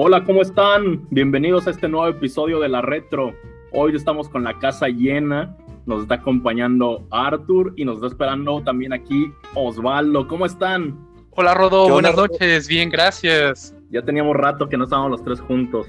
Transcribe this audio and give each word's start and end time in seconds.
Hola, 0.00 0.22
¿cómo 0.22 0.42
están? 0.42 1.08
Bienvenidos 1.10 1.66
a 1.66 1.70
este 1.70 1.88
nuevo 1.88 2.06
episodio 2.06 2.60
de 2.60 2.68
La 2.68 2.80
Retro. 2.80 3.34
Hoy 3.72 3.96
estamos 3.96 4.28
con 4.28 4.44
la 4.44 4.56
casa 4.60 4.86
llena. 4.86 5.56
Nos 5.86 6.02
está 6.02 6.14
acompañando 6.14 7.04
Arthur 7.10 7.72
y 7.74 7.84
nos 7.84 7.96
está 7.96 8.06
esperando 8.06 8.62
también 8.62 8.92
aquí 8.92 9.32
Osvaldo. 9.56 10.28
¿Cómo 10.28 10.46
están? 10.46 10.96
Hola, 11.30 11.52
Rodo. 11.52 11.88
Buenas 11.88 12.14
noches. 12.14 12.68
Bien, 12.68 12.90
gracias. 12.90 13.74
Ya 13.90 14.00
teníamos 14.02 14.36
rato 14.36 14.68
que 14.68 14.76
no 14.76 14.84
estábamos 14.84 15.10
los 15.10 15.24
tres 15.24 15.40
juntos. 15.40 15.88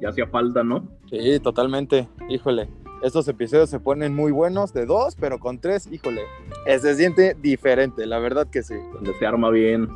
Ya 0.00 0.08
hacía 0.08 0.26
falta, 0.26 0.64
¿no? 0.64 0.88
Sí, 1.10 1.38
totalmente. 1.38 2.08
Híjole, 2.30 2.70
estos 3.02 3.28
episodios 3.28 3.68
se 3.68 3.78
ponen 3.78 4.14
muy 4.14 4.32
buenos 4.32 4.72
de 4.72 4.86
dos, 4.86 5.16
pero 5.20 5.38
con 5.38 5.60
tres, 5.60 5.86
híjole, 5.92 6.22
se 6.66 6.94
siente 6.94 7.36
diferente, 7.42 8.06
la 8.06 8.18
verdad 8.20 8.48
que 8.50 8.62
sí. 8.62 8.76
Donde 8.94 9.12
se 9.18 9.26
arma 9.26 9.50
bien. 9.50 9.90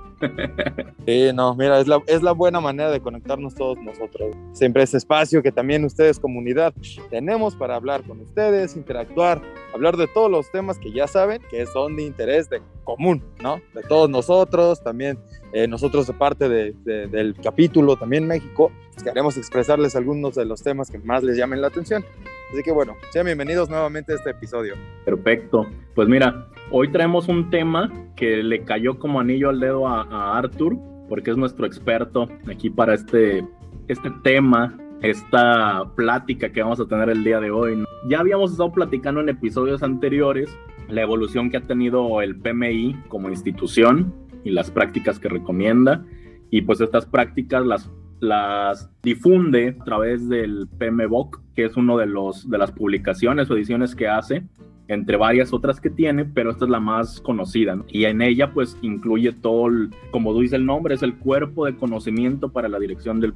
Sí, 1.07 1.31
no, 1.35 1.55
mira, 1.55 1.81
es 1.81 1.87
la, 1.87 2.03
es 2.07 2.23
la 2.23 2.33
buena 2.33 2.61
manera 2.61 2.91
de 2.91 3.01
conectarnos 3.01 3.55
todos 3.55 3.79
nosotros. 3.79 4.35
Siempre 4.53 4.83
ese 4.83 4.97
espacio 4.97 5.43
que 5.43 5.53
también 5.53 5.85
ustedes, 5.85 6.19
comunidad, 6.19 6.75
tenemos 7.11 7.55
para 7.55 7.77
hablar 7.77 8.03
con 8.03 8.21
ustedes, 8.21 8.77
interactuar, 8.77 9.41
hablar 9.75 9.97
de 9.97 10.07
todos 10.07 10.31
los 10.31 10.51
temas 10.51 10.79
que 10.79 10.93
ya 10.93 11.07
saben 11.07 11.41
que 11.51 11.67
son 11.67 11.97
de 11.97 12.05
interés 12.05 12.49
de 12.51 12.61
común, 12.85 13.23
¿no? 13.43 13.61
De 13.75 13.83
todos 13.83 14.09
nosotros, 14.09 14.83
también 14.83 15.19
eh, 15.53 15.67
nosotros 15.67 16.07
de 16.07 16.13
parte 16.13 16.49
del 16.49 17.35
capítulo, 17.43 17.97
también 17.97 18.27
México, 18.27 18.71
pues 18.93 19.05
queremos 19.05 19.37
expresarles 19.37 19.97
algunos 19.97 20.35
de 20.35 20.45
los 20.45 20.63
temas 20.63 20.91
que 20.91 20.99
más 20.99 21.23
les 21.23 21.37
llamen 21.37 21.61
la 21.61 21.69
atención. 21.69 22.05
Así 22.53 22.63
que 22.63 22.73
bueno, 22.73 22.97
sean 23.11 23.27
bienvenidos 23.27 23.69
nuevamente 23.69 24.13
a 24.13 24.17
este 24.17 24.31
episodio. 24.31 24.75
Perfecto. 25.05 25.67
Pues 25.95 26.09
mira, 26.09 26.49
hoy 26.71 26.91
traemos 26.91 27.29
un 27.29 27.51
tema 27.51 27.93
que 28.17 28.43
le 28.43 28.65
cayó 28.65 28.99
como 28.99 29.21
anillo 29.21 29.49
al 29.49 29.61
dedo 29.61 29.89
a, 29.89 30.03
a 30.03 30.39
Arthur, 30.39 30.77
porque 31.09 31.31
es 31.31 31.37
nuestro 31.37 31.67
experto 31.67 32.29
aquí 32.51 32.71
para 32.71 32.95
este, 32.95 33.47
este 33.89 34.11
tema, 34.23 34.77
esta 35.03 35.85
plática 35.97 36.51
que 36.51 36.63
vamos 36.63 36.81
a 36.81 36.87
tener 36.87 37.09
el 37.09 37.25
día 37.25 37.41
de 37.41 37.51
hoy. 37.51 37.85
Ya 38.09 38.21
habíamos 38.21 38.53
estado 38.53 38.73
platicando 38.73 39.21
en 39.21 39.29
episodios 39.29 39.83
anteriores 39.83 40.57
la 40.89 41.03
evolución 41.03 41.51
que 41.51 41.59
ha 41.59 41.63
tenido 41.63 42.21
el 42.23 42.37
PMI 42.37 42.97
como 43.09 43.29
institución 43.29 44.15
y 44.45 44.51
las 44.51 44.71
prácticas 44.71 45.19
que 45.19 45.29
recomienda. 45.29 46.05
Y 46.51 46.63
pues 46.63 46.81
estas 46.81 47.07
prácticas 47.07 47.65
las 47.65 47.91
las 48.21 48.91
difunde 49.01 49.77
a 49.81 49.85
través 49.85 50.29
del 50.29 50.67
PMBOK, 50.79 51.41
que 51.55 51.67
es 51.67 51.77
uno 51.77 51.97
de 51.97 52.07
los 52.07 52.51
de 52.51 52.59
las 52.59 52.73
publicaciones 52.73 53.49
o 53.49 53.57
ediciones 53.57 53.95
que 53.95 54.09
hace 54.09 54.43
entre 54.89 55.17
varias 55.17 55.53
otras 55.53 55.81
que 55.81 55.91
tiene, 55.91 56.25
pero 56.25 56.51
esta 56.51 56.65
es 56.65 56.71
la 56.71 56.81
más 56.81 57.21
conocida. 57.21 57.79
Y 57.89 58.05
en 58.05 58.23
ella 58.23 58.53
pues 58.53 58.77
incluye 58.83 59.33
todo, 59.33 59.69
como 60.11 60.39
dice 60.39 60.57
el 60.57 60.67
nombre, 60.67 60.95
es 60.95 61.03
el 61.03 61.15
cuerpo 61.15 61.67
de 61.67 61.77
conocimiento 61.77 62.49
para 62.49 62.69
la 62.69 62.79
dirección 62.79 63.21
de, 63.21 63.29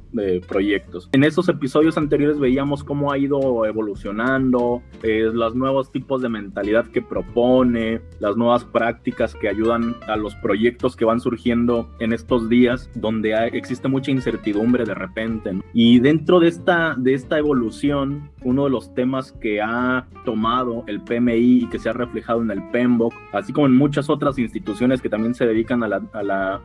proyectos. 0.47 1.09
En 1.11 1.23
esos 1.23 1.47
episodios 1.49 1.97
anteriores 1.97 2.39
veíamos 2.39 2.83
cómo 2.83 3.11
ha 3.11 3.17
ido 3.17 3.65
evolucionando, 3.65 4.81
eh, 5.03 5.29
los 5.31 5.55
nuevos 5.55 5.91
tipos 5.91 6.21
de 6.21 6.29
mentalidad 6.29 6.87
que 6.87 7.01
propone, 7.01 8.01
las 8.19 8.35
nuevas 8.35 8.65
prácticas 8.65 9.35
que 9.35 9.47
ayudan 9.47 9.95
a 10.07 10.15
los 10.15 10.35
proyectos 10.35 10.95
que 10.95 11.05
van 11.05 11.19
surgiendo 11.19 11.89
en 11.99 12.13
estos 12.13 12.49
días, 12.49 12.89
donde 12.95 13.33
existe 13.53 13.87
mucha 13.87 14.11
incertidumbre 14.11 14.85
de 14.85 14.95
repente. 14.95 15.61
Y 15.73 15.99
dentro 15.99 16.39
de 16.39 16.47
esta, 16.47 16.95
de 16.97 17.13
esta 17.13 17.37
evolución, 17.37 18.31
uno 18.43 18.65
de 18.65 18.69
los 18.69 18.93
temas 18.93 19.31
que 19.33 19.61
ha 19.61 20.07
tomado 20.25 20.83
el 20.87 21.01
PMI 21.01 21.42
y 21.43 21.67
que 21.67 21.77
se 21.77 21.89
ha 21.89 21.93
reflejado 21.93 22.41
en 22.41 22.51
el 22.51 22.63
PEMBOK, 22.69 23.13
así 23.33 23.51
como 23.51 23.67
en 23.67 23.75
muchas 23.75 24.09
otras 24.09 24.39
instituciones 24.39 25.01
que 25.01 25.09
también 25.09 25.35
se 25.35 25.45
dedican 25.45 25.83
a, 25.83 25.87
la, 25.87 26.01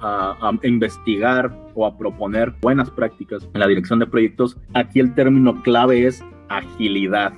a, 0.01 0.53
investigar 0.63 1.52
o 1.75 1.85
a 1.85 1.98
proponer 1.98 2.55
buenas 2.61 2.91
prácticas 2.91 3.48
en 3.52 3.61
la 3.61 3.67
dirección 3.67 3.98
de 3.98 4.07
proyectos. 4.07 4.57
Aquí 4.75 5.01
el 5.01 5.14
término 5.14 5.63
clave 5.63 6.07
es 6.07 6.23
agilidad. 6.48 7.33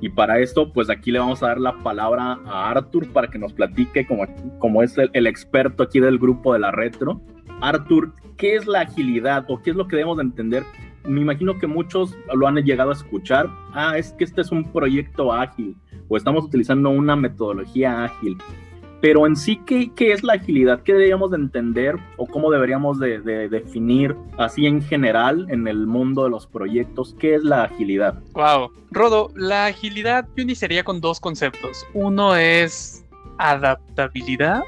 Y 0.00 0.10
para 0.10 0.40
esto, 0.40 0.72
pues 0.72 0.90
aquí 0.90 1.12
le 1.12 1.18
vamos 1.18 1.42
a 1.42 1.48
dar 1.48 1.60
la 1.60 1.72
palabra 1.82 2.38
a 2.44 2.70
Arthur 2.70 3.10
para 3.12 3.28
que 3.28 3.38
nos 3.38 3.52
platique, 3.54 4.06
como, 4.06 4.26
como 4.58 4.82
es 4.82 4.98
el, 4.98 5.10
el 5.14 5.26
experto 5.26 5.84
aquí 5.84 6.00
del 6.00 6.18
grupo 6.18 6.52
de 6.52 6.58
la 6.58 6.72
retro. 6.72 7.22
Arthur, 7.62 8.12
¿qué 8.36 8.56
es 8.56 8.66
la 8.66 8.80
agilidad 8.80 9.46
o 9.48 9.62
qué 9.62 9.70
es 9.70 9.76
lo 9.76 9.88
que 9.88 9.96
debemos 9.96 10.18
de 10.18 10.24
entender 10.24 10.64
me 11.06 11.20
imagino 11.20 11.56
que 11.56 11.68
muchos 11.68 12.16
lo 12.34 12.48
han 12.48 12.56
llegado 12.56 12.90
a 12.90 12.94
escuchar. 12.94 13.48
Ah, 13.72 13.96
es 13.96 14.12
que 14.14 14.24
este 14.24 14.40
es 14.40 14.50
un 14.50 14.64
proyecto 14.72 15.32
ágil 15.32 15.76
o 16.08 16.16
estamos 16.16 16.44
utilizando 16.44 16.90
una 16.90 17.16
metodología 17.16 18.04
ágil. 18.04 18.38
Pero 19.00 19.26
en 19.26 19.36
sí, 19.36 19.60
¿qué, 19.66 19.92
qué 19.94 20.12
es 20.12 20.22
la 20.22 20.34
agilidad? 20.34 20.82
¿Qué 20.82 20.92
deberíamos 20.92 21.30
de 21.30 21.36
entender 21.36 21.96
o 22.16 22.26
cómo 22.26 22.50
deberíamos 22.50 22.98
de, 22.98 23.20
de, 23.20 23.48
definir 23.48 24.16
así 24.38 24.66
en 24.66 24.82
general 24.82 25.46
en 25.50 25.68
el 25.68 25.86
mundo 25.86 26.24
de 26.24 26.30
los 26.30 26.46
proyectos? 26.46 27.14
¿Qué 27.18 27.34
es 27.34 27.44
la 27.44 27.64
agilidad? 27.64 28.18
Wow. 28.32 28.70
Rodo, 28.90 29.30
la 29.34 29.66
agilidad 29.66 30.26
yo 30.34 30.42
iniciaría 30.42 30.82
con 30.82 31.00
dos 31.00 31.20
conceptos. 31.20 31.86
Uno 31.92 32.34
es 32.34 33.04
adaptabilidad 33.38 34.62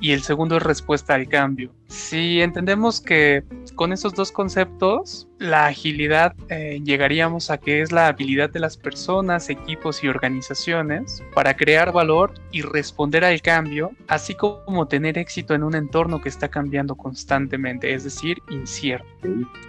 y 0.00 0.12
el 0.12 0.22
segundo 0.22 0.56
es 0.56 0.62
respuesta 0.62 1.14
al 1.14 1.28
cambio. 1.28 1.72
Si 1.88 2.40
entendemos 2.40 3.00
que 3.00 3.44
con 3.74 3.92
esos 3.92 4.14
dos 4.14 4.32
conceptos, 4.32 5.28
la 5.38 5.66
agilidad 5.66 6.34
eh, 6.48 6.80
llegaríamos 6.84 7.50
a 7.50 7.58
que 7.58 7.80
es 7.80 7.92
la 7.92 8.08
habilidad 8.08 8.50
de 8.50 8.60
las 8.60 8.76
personas, 8.76 9.48
equipos 9.50 10.02
y 10.02 10.08
organizaciones 10.08 11.22
para 11.34 11.56
crear 11.56 11.92
valor 11.92 12.34
y 12.50 12.62
responder 12.62 13.24
al 13.24 13.40
cambio, 13.42 13.92
así 14.08 14.34
como 14.34 14.88
tener 14.88 15.18
éxito 15.18 15.54
en 15.54 15.62
un 15.62 15.74
entorno 15.74 16.20
que 16.20 16.28
está 16.28 16.48
cambiando 16.48 16.96
constantemente, 16.96 17.94
es 17.94 18.04
decir, 18.04 18.38
incierto. 18.50 19.06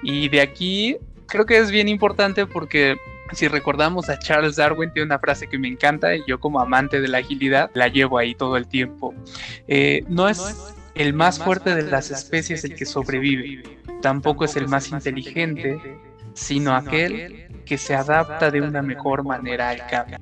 Y 0.01 0.29
de 0.29 0.41
aquí 0.41 0.97
creo 1.27 1.45
que 1.45 1.57
es 1.57 1.71
bien 1.71 1.87
importante 1.87 2.45
porque 2.45 2.97
si 3.33 3.47
recordamos 3.47 4.09
a 4.09 4.17
Charles 4.19 4.55
Darwin, 4.55 4.91
tiene 4.91 5.07
una 5.07 5.19
frase 5.19 5.47
que 5.47 5.57
me 5.57 5.67
encanta 5.67 6.15
y 6.15 6.23
yo 6.27 6.39
como 6.39 6.59
amante 6.59 7.01
de 7.01 7.07
la 7.07 7.19
agilidad 7.19 7.69
la 7.73 7.88
llevo 7.88 8.17
ahí 8.17 8.35
todo 8.35 8.57
el 8.57 8.67
tiempo. 8.67 9.13
Eh, 9.67 10.03
no 10.07 10.29
es 10.29 10.73
el 10.95 11.13
más 11.13 11.39
fuerte 11.39 11.75
de 11.75 11.83
las 11.83 12.11
especies 12.11 12.63
el 12.63 12.75
que 12.75 12.85
sobrevive, 12.85 13.63
tampoco 14.01 14.45
es 14.45 14.55
el 14.55 14.67
más 14.67 14.89
inteligente, 14.89 15.79
sino 16.33 16.75
aquel 16.75 17.63
que 17.66 17.77
se 17.77 17.95
adapta 17.95 18.49
de 18.51 18.61
una 18.61 18.81
mejor 18.81 19.23
manera 19.23 19.69
al 19.69 19.85
cambio. 19.87 20.19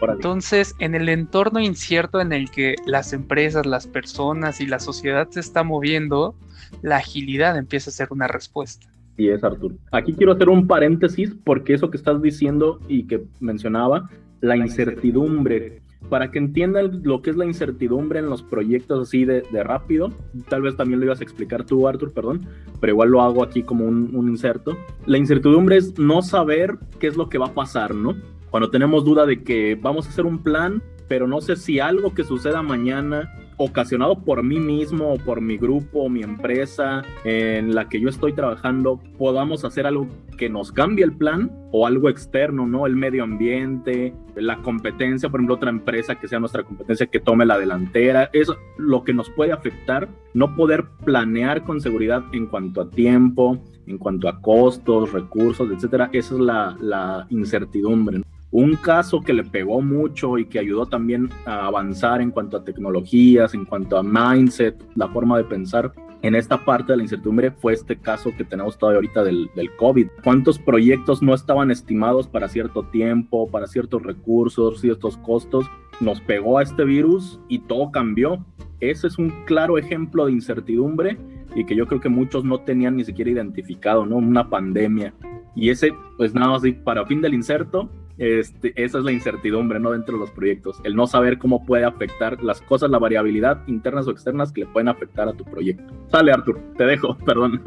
Entonces, 0.00 0.74
en 0.78 0.94
el 0.94 1.08
entorno 1.08 1.60
incierto 1.60 2.20
en 2.20 2.32
el 2.32 2.50
que 2.50 2.74
las 2.86 3.12
empresas, 3.12 3.66
las 3.66 3.86
personas 3.86 4.60
y 4.60 4.66
la 4.66 4.80
sociedad 4.80 5.28
se 5.30 5.40
está 5.40 5.62
moviendo, 5.62 6.34
la 6.82 6.96
agilidad 6.96 7.56
empieza 7.56 7.90
a 7.90 7.92
ser 7.92 8.08
una 8.10 8.26
respuesta. 8.26 8.91
Sí, 9.16 9.28
es 9.28 9.44
Artur. 9.44 9.74
Aquí 9.90 10.14
quiero 10.14 10.32
hacer 10.32 10.48
un 10.48 10.66
paréntesis 10.66 11.34
porque 11.44 11.74
eso 11.74 11.90
que 11.90 11.96
estás 11.96 12.22
diciendo 12.22 12.80
y 12.88 13.06
que 13.06 13.24
mencionaba, 13.40 14.08
la 14.40 14.56
incertidumbre. 14.56 15.82
Para 16.08 16.30
que 16.30 16.38
entiendan 16.38 17.02
lo 17.04 17.22
que 17.22 17.30
es 17.30 17.36
la 17.36 17.44
incertidumbre 17.44 18.18
en 18.18 18.28
los 18.28 18.42
proyectos 18.42 19.08
así 19.08 19.24
de, 19.24 19.42
rápido, 19.62 20.12
tal 20.48 20.62
vez 20.62 20.76
también 20.76 20.98
lo 20.98 21.06
ibas 21.06 21.20
a 21.20 21.24
explicar 21.24 21.64
tú, 21.64 21.86
Artur, 21.86 22.12
perdón, 22.12 22.46
pero 22.80 22.92
igual 22.92 23.10
lo 23.10 23.22
hago 23.22 23.44
aquí 23.44 23.62
como 23.62 23.86
un, 23.86 24.10
un 24.14 24.28
inserto. 24.28 24.76
La 25.06 25.18
incertidumbre 25.18 25.76
es 25.76 25.98
no 25.98 26.20
saber 26.20 26.76
qué 26.98 27.06
es 27.06 27.16
lo 27.16 27.28
que 27.28 27.38
va 27.38 27.46
a 27.46 27.54
pasar, 27.54 27.94
¿no? 27.94 28.16
Cuando 28.50 28.68
tenemos 28.68 29.04
duda 29.04 29.24
de 29.24 29.42
que 29.42 29.78
vamos 29.80 30.06
a 30.06 30.10
hacer 30.10 30.26
un 30.26 30.42
plan, 30.42 30.82
pero 31.08 31.26
no 31.26 31.40
sé 31.40 31.56
si 31.56 31.78
algo 31.78 32.12
que 32.14 32.24
suceda 32.24 32.62
mañana 32.62 33.32
ocasionado 33.64 34.24
por 34.24 34.42
mí 34.42 34.58
mismo 34.58 35.16
por 35.24 35.40
mi 35.40 35.56
grupo, 35.56 36.08
mi 36.08 36.22
empresa 36.22 37.02
en 37.24 37.74
la 37.74 37.88
que 37.88 38.00
yo 38.00 38.08
estoy 38.08 38.32
trabajando, 38.32 39.00
podamos 39.18 39.64
hacer 39.64 39.86
algo 39.86 40.08
que 40.36 40.48
nos 40.48 40.72
cambie 40.72 41.04
el 41.04 41.12
plan 41.12 41.50
o 41.72 41.86
algo 41.86 42.08
externo, 42.08 42.66
¿no? 42.66 42.86
El 42.86 42.96
medio 42.96 43.22
ambiente, 43.24 44.14
la 44.34 44.58
competencia, 44.62 45.28
por 45.28 45.40
ejemplo, 45.40 45.54
otra 45.54 45.70
empresa 45.70 46.16
que 46.16 46.28
sea 46.28 46.40
nuestra 46.40 46.64
competencia 46.64 47.06
que 47.06 47.20
tome 47.20 47.46
la 47.46 47.58
delantera, 47.58 48.30
es 48.32 48.50
lo 48.76 49.04
que 49.04 49.14
nos 49.14 49.30
puede 49.30 49.52
afectar, 49.52 50.08
no 50.34 50.54
poder 50.56 50.86
planear 51.04 51.64
con 51.64 51.80
seguridad 51.80 52.24
en 52.32 52.46
cuanto 52.46 52.82
a 52.82 52.90
tiempo, 52.90 53.58
en 53.86 53.98
cuanto 53.98 54.28
a 54.28 54.40
costos, 54.40 55.12
recursos, 55.12 55.70
etcétera, 55.70 56.10
esa 56.12 56.34
es 56.34 56.40
la, 56.40 56.76
la 56.80 57.26
incertidumbre. 57.30 58.22
Un 58.52 58.76
caso 58.76 59.22
que 59.22 59.32
le 59.32 59.44
pegó 59.44 59.80
mucho 59.80 60.36
y 60.36 60.44
que 60.44 60.58
ayudó 60.58 60.84
también 60.84 61.30
a 61.46 61.66
avanzar 61.66 62.20
en 62.20 62.30
cuanto 62.30 62.58
a 62.58 62.64
tecnologías, 62.64 63.54
en 63.54 63.64
cuanto 63.64 63.96
a 63.96 64.02
mindset, 64.02 64.76
la 64.94 65.08
forma 65.08 65.38
de 65.38 65.44
pensar 65.44 65.92
en 66.20 66.34
esta 66.34 66.64
parte 66.64 66.92
de 66.92 66.98
la 66.98 67.02
incertidumbre 67.02 67.50
fue 67.50 67.72
este 67.72 67.98
caso 67.98 68.30
que 68.36 68.44
tenemos 68.44 68.78
todavía 68.78 68.98
ahorita 68.98 69.24
del, 69.24 69.50
del 69.56 69.74
COVID. 69.76 70.06
¿Cuántos 70.22 70.58
proyectos 70.58 71.22
no 71.22 71.34
estaban 71.34 71.70
estimados 71.70 72.28
para 72.28 72.46
cierto 72.46 72.84
tiempo, 72.84 73.50
para 73.50 73.66
ciertos 73.66 74.02
recursos, 74.02 74.80
ciertos 74.80 75.16
costos? 75.16 75.66
Nos 76.00 76.20
pegó 76.20 76.58
a 76.58 76.62
este 76.62 76.84
virus 76.84 77.40
y 77.48 77.58
todo 77.60 77.90
cambió. 77.90 78.44
Ese 78.80 79.06
es 79.06 79.18
un 79.18 79.30
claro 79.46 79.78
ejemplo 79.78 80.26
de 80.26 80.32
incertidumbre 80.32 81.18
y 81.56 81.64
que 81.64 81.74
yo 81.74 81.86
creo 81.86 82.00
que 82.00 82.08
muchos 82.08 82.44
no 82.44 82.60
tenían 82.60 82.96
ni 82.96 83.04
siquiera 83.04 83.30
identificado, 83.30 84.04
¿no? 84.06 84.16
Una 84.16 84.48
pandemia. 84.48 85.14
Y 85.56 85.70
ese, 85.70 85.92
pues 86.18 86.34
nada 86.34 86.52
más 86.52 86.62
para 86.84 87.04
fin 87.06 87.20
del 87.20 87.34
inserto, 87.34 87.90
este, 88.22 88.72
esa 88.76 88.98
es 88.98 89.04
la 89.04 89.10
incertidumbre, 89.10 89.80
¿no? 89.80 89.90
Dentro 89.90 90.14
de 90.14 90.20
los 90.20 90.30
proyectos, 90.30 90.80
el 90.84 90.94
no 90.94 91.08
saber 91.08 91.38
cómo 91.38 91.66
puede 91.66 91.84
afectar 91.84 92.40
las 92.40 92.60
cosas, 92.62 92.88
la 92.88 93.00
variabilidad 93.00 93.66
internas 93.66 94.06
o 94.06 94.12
externas 94.12 94.52
que 94.52 94.60
le 94.60 94.66
pueden 94.68 94.86
afectar 94.86 95.28
a 95.28 95.32
tu 95.32 95.44
proyecto. 95.44 95.92
Sale, 96.08 96.30
Artur, 96.30 96.60
te 96.78 96.84
dejo, 96.84 97.18
perdón. 97.26 97.60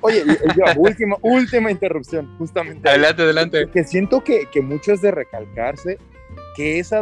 Oye, 0.00 0.24
última, 0.76 1.16
última 1.22 1.70
interrupción, 1.70 2.28
justamente. 2.38 2.88
Adelante, 2.88 3.22
adelante. 3.22 3.68
Que 3.72 3.84
siento 3.84 4.24
que, 4.24 4.46
que 4.50 4.62
mucho 4.62 4.92
es 4.92 5.00
de 5.00 5.12
recalcarse 5.12 5.98
que 6.56 6.80
esa 6.80 6.98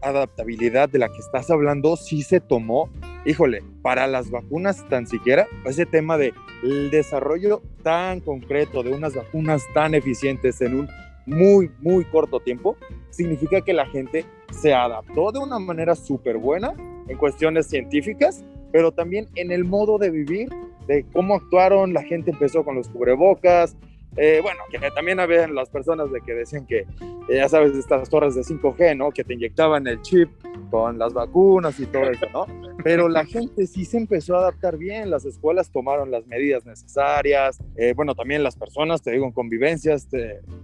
adaptabilidad 0.00 0.88
de 0.88 0.98
la 0.98 1.08
que 1.08 1.18
estás 1.18 1.48
hablando 1.48 1.96
sí 1.96 2.22
se 2.22 2.40
tomó, 2.40 2.90
híjole, 3.24 3.62
para 3.82 4.08
las 4.08 4.30
vacunas 4.32 4.84
tan 4.88 5.06
siquiera, 5.06 5.46
ese 5.64 5.86
tema 5.86 6.18
de 6.18 6.34
el 6.64 6.90
desarrollo 6.90 7.62
tan 7.84 8.18
concreto 8.20 8.82
de 8.82 8.92
unas 8.92 9.14
vacunas 9.14 9.62
tan 9.74 9.94
eficientes 9.94 10.60
en 10.60 10.80
un 10.80 10.88
muy, 11.26 11.70
muy 11.80 12.04
corto 12.04 12.40
tiempo, 12.40 12.76
significa 13.10 13.60
que 13.60 13.72
la 13.72 13.86
gente 13.86 14.24
se 14.50 14.74
adaptó 14.74 15.32
de 15.32 15.38
una 15.38 15.58
manera 15.58 15.94
súper 15.94 16.38
buena 16.38 16.74
en 17.08 17.16
cuestiones 17.16 17.66
científicas, 17.68 18.44
pero 18.70 18.92
también 18.92 19.28
en 19.34 19.50
el 19.50 19.64
modo 19.64 19.98
de 19.98 20.10
vivir, 20.10 20.48
de 20.86 21.04
cómo 21.12 21.34
actuaron, 21.34 21.92
la 21.92 22.02
gente 22.02 22.30
empezó 22.30 22.64
con 22.64 22.74
los 22.74 22.88
cubrebocas, 22.88 23.76
eh, 24.16 24.40
bueno, 24.42 24.60
que 24.70 24.78
también 24.90 25.20
había 25.20 25.48
las 25.48 25.70
personas 25.70 26.12
de 26.12 26.20
que 26.20 26.34
decían 26.34 26.66
que, 26.66 26.80
eh, 26.80 27.36
ya 27.36 27.48
sabes, 27.48 27.74
estas 27.74 28.10
torres 28.10 28.34
de 28.34 28.42
5G, 28.42 28.96
¿no? 28.96 29.10
Que 29.10 29.24
te 29.24 29.34
inyectaban 29.34 29.86
el 29.86 30.02
chip 30.02 30.30
con 30.70 30.98
las 30.98 31.14
vacunas 31.14 31.80
y 31.80 31.86
todo 31.86 32.10
eso, 32.10 32.26
¿no? 32.32 32.46
Pero 32.84 33.08
la 33.08 33.24
gente 33.24 33.66
sí 33.66 33.84
se 33.84 33.96
empezó 33.96 34.36
a 34.36 34.40
adaptar 34.40 34.76
bien, 34.76 35.10
las 35.10 35.24
escuelas 35.24 35.70
tomaron 35.70 36.10
las 36.10 36.26
medidas 36.26 36.66
necesarias, 36.66 37.58
eh, 37.76 37.94
bueno, 37.94 38.14
también 38.14 38.42
las 38.42 38.56
personas, 38.56 39.02
te 39.02 39.12
digo, 39.12 39.24
en 39.24 39.32
convivencias, 39.32 40.08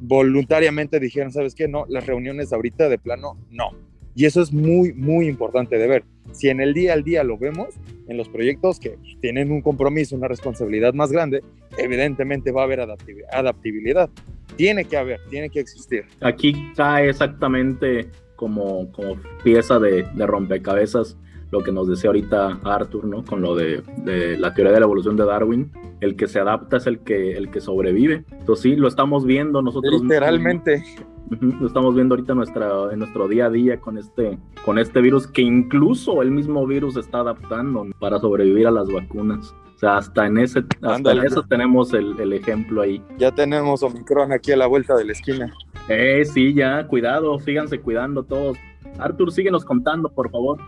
voluntariamente 0.00 1.00
dijeron, 1.00 1.32
¿sabes 1.32 1.54
qué? 1.54 1.68
No, 1.68 1.86
las 1.88 2.06
reuniones 2.06 2.52
ahorita 2.52 2.88
de 2.88 2.98
plano, 2.98 3.38
no. 3.50 3.70
Y 4.14 4.26
eso 4.26 4.42
es 4.42 4.52
muy, 4.52 4.92
muy 4.94 5.28
importante 5.28 5.78
de 5.78 5.86
ver. 5.86 6.04
Si 6.32 6.48
en 6.48 6.60
el 6.60 6.74
día 6.74 6.92
al 6.92 7.04
día 7.04 7.22
lo 7.22 7.38
vemos, 7.38 7.76
en 8.08 8.16
los 8.16 8.28
proyectos 8.28 8.80
que 8.80 8.98
tienen 9.20 9.52
un 9.52 9.62
compromiso, 9.62 10.16
una 10.16 10.28
responsabilidad 10.28 10.92
más 10.92 11.12
grande, 11.12 11.42
evidentemente 11.78 12.52
va 12.52 12.62
a 12.62 12.64
haber 12.64 12.80
adaptabilidad. 12.80 14.10
Tiene 14.56 14.84
que 14.84 14.96
haber, 14.96 15.20
tiene 15.30 15.50
que 15.50 15.60
existir. 15.60 16.04
Aquí 16.20 16.72
cae 16.74 17.08
exactamente 17.08 18.10
como, 18.36 18.90
como 18.92 19.16
pieza 19.42 19.78
de, 19.78 20.04
de 20.14 20.26
rompecabezas 20.26 21.16
lo 21.50 21.62
que 21.62 21.72
nos 21.72 21.88
decía 21.88 22.10
ahorita 22.10 22.60
Arthur, 22.62 23.04
¿no? 23.06 23.24
Con 23.24 23.40
lo 23.40 23.54
de, 23.54 23.82
de, 24.04 24.36
la 24.38 24.52
teoría 24.54 24.72
de 24.72 24.80
la 24.80 24.86
evolución 24.86 25.16
de 25.16 25.24
Darwin, 25.24 25.72
el 26.00 26.16
que 26.16 26.28
se 26.28 26.38
adapta 26.38 26.76
es 26.76 26.86
el 26.86 27.00
que, 27.00 27.32
el 27.32 27.50
que 27.50 27.60
sobrevive. 27.60 28.24
Entonces 28.30 28.62
sí, 28.62 28.76
lo 28.76 28.88
estamos 28.88 29.24
viendo 29.24 29.62
nosotros. 29.62 30.02
Literalmente. 30.02 30.82
Lo 31.30 31.66
estamos 31.66 31.94
viendo 31.94 32.14
ahorita 32.14 32.32
en, 32.32 32.38
nuestra, 32.38 32.70
en 32.90 32.98
nuestro 33.00 33.28
día 33.28 33.46
a 33.46 33.50
día 33.50 33.78
con 33.78 33.98
este, 33.98 34.38
con 34.64 34.78
este 34.78 35.02
virus 35.02 35.26
que 35.26 35.42
incluso 35.42 36.22
el 36.22 36.30
mismo 36.30 36.66
virus 36.66 36.96
está 36.96 37.18
adaptando 37.18 37.86
para 37.98 38.18
sobrevivir 38.18 38.66
a 38.66 38.70
las 38.70 38.90
vacunas. 38.90 39.54
O 39.78 39.80
sea, 39.80 39.98
hasta 39.98 40.26
en 40.26 40.38
ese, 40.38 40.64
hasta 40.82 41.12
en 41.12 41.24
eso 41.24 41.44
tenemos 41.44 41.94
el, 41.94 42.18
el, 42.18 42.32
ejemplo 42.32 42.82
ahí. 42.82 43.00
Ya 43.16 43.30
tenemos 43.30 43.80
Omicron 43.84 44.32
aquí 44.32 44.50
a 44.50 44.56
la 44.56 44.66
vuelta 44.66 44.96
de 44.96 45.04
la 45.04 45.12
esquina. 45.12 45.54
Eh, 45.88 46.24
sí, 46.24 46.52
ya, 46.52 46.84
cuidado, 46.88 47.38
síganse 47.38 47.78
cuidando 47.78 48.24
todos. 48.24 48.58
Arthur, 48.98 49.30
síguenos 49.30 49.64
contando, 49.64 50.08
por 50.08 50.32
favor. 50.32 50.58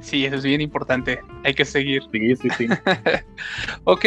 Sí, 0.00 0.24
eso 0.24 0.36
es 0.36 0.44
bien 0.44 0.62
importante. 0.62 1.20
Hay 1.44 1.52
que 1.52 1.66
seguir. 1.66 2.04
Sí, 2.10 2.36
sí, 2.36 2.48
sí. 2.56 2.68
ok, 3.84 4.04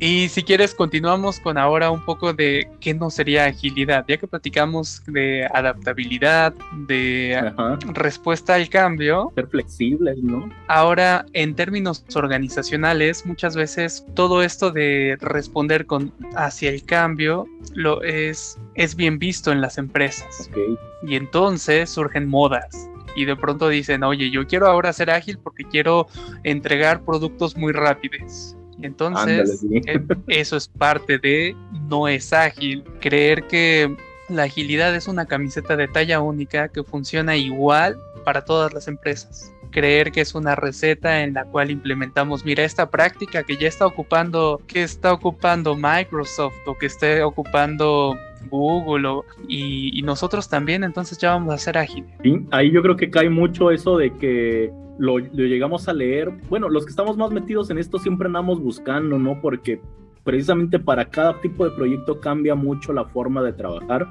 y 0.00 0.28
si 0.28 0.42
quieres, 0.42 0.74
continuamos 0.74 1.40
con 1.40 1.56
ahora 1.56 1.90
un 1.90 2.04
poco 2.04 2.32
de 2.32 2.68
qué 2.80 2.94
no 2.94 3.10
sería 3.10 3.46
agilidad, 3.46 4.04
ya 4.08 4.16
que 4.16 4.26
platicamos 4.26 5.02
de 5.06 5.46
adaptabilidad, 5.52 6.52
de 6.86 7.52
respuesta 7.92 8.54
al 8.54 8.68
cambio. 8.68 9.32
Ser 9.34 9.46
flexibles, 9.46 10.18
¿no? 10.22 10.50
Ahora, 10.66 11.24
en 11.32 11.54
términos 11.54 12.04
organizacionales, 12.14 13.24
muchas 13.24 13.56
veces 13.56 14.04
todo 14.14 14.42
esto 14.42 14.70
de 14.70 15.16
responder 15.20 15.86
con 15.86 16.12
hacia 16.34 16.70
el 16.70 16.84
cambio 16.84 17.46
lo 17.74 18.02
es, 18.02 18.58
es 18.74 18.96
bien 18.96 19.18
visto 19.18 19.52
en 19.52 19.60
las 19.60 19.78
empresas. 19.78 20.50
Y 21.06 21.16
entonces 21.16 21.90
surgen 21.90 22.28
modas 22.28 22.88
y 23.16 23.24
de 23.24 23.36
pronto 23.36 23.68
dicen, 23.68 24.02
oye, 24.02 24.30
yo 24.30 24.46
quiero 24.46 24.66
ahora 24.66 24.92
ser 24.92 25.10
ágil 25.10 25.38
porque 25.38 25.64
quiero 25.64 26.06
entregar 26.42 27.04
productos 27.04 27.56
muy 27.56 27.72
rápidos. 27.72 28.56
Entonces, 28.84 29.64
eh, 29.72 29.98
eso 30.28 30.58
es 30.58 30.68
parte 30.68 31.18
de 31.18 31.56
no 31.88 32.06
es 32.06 32.34
ágil. 32.34 32.84
Creer 33.00 33.44
que 33.44 33.96
la 34.28 34.42
agilidad 34.42 34.94
es 34.94 35.08
una 35.08 35.24
camiseta 35.24 35.74
de 35.74 35.88
talla 35.88 36.20
única 36.20 36.68
que 36.68 36.82
funciona 36.82 37.34
igual 37.34 37.96
para 38.26 38.44
todas 38.44 38.74
las 38.74 38.86
empresas. 38.86 39.54
Creer 39.70 40.12
que 40.12 40.20
es 40.20 40.34
una 40.34 40.54
receta 40.54 41.22
en 41.22 41.32
la 41.32 41.46
cual 41.46 41.70
implementamos, 41.70 42.44
mira, 42.44 42.62
esta 42.62 42.90
práctica 42.90 43.42
que 43.42 43.56
ya 43.56 43.68
está 43.68 43.86
ocupando, 43.86 44.60
que 44.66 44.82
está 44.82 45.14
ocupando 45.14 45.74
Microsoft 45.74 46.54
o 46.66 46.76
que 46.76 46.86
esté 46.86 47.22
ocupando 47.22 48.18
Google 48.50 49.22
y, 49.48 49.98
y, 49.98 50.02
nosotros 50.02 50.50
también, 50.50 50.84
entonces 50.84 51.16
ya 51.16 51.30
vamos 51.30 51.54
a 51.54 51.58
ser 51.58 51.78
ágiles. 51.78 52.10
Sí, 52.22 52.46
ahí 52.50 52.70
yo 52.70 52.82
creo 52.82 52.96
que 52.96 53.10
cae 53.10 53.30
mucho 53.30 53.70
eso 53.70 53.96
de 53.96 54.12
que 54.12 54.70
lo, 54.98 55.18
llegamos 55.18 55.88
a 55.88 55.92
leer. 55.92 56.32
Bueno, 56.48 56.68
los 56.68 56.84
que 56.84 56.90
estamos 56.90 57.16
más 57.16 57.30
metidos 57.30 57.70
en 57.70 57.78
esto 57.78 57.98
siempre 57.98 58.26
andamos 58.26 58.60
buscando, 58.60 59.18
¿no? 59.18 59.40
Porque 59.40 59.80
precisamente 60.22 60.78
para 60.78 61.06
cada 61.10 61.40
tipo 61.40 61.64
de 61.64 61.70
proyecto 61.72 62.20
cambia 62.20 62.54
mucho 62.54 62.92
la 62.92 63.04
forma 63.04 63.42
de 63.42 63.52
trabajar 63.52 64.08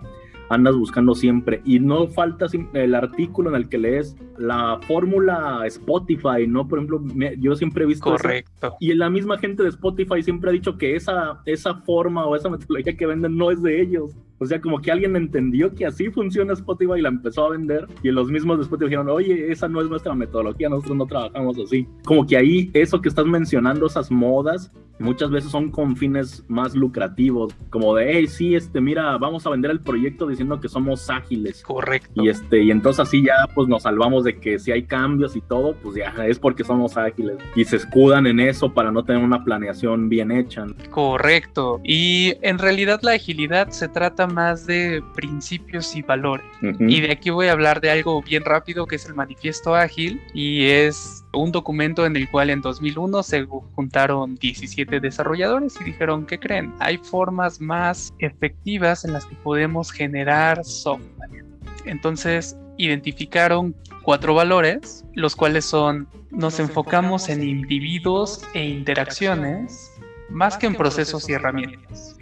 andas 0.49 0.75
buscando 0.75 1.15
siempre 1.15 1.61
y 1.65 1.79
no 1.79 2.07
falta 2.07 2.45
el 2.73 2.95
artículo 2.95 3.49
en 3.49 3.55
el 3.55 3.69
que 3.69 3.77
lees 3.77 4.15
la 4.37 4.79
fórmula 4.87 5.61
Spotify, 5.65 6.47
¿no? 6.47 6.67
Por 6.67 6.79
ejemplo, 6.79 7.01
yo 7.39 7.55
siempre 7.55 7.83
he 7.83 7.87
visto 7.87 8.11
Correcto. 8.11 8.75
y 8.79 8.93
la 8.93 9.09
misma 9.09 9.37
gente 9.37 9.63
de 9.63 9.69
Spotify 9.69 10.21
siempre 10.21 10.49
ha 10.49 10.53
dicho 10.53 10.77
que 10.77 10.95
esa, 10.95 11.41
esa 11.45 11.75
forma 11.81 12.25
o 12.25 12.35
esa 12.35 12.49
metodología 12.49 12.95
que 12.95 13.05
venden 13.05 13.37
no 13.37 13.51
es 13.51 13.61
de 13.61 13.81
ellos. 13.81 14.15
O 14.43 14.47
sea, 14.47 14.61
como 14.61 14.81
que 14.81 14.91
alguien 14.91 15.15
entendió 15.15 15.73
que 15.73 15.85
así 15.85 16.09
funciona 16.09 16.53
Spotify 16.53 16.93
y 16.97 17.01
la 17.01 17.09
empezó 17.09 17.45
a 17.45 17.49
vender 17.49 17.87
y 18.03 18.11
los 18.11 18.29
mismos 18.29 18.57
de 18.57 18.63
Spotify 18.63 18.89
dijeron, 18.89 19.09
oye, 19.09 19.51
esa 19.51 19.67
no 19.67 19.81
es 19.81 19.89
nuestra 19.89 20.13
metodología, 20.13 20.69
nosotros 20.69 20.97
no 20.97 21.05
trabajamos 21.05 21.57
así. 21.57 21.87
Como 22.05 22.25
que 22.25 22.37
ahí 22.37 22.69
eso 22.73 23.01
que 23.01 23.09
estás 23.09 23.25
mencionando, 23.25 23.85
esas 23.85 24.11
modas, 24.11 24.71
muchas 24.99 25.29
veces 25.29 25.51
son 25.51 25.71
con 25.71 25.95
fines 25.95 26.43
más 26.47 26.75
lucrativos, 26.75 27.53
como 27.69 27.95
de, 27.95 28.11
hey, 28.13 28.27
sí, 28.27 28.55
este, 28.55 28.81
mira, 28.81 29.17
vamos 29.17 29.45
a 29.45 29.49
vender 29.49 29.71
el 29.71 29.79
proyecto 29.79 30.27
diciendo 30.27 30.59
que 30.59 30.69
somos 30.69 31.09
ágiles. 31.09 31.63
Correcto. 31.63 32.23
Y 32.23 32.29
este, 32.29 32.63
y 32.63 32.71
entonces 32.71 32.99
así 32.99 33.23
ya 33.23 33.33
pues 33.53 33.67
nos 33.67 33.83
salvamos 33.83 34.23
de 34.23 34.39
que 34.39 34.59
si 34.59 34.71
hay 34.71 34.83
cambios 34.83 35.35
y 35.35 35.41
todo, 35.41 35.75
pues 35.81 35.95
ya 35.95 36.13
es 36.25 36.39
porque 36.39 36.63
somos 36.63 36.97
ágiles. 36.97 37.37
Y 37.55 37.65
se 37.65 37.77
escudan 37.77 38.27
en 38.27 38.39
eso 38.39 38.73
para 38.73 38.91
no 38.91 39.03
tener 39.03 39.23
una 39.23 39.43
planeación 39.43 40.09
bien 40.09 40.31
hecha. 40.31 40.65
Correcto. 40.89 41.81
Y 41.83 42.33
en 42.41 42.59
realidad 42.59 42.99
la 43.03 43.13
agilidad 43.13 43.69
se 43.69 43.87
trata 43.87 44.27
más 44.33 44.65
de 44.65 45.03
principios 45.15 45.95
y 45.95 46.01
valores. 46.01 46.45
Y 46.61 47.01
de 47.01 47.11
aquí 47.11 47.29
voy 47.29 47.47
a 47.47 47.51
hablar 47.51 47.81
de 47.81 47.91
algo 47.91 48.21
bien 48.21 48.43
rápido 48.43 48.85
que 48.85 48.95
es 48.95 49.05
el 49.05 49.13
manifiesto 49.13 49.75
ágil 49.75 50.21
y 50.33 50.65
es 50.65 51.23
un 51.33 51.51
documento 51.51 52.05
en 52.05 52.15
el 52.15 52.29
cual 52.29 52.49
en 52.49 52.61
2001 52.61 53.23
se 53.23 53.45
juntaron 53.75 54.35
17 54.35 54.99
desarrolladores 54.99 55.79
y 55.79 55.83
dijeron, 55.83 56.25
¿qué 56.25 56.39
creen? 56.39 56.73
Hay 56.79 56.97
formas 56.97 57.61
más 57.61 58.13
efectivas 58.19 59.05
en 59.05 59.13
las 59.13 59.25
que 59.25 59.35
podemos 59.35 59.91
generar 59.91 60.63
software. 60.63 61.45
Entonces 61.85 62.57
identificaron 62.77 63.75
cuatro 64.03 64.33
valores, 64.33 65.05
los 65.13 65.35
cuales 65.35 65.65
son, 65.65 66.07
nos, 66.31 66.59
enfocamos, 66.59 67.29
en 67.29 67.43
individuos 67.43 68.43
e 68.53 68.65
interacciones 68.65 69.91
más 70.29 70.57
que 70.57 70.67
en 70.67 70.75
procesos 70.75 71.29
y 71.29 71.33
herramientas. 71.33 72.17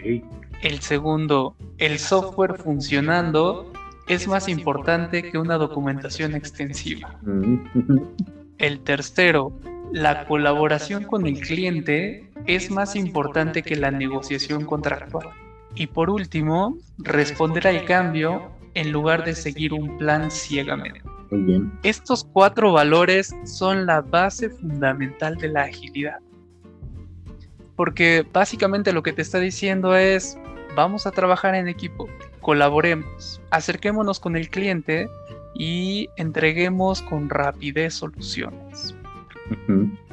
El 0.62 0.80
segundo, 0.82 1.56
el 1.80 1.98
software 1.98 2.58
funcionando 2.58 3.72
es 4.08 4.28
más 4.28 4.48
importante 4.48 5.24
que 5.24 5.38
una 5.38 5.58
documentación 5.58 6.36
extensiva. 6.36 7.20
El 8.58 8.80
tercero, 8.82 9.54
la 9.92 10.28
colaboración 10.28 11.04
con 11.06 11.26
el 11.26 11.40
cliente 11.40 12.30
es 12.46 12.70
más 12.70 12.96
importante 12.96 13.64
que 13.64 13.76
la 13.76 13.92
negociación 13.92 14.66
contractual. 14.66 15.30
Y 15.76 15.88
por 15.88 16.10
último, 16.10 16.78
responder 17.00 17.68
al 17.68 17.86
cambio 17.86 18.52
en 18.74 18.92
lugar 18.92 19.26
de 19.26 19.34
seguir 19.34 19.74
un 19.74 19.98
plan 19.98 20.30
ciegamente. 20.30 21.02
Estos 21.84 22.26
cuatro 22.26 22.74
valores 22.74 23.34
son 23.46 23.86
la 23.86 24.02
base 24.02 24.50
fundamental 24.50 25.38
de 25.38 25.50
la 25.50 25.64
agilidad. 25.64 26.20
Porque 27.82 28.24
básicamente 28.32 28.94
lo 28.94 29.02
que 29.02 29.12
te 29.12 29.24
está 29.24 29.40
diciendo 29.40 29.96
es, 29.96 30.38
vamos 30.76 31.08
a 31.08 31.12
trabajar 31.12 31.56
en 31.56 31.68
equipo, 31.68 32.08
colaboremos, 32.40 33.42
acerquémonos 33.50 34.20
con 34.20 34.36
el 34.36 34.52
cliente 34.52 35.10
y 35.56 36.08
entreguemos 36.16 37.02
con 37.02 37.28
rapidez 37.28 37.96
soluciones. 37.96 38.96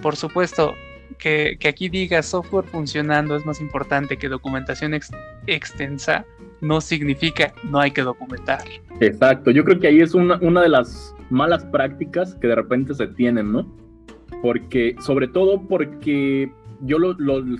Por 0.00 0.16
supuesto, 0.16 0.72
que, 1.18 1.58
aquí 1.68 1.90
diga 1.90 2.22
software 2.22 2.64
funcionando 2.64 3.36
es 3.36 3.44
más 3.44 3.60
importante 3.60 4.16
que 4.16 4.30
documentación 4.30 4.98
extensa, 5.46 6.24
no 6.62 6.80
significa 6.80 7.52
no 7.64 7.80
hay 7.80 7.90
que 7.90 8.00
documentar. 8.00 8.64
Exacto, 9.00 9.50
yo 9.50 9.62
creo 9.62 9.78
que 9.78 9.88
ahí 9.88 10.00
es 10.00 10.14
una, 10.14 10.38
una 10.40 10.62
de 10.62 10.70
las 10.70 11.14
malas 11.28 11.66
prácticas 11.66 12.34
que 12.36 12.46
de 12.46 12.54
repente 12.54 12.94
se 12.94 13.08
tienen, 13.08 13.52
¿no? 13.52 13.70
Porque, 14.40 14.96
sobre 15.00 15.28
todo 15.28 15.60
porque 15.68 16.50
yo 16.80 16.98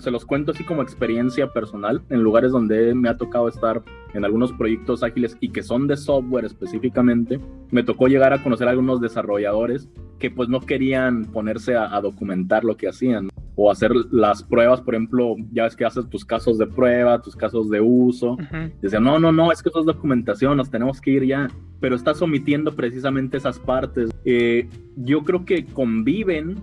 se 0.00 0.10
los 0.10 0.24
cuento 0.24 0.52
así 0.52 0.64
como 0.64 0.82
experiencia 0.82 1.52
personal 1.52 2.02
en 2.10 2.22
lugares 2.22 2.52
donde 2.52 2.94
me 2.94 3.08
ha 3.08 3.16
tocado 3.16 3.48
estar 3.48 3.82
en 4.14 4.24
algunos 4.24 4.52
proyectos 4.52 5.02
ágiles 5.02 5.36
y 5.40 5.50
que 5.50 5.62
son 5.62 5.86
de 5.86 5.96
software 5.96 6.44
específicamente. 6.44 7.40
Me 7.70 7.82
tocó 7.82 8.08
llegar 8.08 8.32
a 8.32 8.42
conocer 8.42 8.68
a 8.68 8.70
algunos 8.70 9.00
desarrolladores 9.00 9.88
que 10.18 10.30
pues 10.30 10.48
no 10.48 10.60
querían 10.60 11.26
ponerse 11.26 11.76
a, 11.76 12.00
documentar 12.00 12.64
lo 12.64 12.76
que 12.76 12.88
hacían 12.88 13.28
o 13.54 13.70
hacer 13.70 13.92
las 14.10 14.42
pruebas, 14.44 14.80
por 14.80 14.94
ejemplo, 14.94 15.34
ya 15.52 15.64
ves 15.64 15.74
que 15.74 15.84
haces 15.84 16.08
tus 16.08 16.24
casos 16.24 16.58
de 16.58 16.66
prueba, 16.66 17.20
tus 17.20 17.34
casos 17.34 17.68
de 17.70 17.80
uso. 17.80 18.36
Decían, 18.80 19.02
no, 19.02 19.18
no, 19.18 19.32
no, 19.32 19.50
es 19.50 19.62
que 19.62 19.68
eso 19.68 19.80
es 19.80 19.86
documentación, 19.86 20.56
nos 20.56 20.70
tenemos 20.70 21.00
que 21.00 21.10
ir 21.10 21.24
ya, 21.24 21.48
pero 21.80 21.96
estás 21.96 22.22
omitiendo 22.22 22.74
precisamente 22.76 23.36
esas 23.36 23.58
partes. 23.58 24.10
Eh, 24.24 24.68
yo 24.96 25.22
creo 25.22 25.44
que 25.44 25.64
conviven 25.64 26.56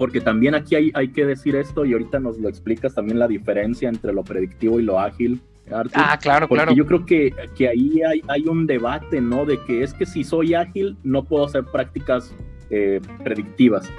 porque 0.00 0.22
también 0.22 0.54
aquí 0.54 0.76
hay, 0.76 0.90
hay 0.94 1.08
que 1.08 1.26
decir 1.26 1.54
esto 1.56 1.84
y 1.84 1.92
ahorita 1.92 2.20
nos 2.20 2.38
lo 2.38 2.48
explicas 2.48 2.94
también 2.94 3.18
la 3.18 3.28
diferencia 3.28 3.86
entre 3.86 4.14
lo 4.14 4.24
predictivo 4.24 4.80
y 4.80 4.82
lo 4.82 4.98
ágil. 4.98 5.42
ah, 5.70 6.18
claro, 6.18 6.48
porque 6.48 6.62
claro. 6.62 6.74
Yo 6.74 6.86
creo 6.86 7.04
que, 7.04 7.34
que 7.54 7.68
ahí 7.68 8.00
hay, 8.00 8.22
hay, 8.26 8.48
un 8.48 8.66
debate, 8.66 9.20
¿no? 9.20 9.44
De 9.44 9.62
que 9.66 9.82
es 9.82 9.92
que 9.92 10.06
si 10.06 10.24
soy 10.24 10.54
ágil 10.54 10.96
no 11.02 11.24
puedo 11.24 11.44
hacer 11.44 11.64
prácticas 11.64 12.34
eh, 12.70 13.02
predictivas. 13.22 13.92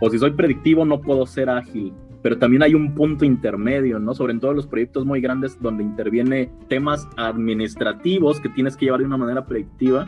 O 0.00 0.08
si 0.08 0.18
soy 0.18 0.30
predictivo 0.30 0.86
no 0.86 1.02
puedo 1.02 1.26
ser 1.26 1.50
ágil. 1.50 1.92
Pero 2.22 2.38
también 2.38 2.62
hay 2.62 2.74
un 2.74 2.94
punto 2.94 3.26
intermedio, 3.26 3.98
¿no? 3.98 4.14
Sobre 4.14 4.32
todo 4.38 4.54
los 4.54 4.66
proyectos 4.66 5.04
muy 5.04 5.20
grandes 5.20 5.60
donde 5.60 5.82
interviene 5.82 6.48
temas 6.68 7.06
administrativos 7.18 8.40
que 8.40 8.48
tienes 8.48 8.74
que 8.74 8.86
llevar 8.86 9.00
de 9.00 9.06
una 9.06 9.18
manera 9.18 9.44
predictiva 9.44 10.06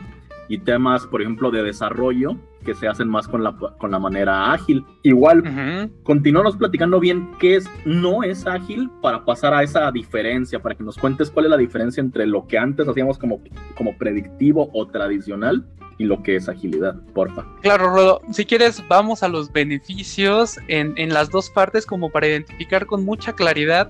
y 0.49 0.57
temas, 0.57 1.05
por 1.05 1.21
ejemplo, 1.21 1.51
de 1.51 1.61
desarrollo 1.61 2.35
que 2.65 2.73
se 2.75 2.87
hacen 2.87 3.07
más 3.07 3.27
con 3.27 3.43
la, 3.43 3.55
con 3.55 3.91
la 3.91 3.99
manera 3.99 4.51
ágil. 4.51 4.83
Igual, 5.03 5.89
continuamos 6.03 6.57
platicando 6.57 6.99
bien 6.99 7.31
qué 7.39 7.55
es, 7.55 7.69
no 7.85 8.23
es 8.23 8.45
ágil 8.45 8.89
para 9.01 9.23
pasar 9.23 9.53
a 9.53 9.63
esa 9.63 9.91
diferencia, 9.91 10.61
para 10.61 10.75
que 10.75 10.83
nos 10.83 10.97
cuentes 10.97 11.29
cuál 11.29 11.45
es 11.45 11.51
la 11.51 11.57
diferencia 11.57 12.01
entre 12.01 12.25
lo 12.25 12.47
que 12.47 12.57
antes 12.57 12.87
hacíamos 12.87 13.17
como, 13.17 13.39
como 13.77 13.97
predictivo 13.97 14.69
o 14.73 14.87
tradicional 14.87 15.65
y 15.97 16.03
lo 16.03 16.21
que 16.23 16.35
es 16.35 16.49
agilidad, 16.49 16.95
porfa. 17.13 17.45
Claro, 17.61 17.89
Rodo. 17.89 18.21
Si 18.31 18.45
quieres, 18.45 18.83
vamos 18.89 19.23
a 19.23 19.29
los 19.29 19.53
beneficios 19.53 20.57
en, 20.67 20.93
en 20.97 21.13
las 21.13 21.29
dos 21.29 21.49
partes 21.49 21.85
como 21.85 22.09
para 22.09 22.27
identificar 22.27 22.85
con 22.85 23.05
mucha 23.05 23.33
claridad 23.33 23.89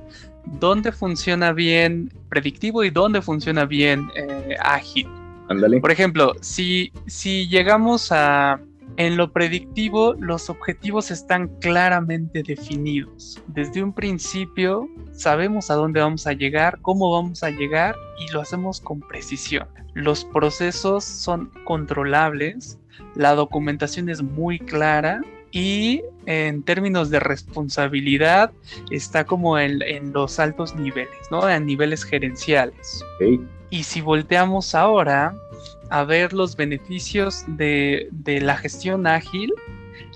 dónde 0.59 0.91
funciona 0.91 1.51
bien 1.51 2.11
predictivo 2.29 2.83
y 2.83 2.89
dónde 2.89 3.21
funciona 3.21 3.65
bien 3.65 4.07
eh, 4.15 4.55
ágil. 4.59 5.07
Por 5.81 5.91
ejemplo, 5.91 6.33
si, 6.41 6.91
si 7.07 7.47
llegamos 7.47 8.11
a... 8.11 8.59
En 8.97 9.17
lo 9.17 9.33
predictivo, 9.33 10.13
los 10.19 10.49
objetivos 10.49 11.11
están 11.11 11.49
claramente 11.59 12.43
definidos. 12.43 13.43
Desde 13.47 13.83
un 13.83 13.91
principio 13.91 14.87
sabemos 15.11 15.69
a 15.69 15.73
dónde 15.73 15.99
vamos 15.99 16.25
a 16.27 16.31
llegar, 16.31 16.79
cómo 16.81 17.11
vamos 17.11 17.43
a 17.43 17.49
llegar 17.49 17.93
y 18.25 18.31
lo 18.31 18.39
hacemos 18.39 18.79
con 18.79 19.01
precisión. 19.01 19.67
Los 19.95 20.23
procesos 20.23 21.03
son 21.03 21.51
controlables, 21.65 22.79
la 23.15 23.35
documentación 23.35 24.07
es 24.07 24.21
muy 24.21 24.59
clara 24.59 25.21
y 25.51 26.01
en 26.25 26.63
términos 26.63 27.09
de 27.09 27.19
responsabilidad 27.19 28.51
está 28.91 29.25
como 29.25 29.57
en, 29.57 29.79
los 30.11 30.39
altos 30.39 30.75
niveles, 30.75 31.31
¿no? 31.31 31.49
En 31.49 31.65
niveles 31.65 32.03
gerenciales. 32.03 33.03
Y 33.75 33.83
si 33.83 33.99
volteamos 33.99 34.73
ahora 34.73 35.35
a 35.89 36.05
ver 36.05 36.31
los 36.31 36.55
beneficios 36.55 37.43
de, 37.45 38.07
la 38.41 38.55
gestión 38.55 39.05
ágil, 39.05 39.53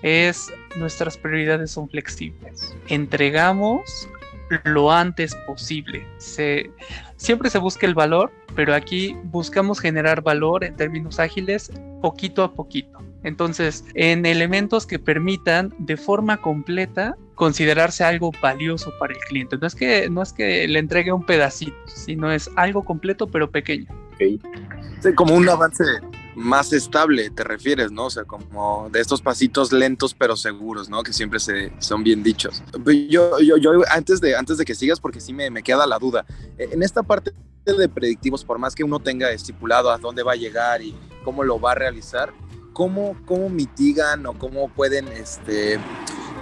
es 0.02 0.50
nuestras 0.78 1.18
prioridades 1.18 1.72
son 1.72 1.90
flexibles. 1.90 2.74
Entregamos 2.88 4.08
lo 4.64 4.94
antes 4.94 5.36
posible. 5.46 6.08
Siempre 7.18 7.50
se 7.50 7.58
busca 7.58 7.86
el 7.86 7.96
valor, 7.96 8.32
pero 8.56 8.74
aquí 8.74 9.18
buscamos 9.26 9.82
generar 9.82 10.22
valor 10.22 10.64
en 10.64 10.78
términos 10.78 11.20
ágiles 11.20 11.70
poquito 12.02 12.46
a 12.46 12.54
poquito. 12.54 12.98
Entonces, 13.24 13.86
en 13.96 14.26
elementos 14.26 14.86
que 14.86 15.00
permitan 15.00 15.74
de 15.78 15.98
forma 15.98 16.42
completa 16.42 17.16
considerarse 17.36 18.04
algo 18.04 18.32
valioso 18.42 18.92
para 19.00 19.14
el 19.14 19.20
cliente. 19.22 19.58
No 19.58 19.68
es 19.68 19.76
que, 19.76 20.10
no 20.10 20.22
es 20.22 20.34
que 20.34 20.68
le 20.68 20.80
entregue 20.80 21.14
un 21.14 21.26
pedacito, 21.26 21.76
sino 21.86 22.32
es 22.32 22.50
algo 22.56 22.84
completo 22.84 23.28
pero 23.28 23.50
pequeño. 23.50 23.88
Sí, 24.20 24.40
como 25.16 25.36
un 25.36 25.48
avance 25.48 25.84
más 26.36 26.74
estable, 26.74 27.30
te 27.30 27.44
refieres, 27.44 27.92
¿no? 27.92 28.06
O 28.06 28.10
sea, 28.10 28.24
como 28.24 28.90
de 28.92 29.00
estos 29.00 29.22
pasitos 29.22 29.72
lentos 29.72 30.14
pero 30.14 30.36
seguros, 30.36 30.90
¿no? 30.90 31.04
Que 31.04 31.14
siempre 31.14 31.40
se, 31.40 31.72
son 31.80 32.04
bien 32.04 32.24
dichos. 32.24 32.62
Yo, 33.10 33.40
yo, 33.40 33.58
yo 33.58 33.72
antes, 33.92 34.20
de, 34.22 34.36
antes 34.36 34.58
de 34.58 34.66
que 34.66 34.76
sigas, 34.76 35.00
porque 35.00 35.22
sí 35.22 35.34
me, 35.34 35.50
me 35.50 35.64
queda 35.64 35.88
la 35.88 35.98
duda, 35.98 36.26
e, 36.58 36.70
en 36.72 36.84
esta 36.84 37.04
parte 37.04 37.32
de 37.66 37.90
predictivos, 37.90 38.44
por 38.44 38.58
más 38.58 38.76
que 38.76 38.84
uno 38.84 39.00
tenga 39.00 39.32
estipulado 39.32 39.92
a 39.92 39.98
dónde 39.98 40.24
va 40.24 40.34
a 40.34 40.36
llegar 40.36 40.82
y 40.82 40.96
cómo 41.24 41.44
lo 41.44 41.60
va 41.60 41.74
a 41.74 41.76
realizar, 41.76 42.34
¿cómo, 42.74 43.16
cómo 43.26 43.50
mitigan 43.50 44.26
o 44.26 44.38
cómo 44.38 44.70
pueden, 44.70 45.08
este, 45.10 45.80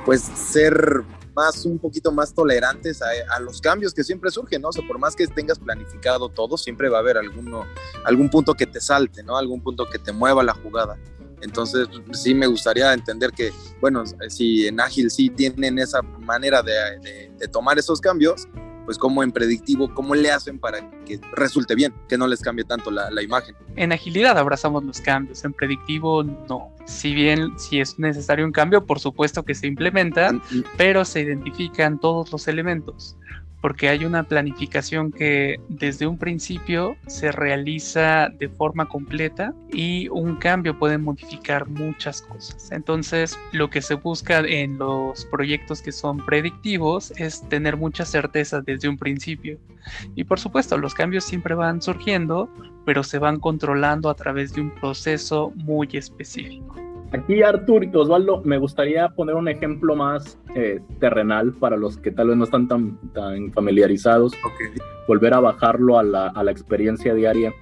pues, 0.05 0.21
ser 0.21 1.03
más, 1.35 1.65
un 1.65 1.77
poquito 1.77 2.11
más 2.11 2.33
tolerantes 2.33 3.01
a, 3.01 3.39
los 3.39 3.61
cambios 3.61 3.93
que 3.93 4.03
siempre 4.03 4.31
surgen, 4.31 4.61
¿no? 4.61 4.69
O 4.69 4.87
por 4.87 4.97
más 4.97 5.15
que 5.15 5.27
tengas 5.27 5.59
planificado 5.59 6.29
todo, 6.29 6.57
siempre 6.57 6.89
va 6.89 6.97
a 6.97 7.01
haber 7.01 7.17
alguno, 7.17 7.65
algún 8.05 8.29
punto 8.29 8.55
que 8.55 8.65
te 8.65 8.81
salte, 8.81 9.23
¿no? 9.23 9.37
Algún 9.37 9.61
punto 9.61 9.85
que 9.87 9.99
te 9.99 10.11
mueva 10.11 10.43
la 10.43 10.53
jugada. 10.53 10.97
Entonces, 11.41 11.87
sí 12.13 12.33
me 12.33 12.47
gustaría 12.47 12.91
entender 12.93 13.31
que, 13.31 13.51
bueno, 13.79 14.03
si 14.29 14.65
en 14.65 14.79
Ágil 14.79 15.11
sí 15.11 15.29
tienen 15.29 15.77
esa 15.77 16.01
manera 16.01 16.63
de 16.63 17.47
tomar 17.51 17.77
esos 17.77 18.01
cambios, 18.01 18.47
pues 18.87 18.97
como 18.97 19.21
en 19.21 19.33
predictivo, 19.33 19.93
cómo 19.93 20.15
le 20.15 20.31
hacen 20.31 20.59
para 20.59 20.79
que 21.03 21.19
resulte 21.33 21.75
bien, 21.75 21.93
que 22.07 22.17
no 22.17 22.25
les 22.25 22.39
cambie 22.39 22.63
tanto 22.63 22.89
la, 22.89 23.11
la, 23.11 23.21
imagen. 23.21 23.53
En 23.75 23.91
agilidad 23.91 24.37
abrazamos 24.37 24.81
los 24.85 25.01
cambios, 25.01 25.43
en 25.43 25.51
predictivo 25.51 26.23
no. 26.23 26.73
Si 26.85 27.13
bien 27.13 27.51
si 27.59 27.81
es 27.81 27.99
necesario 27.99 28.45
un 28.45 28.53
cambio, 28.53 28.85
por 28.85 29.01
supuesto 29.01 29.43
que 29.43 29.55
se 29.55 29.67
implementa, 29.67 30.31
mm, 30.31 30.35
mm. 30.37 30.63
pero 30.77 31.03
se 31.03 31.19
identifican 31.19 31.99
todos 31.99 32.31
los 32.31 32.47
elementos 32.47 33.17
porque 33.61 33.89
hay 33.89 34.05
una 34.05 34.23
planificación 34.23 35.11
que 35.11 35.59
desde 35.67 36.07
un 36.07 36.17
principio 36.17 36.95
se 37.07 37.31
realiza 37.31 38.29
de 38.29 38.49
forma 38.49 38.87
completa 38.87 39.53
y 39.71 40.07
un 40.09 40.35
cambio 40.35 40.77
puede 40.77 40.97
modificar 40.97 41.67
muchas 41.67 42.21
cosas. 42.21 42.71
Entonces, 42.71 43.37
lo 43.51 43.69
que 43.69 43.81
se 43.81 43.95
busca 43.95 44.39
en 44.39 44.77
los 44.77 45.25
proyectos 45.25 45.81
que 45.81 45.91
son 45.91 46.17
predictivos 46.25 47.11
es 47.17 47.47
tener 47.49 47.77
mucha 47.77 48.05
certeza 48.05 48.61
desde 48.61 48.89
un 48.89 48.97
principio. 48.97 49.57
Y 50.15 50.23
por 50.25 50.39
supuesto, 50.39 50.77
los 50.77 50.93
cambios 50.93 51.23
siempre 51.23 51.55
van 51.55 51.81
surgiendo, 51.81 52.49
pero 52.85 53.03
se 53.03 53.19
van 53.19 53.39
controlando 53.39 54.09
a 54.09 54.15
través 54.15 54.53
de 54.53 54.61
un 54.61 54.71
proceso 54.71 55.51
muy 55.55 55.89
específico. 55.93 56.86
Aquí, 57.13 57.41
Artur 57.41 57.85
y 57.85 57.95
Osvaldo, 57.95 58.41
me 58.43 58.57
gustaría 58.57 59.07
poner 59.09 59.35
un 59.35 59.47
ejemplo 59.47 59.95
más 59.95 60.37
eh, 60.55 60.81
terrenal 60.99 61.53
para 61.53 61.77
los 61.77 61.97
que 61.97 62.11
tal 62.11 62.27
vez 62.27 62.37
no 62.37 62.43
están 62.43 62.67
tan, 62.67 62.97
tan 63.13 63.51
familiarizados. 63.53 64.33
Volver 65.07 65.33
a 65.33 65.39
bajarlo 65.39 65.97
a 65.97 66.03
la, 66.03 66.27
a 66.27 66.43
la, 66.43 66.51
experiencia 66.51 67.13
diaria 67.13 67.53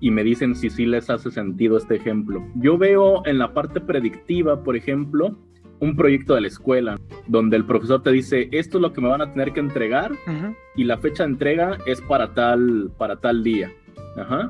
y 0.00 0.10
me 0.10 0.24
dicen 0.24 0.54
si 0.54 0.70
sí 0.70 0.86
les 0.86 1.10
hace 1.10 1.30
sentido 1.30 1.76
este 1.76 1.96
ejemplo. 1.96 2.42
Yo 2.54 2.78
veo 2.78 3.22
en 3.26 3.38
la 3.38 3.52
parte 3.52 3.82
predictiva, 3.82 4.62
por 4.62 4.76
ejemplo, 4.76 5.36
un 5.78 5.94
proyecto 5.94 6.34
de 6.34 6.40
la 6.40 6.48
escuela 6.48 6.98
donde 7.26 7.58
el 7.58 7.66
profesor 7.66 8.02
te 8.02 8.10
dice 8.10 8.48
esto 8.52 8.78
es 8.78 8.82
lo 8.82 8.94
que 8.94 9.02
me 9.02 9.08
van 9.08 9.20
a 9.20 9.30
tener 9.30 9.52
que 9.52 9.60
entregar 9.60 10.12
y 10.74 10.84
la 10.84 10.96
fecha 10.96 11.24
de 11.24 11.32
entrega 11.32 11.76
es 11.84 12.00
para 12.00 12.32
tal, 12.32 12.90
para 12.96 13.16
tal 13.16 13.44
día 13.44 13.70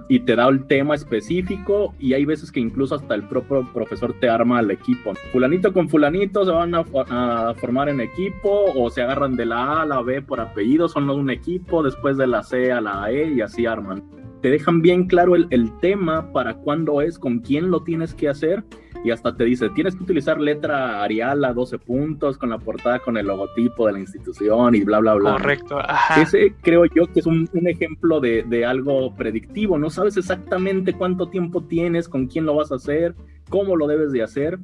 y 0.08 0.20
te 0.20 0.36
da 0.36 0.48
el 0.48 0.66
tema 0.66 0.94
específico 0.94 1.94
y 1.98 2.14
hay 2.14 2.24
veces 2.24 2.52
que 2.52 2.60
incluso 2.60 2.94
hasta 2.94 3.14
el 3.14 3.24
propio 3.24 3.68
profesor 3.72 4.14
te 4.20 4.28
arma 4.28 4.58
al 4.58 4.70
equipo. 4.70 5.12
Fulanito 5.32 5.72
con 5.72 5.88
fulanito 5.88 6.44
se 6.44 6.52
van 6.52 6.74
a, 6.74 7.54
formar 7.54 7.88
en 7.88 8.00
equipo 8.00 8.64
o 8.76 8.90
se 8.90 9.02
agarran 9.02 9.36
de 9.36 9.46
la 9.46 9.56
A 9.56 9.82
a 9.82 9.86
la 9.86 10.02
B 10.02 10.22
por 10.22 10.40
apellido, 10.40 10.88
son 10.88 11.10
un 11.10 11.30
equipo, 11.30 11.82
después 11.82 12.16
de 12.16 12.26
la 12.26 12.42
C 12.42 12.70
a 12.70 12.80
la 12.80 13.10
E 13.10 13.32
y 13.32 13.40
así 13.40 13.66
arman. 13.66 14.04
Te 14.40 14.50
dejan 14.50 14.82
bien 14.82 15.06
claro 15.06 15.34
el, 15.34 15.48
el 15.50 15.76
tema 15.78 16.32
para 16.32 16.54
cuándo 16.54 17.00
es, 17.00 17.18
con 17.18 17.40
quién 17.40 17.70
lo 17.70 17.82
tienes 17.82 18.14
que 18.14 18.28
hacer 18.28 18.64
y 19.04 19.10
hasta 19.10 19.34
te 19.36 19.44
dice, 19.44 19.68
tienes 19.70 19.94
que 19.94 20.02
utilizar 20.02 20.40
letra 20.40 21.02
Arial 21.02 21.44
a 21.44 21.52
12 21.52 21.78
puntos 21.78 22.38
con 22.38 22.50
la 22.50 22.58
portada 22.58 22.98
con 22.98 23.16
el 23.16 23.26
logotipo 23.26 23.86
de 23.86 23.92
la 23.94 24.00
institución 24.00 24.74
y 24.74 24.82
bla, 24.82 25.00
bla, 25.00 25.14
bla. 25.14 25.32
Correcto. 25.32 25.78
Ese 26.20 26.54
creo 26.60 26.84
yo 26.86 27.06
que 27.12 27.20
es 27.20 27.26
un, 27.26 27.48
ejemplo 27.66 28.20
de, 28.20 28.44
de, 28.44 28.64
algo 28.64 29.14
predictivo, 29.14 29.78
no 29.78 29.90
sabes 29.90 30.16
exactamente 30.16 30.92
cuánto 30.92 31.28
tiempo 31.28 31.64
tienes, 31.64 32.08
con 32.08 32.26
quién 32.26 32.46
lo 32.46 32.54
vas 32.54 32.72
a 32.72 32.76
hacer, 32.76 33.14
cómo 33.48 33.76
lo 33.76 33.86
debes 33.86 34.12
de 34.12 34.22
hacer. 34.22 34.58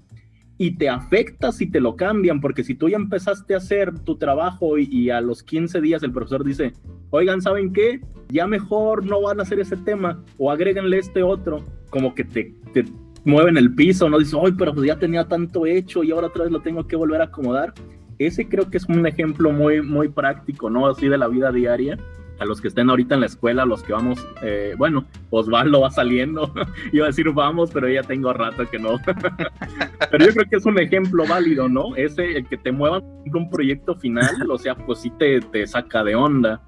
Y 0.59 0.77
te 0.77 0.89
afecta 0.89 1.51
si 1.51 1.69
te 1.69 1.81
lo 1.81 1.97
cambian, 1.97 2.41
porque 2.41 2.62
si 2.62 2.75
tú 2.75 2.89
ya 2.89 2.97
empezaste 2.97 3.55
a 3.55 3.57
hacer 3.57 3.99
tu 4.01 4.17
trabajo 4.17 4.79
y, 4.79 5.11
a 5.11 5.21
los 5.21 5.43
15 5.43 5.81
días 5.81 6.03
el 6.03 6.12
profesor 6.12 6.45
dice, 6.45 6.73
oigan, 7.11 7.41
¿saben 7.41 7.73
qué? 7.73 8.01
Ya 8.29 8.47
mejor 8.47 9.05
no 9.05 9.23
van 9.23 9.41
a 9.41 9.43
hacer 9.43 9.59
ese 9.59 9.77
tema 9.77 10.23
o 10.39 10.53
agréguenle 10.53 10.99
este 10.99 11.23
otro, 11.23 11.65
como 11.91 12.15
que 12.15 12.25
te, 12.25 12.55
te 12.73 12.85
mueven 13.25 13.57
el 13.57 13.75
piso, 13.75 14.09
no 14.09 14.19
dice, 14.19 14.37
ay, 14.43 14.52
pero 14.52 14.75
pues 14.75 14.87
ya 14.87 14.99
tenía 14.99 15.25
tanto 15.25 15.67
hecho 15.67 16.02
y 16.02 16.11
ahora 16.11 16.29
otra 16.29 16.45
vez 16.45 16.52
lo 16.52 16.61
tengo 16.61 16.87
que 16.87 16.97
volver 16.97 17.21
a 17.21 17.25
acomodar. 17.25 17.73
ese 18.19 18.49
creo 18.49 18.71
que 18.71 18.76
es 18.76 18.85
un 18.88 19.07
ejemplo 19.07 19.52
muy, 19.52 19.83
muy 19.83 20.09
práctico, 20.09 20.71
¿no? 20.71 20.87
Así 20.87 21.09
de 21.09 21.19
la 21.19 21.29
vida 21.29 21.50
diaria. 21.52 21.99
A 22.38 22.45
los 22.45 22.61
que 22.61 22.69
estén 22.69 22.91
ahorita 22.91 23.14
en 23.14 23.21
la 23.21 23.26
escuela, 23.26 23.64
los 23.64 23.85
que 23.85 23.93
vamos, 23.93 24.26
eh, 24.43 24.75
bueno, 24.76 25.05
Osvaldo 25.31 25.83
va 25.83 25.91
saliendo, 25.91 26.52
iba 26.93 27.05
a 27.05 27.09
decir 27.09 27.31
vamos, 27.31 27.71
pero 27.73 27.88
ya 27.88 28.02
tengo 28.02 28.33
rato 28.33 28.69
que 28.69 28.79
no. 28.79 28.99
pero 30.11 30.26
yo 30.26 30.33
creo 30.33 30.47
que 30.50 30.57
es 30.57 30.67
un 30.67 30.79
ejemplo 30.81 31.25
válido, 31.26 31.69
¿no? 31.69 31.95
Ese, 31.95 32.38
el 32.38 32.49
que 32.49 32.57
te 32.57 32.73
muevan 32.73 33.02
un 33.33 33.49
proyecto 33.49 33.95
final, 33.95 34.50
o 34.50 34.59
sea, 34.59 34.75
pues 34.75 35.00
sí 35.00 35.11
te, 35.19 35.41
te 35.41 35.67
saca 35.67 36.02
de 36.02 36.17
onda. 36.17 36.61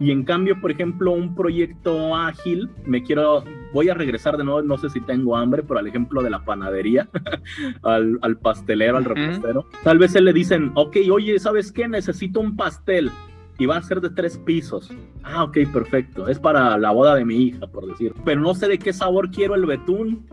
Y 0.00 0.12
en 0.12 0.24
cambio, 0.24 0.60
por 0.60 0.70
ejemplo, 0.70 1.12
un 1.12 1.34
proyecto 1.34 2.14
ágil, 2.14 2.70
me 2.86 3.02
quiero, 3.02 3.44
voy 3.72 3.88
a 3.88 3.94
regresar 3.94 4.36
de 4.36 4.44
nuevo, 4.44 4.62
no 4.62 4.78
sé 4.78 4.90
si 4.90 5.00
tengo 5.00 5.36
hambre, 5.36 5.62
pero 5.62 5.80
al 5.80 5.88
ejemplo 5.88 6.22
de 6.22 6.30
la 6.30 6.44
panadería, 6.44 7.08
al, 7.82 8.18
al, 8.22 8.38
pastelero, 8.38 8.96
al 8.96 9.04
repostero. 9.04 9.66
Tal 9.82 9.98
vez 9.98 10.12
se 10.12 10.20
le 10.20 10.32
dicen, 10.32 10.70
ok, 10.74 10.98
oye, 11.10 11.38
¿sabes 11.38 11.72
qué? 11.72 11.88
Necesito 11.88 12.40
un 12.40 12.56
pastel 12.56 13.10
y 13.58 13.66
va 13.66 13.76
a 13.76 13.82
ser 13.82 14.00
de 14.00 14.10
tres 14.10 14.38
pisos. 14.38 14.90
Ah, 15.24 15.42
ok, 15.42 15.58
perfecto. 15.72 16.28
Es 16.28 16.38
para 16.38 16.78
la 16.78 16.92
boda 16.92 17.16
de 17.16 17.24
mi 17.24 17.36
hija, 17.36 17.66
por 17.66 17.86
decir. 17.86 18.14
Pero 18.24 18.40
no 18.40 18.54
sé 18.54 18.68
de 18.68 18.78
qué 18.78 18.92
sabor 18.92 19.30
quiero 19.30 19.56
el 19.56 19.66
betún 19.66 20.26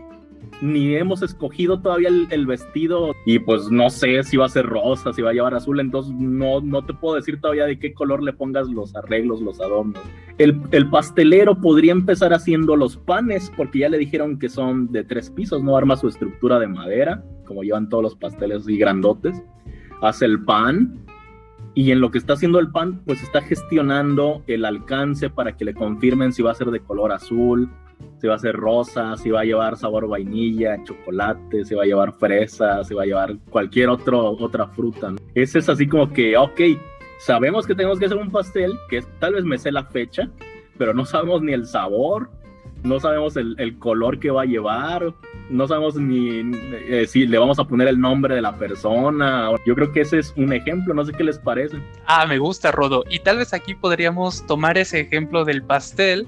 ni 0.62 0.94
hemos 0.94 1.22
escogido 1.22 1.80
todavía 1.80 2.08
el, 2.08 2.46
vestido 2.46 3.14
y 3.24 3.38
pues 3.38 3.70
no 3.70 3.90
sé 3.90 4.22
si 4.22 4.36
va 4.36 4.46
a 4.46 4.48
ser 4.48 4.66
rosa, 4.66 5.12
si 5.12 5.22
va 5.22 5.30
a 5.30 5.32
llevar 5.32 5.54
azul, 5.54 5.80
entonces 5.80 6.14
no, 6.14 6.60
no 6.60 6.84
te 6.84 6.94
puedo 6.94 7.16
decir 7.16 7.40
todavía 7.40 7.66
de 7.66 7.78
qué 7.78 7.92
color 7.92 8.22
le 8.22 8.32
pongas 8.32 8.68
los 8.68 8.94
arreglos, 8.96 9.40
los 9.40 9.60
adornos. 9.60 10.00
El, 10.38 10.60
el, 10.70 10.88
pastelero 10.88 11.60
podría 11.60 11.92
empezar 11.92 12.32
haciendo 12.32 12.76
los 12.76 12.96
panes 12.96 13.52
porque 13.56 13.80
ya 13.80 13.88
le 13.88 13.98
dijeron 13.98 14.38
que 14.38 14.48
son 14.48 14.92
de 14.92 15.04
tres 15.04 15.30
pisos, 15.30 15.62
no 15.62 15.76
arma 15.76 15.96
su 15.96 16.08
estructura 16.08 16.58
de 16.58 16.68
madera, 16.68 17.22
como 17.44 17.62
llevan 17.62 17.88
todos 17.88 18.02
los 18.02 18.16
pasteles 18.16 18.68
y 18.68 18.76
grandotes, 18.78 19.42
hace 20.02 20.24
el 20.24 20.44
pan. 20.44 21.02
Y 21.74 21.90
en 21.90 22.00
lo 22.00 22.10
que 22.10 22.16
está 22.16 22.32
haciendo 22.32 22.58
el 22.58 22.70
pan, 22.70 23.02
pues 23.04 23.22
está 23.22 23.42
gestionando 23.42 24.42
el 24.46 24.64
alcance 24.64 25.28
para 25.28 25.58
que 25.58 25.66
le 25.66 25.74
confirmen 25.74 26.32
si 26.32 26.42
va 26.42 26.52
a 26.52 26.54
ser 26.54 26.70
de 26.70 26.80
color 26.80 27.12
azul, 27.12 27.70
si 28.20 28.26
va 28.26 28.34
a 28.34 28.38
ser 28.38 28.56
rosa, 28.56 29.16
si 29.16 29.30
va 29.30 29.40
a 29.40 29.44
llevar 29.44 29.76
sabor 29.76 30.08
vainilla, 30.08 30.82
chocolate, 30.84 31.64
si 31.64 31.74
va 31.74 31.82
a 31.82 31.86
llevar 31.86 32.12
fresa, 32.12 32.82
si 32.84 32.94
va 32.94 33.02
a 33.02 33.06
llevar 33.06 33.36
cualquier 33.50 33.88
otro, 33.88 34.30
otra 34.38 34.66
fruta. 34.68 35.14
Ese 35.34 35.58
es 35.58 35.68
así 35.68 35.86
como 35.86 36.10
que, 36.12 36.36
ok, 36.36 36.60
sabemos 37.18 37.66
que 37.66 37.74
tenemos 37.74 37.98
que 37.98 38.06
hacer 38.06 38.18
un 38.18 38.30
pastel, 38.30 38.72
que 38.88 39.02
tal 39.20 39.34
vez 39.34 39.44
me 39.44 39.58
sé 39.58 39.70
la 39.70 39.84
fecha, 39.84 40.30
pero 40.78 40.94
no 40.94 41.04
sabemos 41.04 41.42
ni 41.42 41.52
el 41.52 41.66
sabor, 41.66 42.30
no 42.82 43.00
sabemos 43.00 43.36
el, 43.36 43.54
el 43.58 43.78
color 43.78 44.18
que 44.18 44.30
va 44.30 44.42
a 44.42 44.46
llevar, 44.46 45.12
no 45.50 45.66
sabemos 45.66 45.96
ni 45.96 46.52
eh, 46.88 47.06
si 47.06 47.26
le 47.26 47.38
vamos 47.38 47.58
a 47.58 47.64
poner 47.64 47.88
el 47.88 48.00
nombre 48.00 48.34
de 48.34 48.42
la 48.42 48.56
persona. 48.56 49.50
Yo 49.64 49.74
creo 49.74 49.92
que 49.92 50.02
ese 50.02 50.18
es 50.18 50.32
un 50.36 50.52
ejemplo, 50.52 50.94
no 50.94 51.04
sé 51.04 51.12
qué 51.12 51.24
les 51.24 51.38
parece. 51.38 51.78
Ah, 52.06 52.26
me 52.26 52.38
gusta, 52.38 52.72
Rodo. 52.72 53.04
Y 53.10 53.20
tal 53.20 53.38
vez 53.38 53.52
aquí 53.52 53.74
podríamos 53.74 54.46
tomar 54.46 54.78
ese 54.78 55.00
ejemplo 55.00 55.44
del 55.44 55.62
pastel 55.62 56.26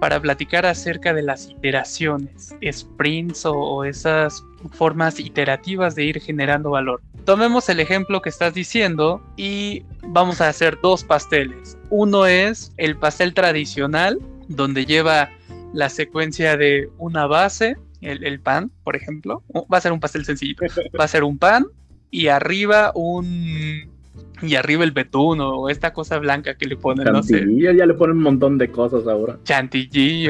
para 0.00 0.20
platicar 0.20 0.66
acerca 0.66 1.14
de 1.14 1.22
las 1.22 1.48
iteraciones, 1.50 2.54
sprints 2.70 3.46
o, 3.46 3.54
o 3.54 3.84
esas 3.84 4.44
formas 4.72 5.18
iterativas 5.18 5.94
de 5.94 6.04
ir 6.04 6.20
generando 6.20 6.70
valor. 6.70 7.02
Tomemos 7.24 7.68
el 7.68 7.80
ejemplo 7.80 8.22
que 8.22 8.28
estás 8.28 8.54
diciendo 8.54 9.22
y 9.36 9.84
vamos 10.08 10.40
a 10.40 10.48
hacer 10.48 10.78
dos 10.82 11.04
pasteles. 11.04 11.76
Uno 11.90 12.26
es 12.26 12.72
el 12.76 12.96
pastel 12.96 13.34
tradicional, 13.34 14.20
donde 14.48 14.86
lleva 14.86 15.30
la 15.72 15.88
secuencia 15.88 16.56
de 16.56 16.88
una 16.98 17.26
base, 17.26 17.76
el, 18.00 18.40
pan, 18.40 18.70
por 18.84 18.96
ejemplo. 18.96 19.42
Va 19.72 19.78
a 19.78 19.80
ser 19.80 19.92
un 19.92 20.00
pastel 20.00 20.24
sencillito. 20.24 20.64
Va 20.98 21.04
a 21.04 21.08
ser 21.08 21.24
un 21.24 21.38
pan 21.38 21.66
y 22.10 22.28
arriba 22.28 22.92
un 22.94 23.95
y 24.42 24.54
arriba 24.54 24.84
el 24.84 24.90
betún 24.92 25.40
o 25.40 25.68
esta 25.70 25.92
cosa 25.92 26.18
blanca 26.18 26.56
que 26.56 26.66
le 26.66 26.76
ponen, 26.76 27.06
no 27.12 27.22
sé. 27.22 27.44
ya 27.58 27.72
le 27.72 27.94
ponen 27.94 28.18
un 28.18 28.22
montón 28.22 28.58
de 28.58 28.70
cosas 28.70 29.06
ahora. 29.06 29.38
Chantilly 29.44 30.28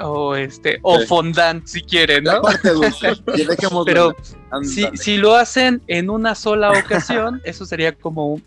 o, 0.00 0.34
este, 0.36 0.78
o 0.82 1.00
fondant 1.00 1.66
si 1.66 1.82
quieren, 1.82 2.24
¿no? 2.24 2.40
Pero 3.84 4.14
si, 4.62 4.86
si, 4.94 5.16
lo 5.18 5.34
hacen 5.34 5.82
en 5.88 6.08
una 6.08 6.34
sola 6.34 6.72
ocasión, 6.72 7.40
eso 7.44 7.66
sería 7.66 7.92
como, 7.92 8.40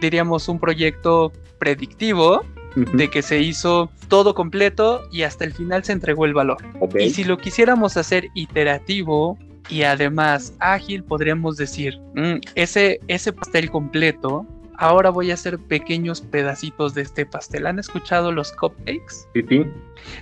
diríamos, 0.00 0.48
un 0.48 0.58
proyecto 0.58 1.32
predictivo 1.58 2.44
de 2.74 3.08
que 3.08 3.22
se 3.22 3.40
hizo 3.40 3.90
todo 4.08 4.34
completo 4.34 5.02
y 5.12 5.22
hasta 5.22 5.44
el 5.44 5.52
final 5.52 5.84
se 5.84 5.92
entregó 5.92 6.24
el 6.24 6.34
valor. 6.34 6.56
Y 6.98 7.10
si 7.10 7.22
lo 7.22 7.36
quisiéramos 7.36 7.96
hacer 7.96 8.28
iterativo 8.34 9.38
y 9.72 9.84
además 9.84 10.54
ágil, 10.58 11.02
podríamos 11.02 11.56
decir, 11.56 11.98
mm, 12.14 12.40
ese, 12.54 13.00
ese 13.08 13.32
pastel 13.32 13.70
completo, 13.70 14.46
ahora 14.76 15.08
voy 15.08 15.30
a 15.30 15.34
hacer 15.34 15.58
pequeños 15.58 16.20
pedacitos 16.20 16.92
de 16.92 17.00
este 17.00 17.24
pastel. 17.24 17.66
¿Han 17.66 17.78
escuchado 17.78 18.32
los 18.32 18.52
cupcakes? 18.52 19.26
Sí, 19.32 19.42
sí. 19.48 19.64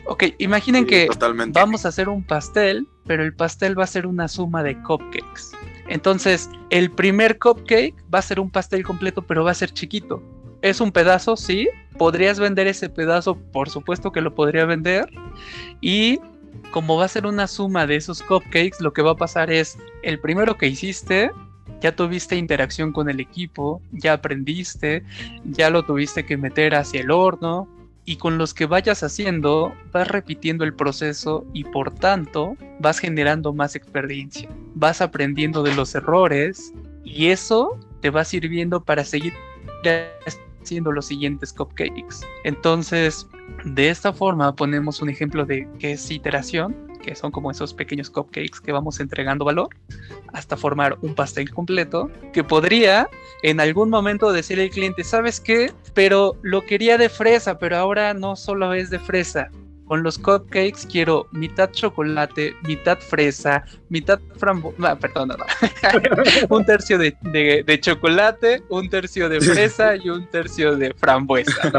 Ok, 0.07 0.25
imaginen 0.39 0.87
que 0.87 1.09
vamos 1.49 1.85
a 1.85 1.89
hacer 1.89 2.09
un 2.09 2.23
pastel, 2.23 2.87
pero 3.07 3.25
el 3.25 3.35
pastel 3.35 3.77
va 3.77 3.85
a 3.85 3.89
ser 3.89 4.07
una 4.07 4.29
suma 4.29 4.63
de 4.63 4.81
cupcakes. 4.83 5.51
Entonces, 5.89 6.49
el 6.71 6.89
primer 6.89 7.41
cupcake 7.41 7.97
va 8.15 8.21
a 8.21 8.23
ser 8.23 8.39
un 8.39 8.51
pastel 8.51 8.85
completo, 8.85 9.23
pero 9.23 9.43
va 9.43 9.51
a 9.51 9.55
ser 9.55 9.73
chiquito. 9.73 10.23
Es 10.63 10.81
un 10.81 10.93
pedazo, 10.93 11.37
sí. 11.37 11.69
Podrías 11.99 12.39
vender 12.39 12.69
ese 12.69 12.89
pedazo, 12.89 13.37
por 13.37 13.69
supuesto 13.69 14.13
que 14.13 14.21
lo 14.21 14.33
podría 14.33 14.65
vender. 14.65 15.11
Y 15.81 16.21
como 16.73 16.97
va 16.97 17.05
a 17.05 17.09
ser 17.09 17.27
una 17.27 17.47
suma 17.47 17.87
de 17.87 17.97
esos 17.97 18.23
cupcakes, 18.23 18.81
lo 18.81 18.93
que 18.93 19.03
va 19.03 19.13
a 19.13 19.17
pasar 19.17 19.51
es 19.51 19.79
el 20.03 20.19
primero 20.21 20.57
que 20.57 20.69
hiciste, 20.69 21.31
ya 21.81 21.97
tuviste 21.97 22.37
interacción 22.37 22.93
con 22.93 23.09
el 23.09 23.21
equipo, 23.21 23.81
ya 23.93 24.15
aprendiste, 24.15 25.03
ya 25.45 25.71
lo 25.71 25.85
tuviste 25.85 26.25
que 26.25 26.37
meter 26.37 26.75
hacia 26.75 27.01
el 27.01 27.11
horno 27.11 27.69
y 28.05 28.17
con 28.17 28.39
los 28.39 28.55
que 28.55 28.67
vayas 28.67 29.03
haciendo 29.03 29.73
vas 29.93 30.09
repitiendo 30.09 30.65
el 30.65 30.75
proceso 30.75 31.47
y 31.53 31.65
por 31.65 31.95
tanto 31.95 32.57
vas 32.79 32.99
generando 32.99 33.53
más 33.53 33.77
experiencia, 33.77 34.49
vas 34.75 35.01
aprendiendo 35.01 35.63
de 35.63 35.75
los 35.75 35.95
errores 35.95 36.73
y 37.05 37.29
eso 37.29 37.79
te 38.01 38.11
va 38.11 38.25
sirviendo 38.25 38.83
para 38.83 39.05
seguir 39.05 39.33
haciendo 40.63 40.93
los 40.93 41.07
siguientes 41.07 41.53
cupcakes. 41.53 42.17
Entonces, 42.45 43.27
de 43.65 43.91
esta 43.91 44.13
forma 44.13 44.55
ponemos 44.55 45.03
un 45.03 45.11
ejemplo 45.11 45.45
de 45.45 45.69
qué 45.79 45.93
es 45.93 46.11
iteración, 46.11 46.77
que 47.03 47.15
son 47.15 47.31
como 47.31 47.51
esos 47.51 47.75
pequeños 47.75 48.11
cupcakes 48.11 48.61
que 48.63 48.73
vamos 48.73 49.01
entregando 49.01 49.45
valor, 49.45 49.69
hasta 50.33 50.57
formar 50.57 50.99
un 51.03 51.15
pastel 51.15 51.51
completo, 51.51 52.11
que 52.33 52.45
podría 52.45 53.09
en 53.43 53.61
algún 53.61 53.91
momento 53.91 54.33
decirle 54.33 54.65
al 54.65 54.71
cliente, 54.71 55.05
¿sabes 55.05 55.41
qué? 55.41 55.73
Pero 55.95 56.37
lo 56.43 56.65
quería 56.65 56.99
de 56.99 57.09
fresa, 57.09 57.59
pero 57.59 57.77
ahora 57.77 58.15
no 58.15 58.37
solo 58.37 58.75
es 58.75 58.91
de 58.91 58.99
fresa, 58.99 59.51
con 59.91 60.05
los 60.05 60.19
cupcakes 60.19 60.87
quiero 60.89 61.27
mitad 61.33 61.73
chocolate, 61.73 62.55
mitad 62.63 62.97
fresa, 63.01 63.65
mitad 63.89 64.21
frambuesa, 64.37 64.97
perdón, 64.97 65.31
no, 65.31 65.37
un 66.57 66.65
tercio 66.65 66.97
de, 66.97 67.81
chocolate, 67.81 68.63
un 68.69 68.89
tercio 68.89 69.29
de 69.29 69.41
fresa 69.41 69.97
y 69.97 70.09
un 70.09 70.31
tercio 70.31 70.77
de 70.77 70.95
frambuesa. 70.95 71.73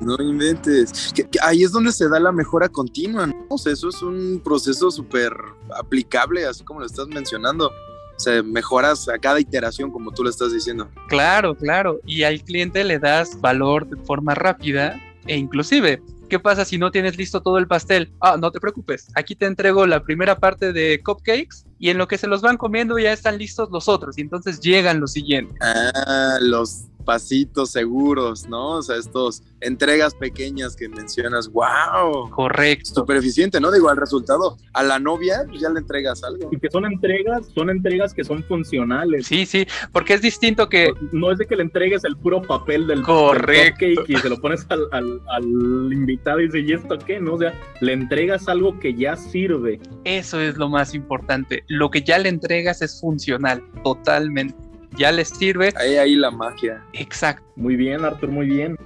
¿no? 0.00 0.16
inventes. 0.18 1.14
ahí 1.42 1.62
es 1.62 1.70
donde 1.70 1.92
se 1.92 2.08
da 2.08 2.18
la 2.18 2.32
mejora 2.32 2.68
continua. 2.68 3.28
¿no? 3.28 3.34
eso 3.54 3.88
es 3.88 4.02
un 4.02 4.42
proceso 4.44 4.90
súper 4.90 5.32
aplicable, 5.76 6.44
así 6.44 6.64
como 6.64 6.80
lo 6.80 6.86
estás 6.86 7.06
mencionando. 7.06 7.68
O 7.68 8.18
sea, 8.18 8.42
mejoras 8.42 9.08
a 9.08 9.16
cada 9.18 9.38
iteración, 9.38 9.92
como 9.92 10.10
tú 10.10 10.24
lo 10.24 10.30
estás 10.30 10.52
diciendo. 10.52 10.88
Claro, 11.06 11.54
claro. 11.54 12.00
Y 12.04 12.24
al 12.24 12.42
cliente 12.42 12.82
le 12.82 12.98
das 12.98 13.40
valor 13.40 13.86
de 13.88 13.96
forma 14.04 14.34
rápida 14.34 15.00
e 15.26 15.36
inclusive 15.36 16.02
¿Qué 16.34 16.40
pasa 16.40 16.64
si 16.64 16.78
no 16.78 16.90
tienes 16.90 17.16
listo 17.16 17.42
todo 17.42 17.58
el 17.58 17.68
pastel? 17.68 18.12
Ah, 18.20 18.36
no 18.36 18.50
te 18.50 18.58
preocupes. 18.58 19.06
Aquí 19.14 19.36
te 19.36 19.46
entrego 19.46 19.86
la 19.86 20.02
primera 20.02 20.36
parte 20.36 20.72
de 20.72 21.00
cupcakes 21.00 21.64
y 21.78 21.90
en 21.90 21.96
lo 21.96 22.08
que 22.08 22.18
se 22.18 22.26
los 22.26 22.42
van 22.42 22.56
comiendo 22.56 22.98
ya 22.98 23.12
están 23.12 23.38
listos 23.38 23.70
los 23.70 23.88
otros 23.88 24.18
y 24.18 24.22
entonces 24.22 24.58
llegan 24.58 24.98
los 24.98 25.12
siguientes. 25.12 25.56
Ah, 25.60 26.38
los 26.40 26.86
pasitos 27.04 27.70
seguros, 27.70 28.48
¿no? 28.48 28.78
O 28.78 28.82
sea, 28.82 28.96
estos 28.96 29.42
entregas 29.60 30.14
pequeñas 30.14 30.76
que 30.76 30.88
mencionas, 30.88 31.48
wow. 31.48 32.30
Correcto. 32.30 32.94
Súper 32.94 33.18
eficiente, 33.18 33.60
¿no? 33.60 33.70
Digo, 33.70 33.88
al 33.88 33.96
resultado, 33.96 34.56
a 34.72 34.82
la 34.82 34.98
novia 34.98 35.44
pues 35.48 35.60
ya 35.60 35.70
le 35.70 35.80
entregas 35.80 36.22
algo. 36.24 36.48
Y 36.50 36.58
que 36.58 36.70
son 36.70 36.84
entregas, 36.84 37.46
son 37.54 37.70
entregas 37.70 38.14
que 38.14 38.24
son 38.24 38.42
funcionales. 38.44 39.26
Sí, 39.26 39.46
sí, 39.46 39.66
porque 39.92 40.14
es 40.14 40.22
distinto 40.22 40.68
que... 40.68 40.92
No 41.12 41.30
es 41.30 41.38
de 41.38 41.46
que 41.46 41.56
le 41.56 41.62
entregues 41.62 42.04
el 42.04 42.16
puro 42.16 42.42
papel 42.42 42.86
del, 42.86 43.02
Correcto. 43.02 43.84
y 44.06 44.16
se 44.16 44.28
lo 44.28 44.40
pones 44.40 44.66
al, 44.68 44.86
al, 44.92 45.20
al 45.28 45.92
invitado 45.92 46.40
y 46.40 46.46
dice, 46.46 46.60
¿y 46.60 46.72
esto 46.72 46.98
qué? 46.98 47.20
¿No? 47.20 47.34
O 47.34 47.38
sea, 47.38 47.58
le 47.80 47.92
entregas 47.92 48.48
algo 48.48 48.78
que 48.78 48.94
ya 48.94 49.16
sirve. 49.16 49.80
Eso 50.04 50.40
es 50.40 50.56
lo 50.56 50.68
más 50.68 50.94
importante. 50.94 51.64
Lo 51.68 51.90
que 51.90 52.02
ya 52.02 52.18
le 52.18 52.28
entregas 52.28 52.82
es 52.82 53.00
funcional, 53.00 53.62
totalmente 53.82 54.54
ya 54.96 55.12
les 55.12 55.28
sirve. 55.28 55.72
Ahí, 55.76 55.96
ahí 55.96 56.14
la 56.14 56.30
magia. 56.30 56.82
Exacto. 56.92 57.44
Muy 57.56 57.76
bien, 57.76 58.04
Arthur, 58.04 58.30
muy 58.30 58.46
bien. 58.46 58.76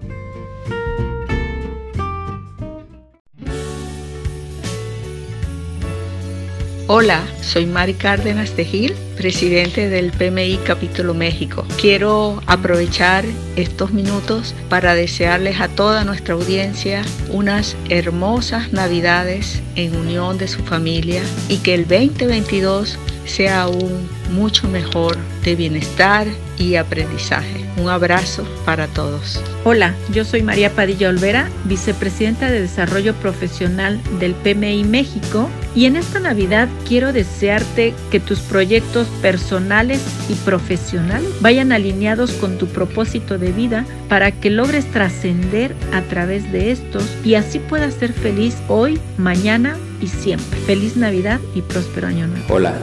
Hola, 6.91 7.23
soy 7.43 7.67
Mari 7.67 7.93
Cárdenas 7.93 8.57
de 8.57 8.65
Gil, 8.65 8.95
presidente 9.19 9.89
del 9.89 10.13
PMI 10.13 10.61
Capítulo 10.65 11.13
México. 11.13 11.67
Quiero 11.81 12.41
aprovechar 12.47 13.25
estos 13.57 13.91
minutos 13.91 14.55
para 14.69 14.95
desearles 14.95 15.61
a 15.61 15.67
toda 15.67 16.05
nuestra 16.05 16.35
audiencia 16.35 17.03
unas 17.31 17.77
hermosas 17.89 18.73
navidades 18.73 19.61
en 19.75 19.97
unión 19.97 20.39
de 20.39 20.47
su 20.47 20.63
familia 20.63 21.23
y 21.49 21.59
que 21.59 21.75
el 21.75 21.89
2022 21.89 22.97
sea 23.27 23.63
aún 23.63 24.09
mucho 24.31 24.69
mejor 24.69 25.17
de 25.45 25.57
bienestar 25.57 26.27
y 26.59 26.75
aprendizaje. 26.75 27.65
Un 27.77 27.89
abrazo 27.89 28.45
para 28.65 28.87
todos. 28.89 29.41
Hola, 29.65 29.95
yo 30.13 30.25
soy 30.25 30.43
María 30.43 30.75
Padilla 30.75 31.09
Olvera, 31.09 31.49
vicepresidenta 31.65 32.51
de 32.51 32.63
Desarrollo 32.63 33.15
Profesional 33.15 34.01
del 34.19 34.35
PMI 34.35 34.85
México 34.85 35.49
y 35.75 35.87
en 35.87 35.97
esta 35.97 36.19
Navidad 36.21 36.69
quiero 36.87 37.13
desearte 37.13 37.95
que 38.11 38.21
tus 38.21 38.41
proyectos 38.41 39.08
personales 39.23 40.01
y 40.29 40.35
profesionales 40.35 41.29
vayan 41.41 41.73
alineados 41.73 42.33
con 42.33 42.59
tu 42.59 42.67
propósito 42.67 43.39
de 43.39 43.53
vida 43.53 43.85
para 44.09 44.31
que 44.31 44.51
logres 44.51 44.87
trascender 44.91 45.75
a 45.93 46.03
través 46.03 46.51
de 46.53 46.71
estos 46.71 47.05
y 47.25 47.35
así 47.35 47.59
puedas 47.59 47.95
ser 47.95 48.13
feliz 48.13 48.57
hoy, 48.69 48.99
mañana 49.17 49.77
y 50.01 50.07
siempre. 50.07 50.59
Feliz 50.61 50.97
Navidad 50.97 51.41
y 51.55 51.63
próspero 51.63 52.07
año 52.07 52.27
nuevo. 52.27 52.45
Hola, 52.49 52.75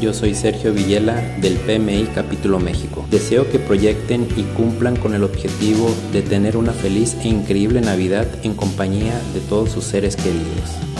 yo 0.00 0.12
soy 0.12 0.34
Sergio 0.34 0.72
Villela 0.72 1.20
del 1.40 1.54
PMI 1.54 2.08
Capítulo 2.14 2.58
México. 2.58 3.06
Deseo 3.10 3.50
que 3.50 3.58
proyecten 3.58 4.28
y 4.36 4.42
cumplan 4.54 4.96
con 4.96 5.14
el 5.14 5.24
objetivo 5.24 5.94
de 6.12 6.22
tener 6.22 6.56
una 6.56 6.72
feliz 6.72 7.16
e 7.22 7.28
increíble 7.28 7.80
Navidad 7.80 8.26
en 8.42 8.54
compañía 8.54 9.20
de 9.34 9.40
todos 9.40 9.70
sus 9.70 9.84
seres 9.84 10.16
queridos. 10.16 10.46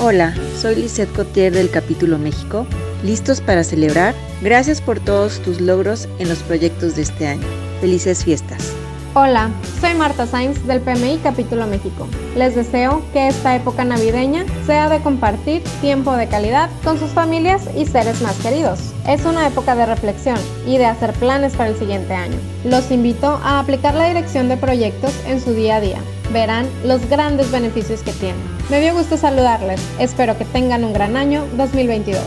Hola, 0.01 0.35
soy 0.61 0.77
Lizeth 0.77 1.13
Cotier 1.13 1.53
del 1.53 1.71
Capítulo 1.71 2.19
México. 2.19 2.67
¿Listos 3.05 3.41
para 3.41 3.65
celebrar? 3.65 4.15
Gracias 4.43 4.81
por 4.81 5.01
todos 5.01 5.41
tus 5.41 5.61
logros 5.61 6.09
en 6.19 6.29
los 6.29 6.39
proyectos 6.39 6.97
de 6.97 7.03
este 7.03 7.27
año. 7.27 7.47
Felices 7.81 8.25
fiestas. 8.25 8.75
Hola, 9.13 9.51
soy 9.81 9.95
Marta 9.95 10.25
Sainz 10.25 10.65
del 10.69 10.81
PMI 10.83 11.19
Capítulo 11.21 11.67
México. 11.67 12.07
Les 12.37 12.55
deseo 12.55 13.03
que 13.13 13.27
esta 13.27 13.57
época 13.57 13.85
navideña 13.85 14.45
sea 14.67 14.89
de 14.89 15.01
compartir 15.01 15.65
tiempo 15.81 16.15
de 16.15 16.29
calidad 16.29 16.71
con 16.85 16.97
sus 16.97 17.11
familias 17.11 17.63
y 17.77 17.87
seres 17.87 18.23
más 18.23 18.37
queridos. 18.37 18.79
Es 19.09 19.25
una 19.25 19.49
época 19.49 19.75
de 19.75 19.85
reflexión 19.85 20.39
y 20.65 20.79
de 20.79 20.87
hacer 20.87 21.13
planes 21.15 21.57
para 21.57 21.71
el 21.71 21.77
siguiente 21.77 22.15
año. 22.15 22.37
Los 22.65 22.93
invito 22.93 23.41
a 23.43 23.59
aplicar 23.59 23.95
la 23.95 24.07
dirección 24.07 24.49
de 24.49 24.57
proyectos 24.57 25.13
en 25.27 25.41
su 25.41 25.55
día 25.55 25.77
a 25.77 25.81
día. 25.81 25.99
Verán 26.33 26.69
los 26.85 27.05
grandes 27.11 27.51
beneficios 27.51 28.03
que 28.03 28.13
tienen. 28.13 28.41
Me 28.71 28.81
dio 28.81 28.95
gusto 28.95 29.17
saludarles. 29.17 29.81
Espero 29.99 30.39
que 30.39 30.45
tengan 30.45 30.85
un 30.85 30.93
gran 30.93 31.17
año 31.17 31.47
2022. 31.57 32.23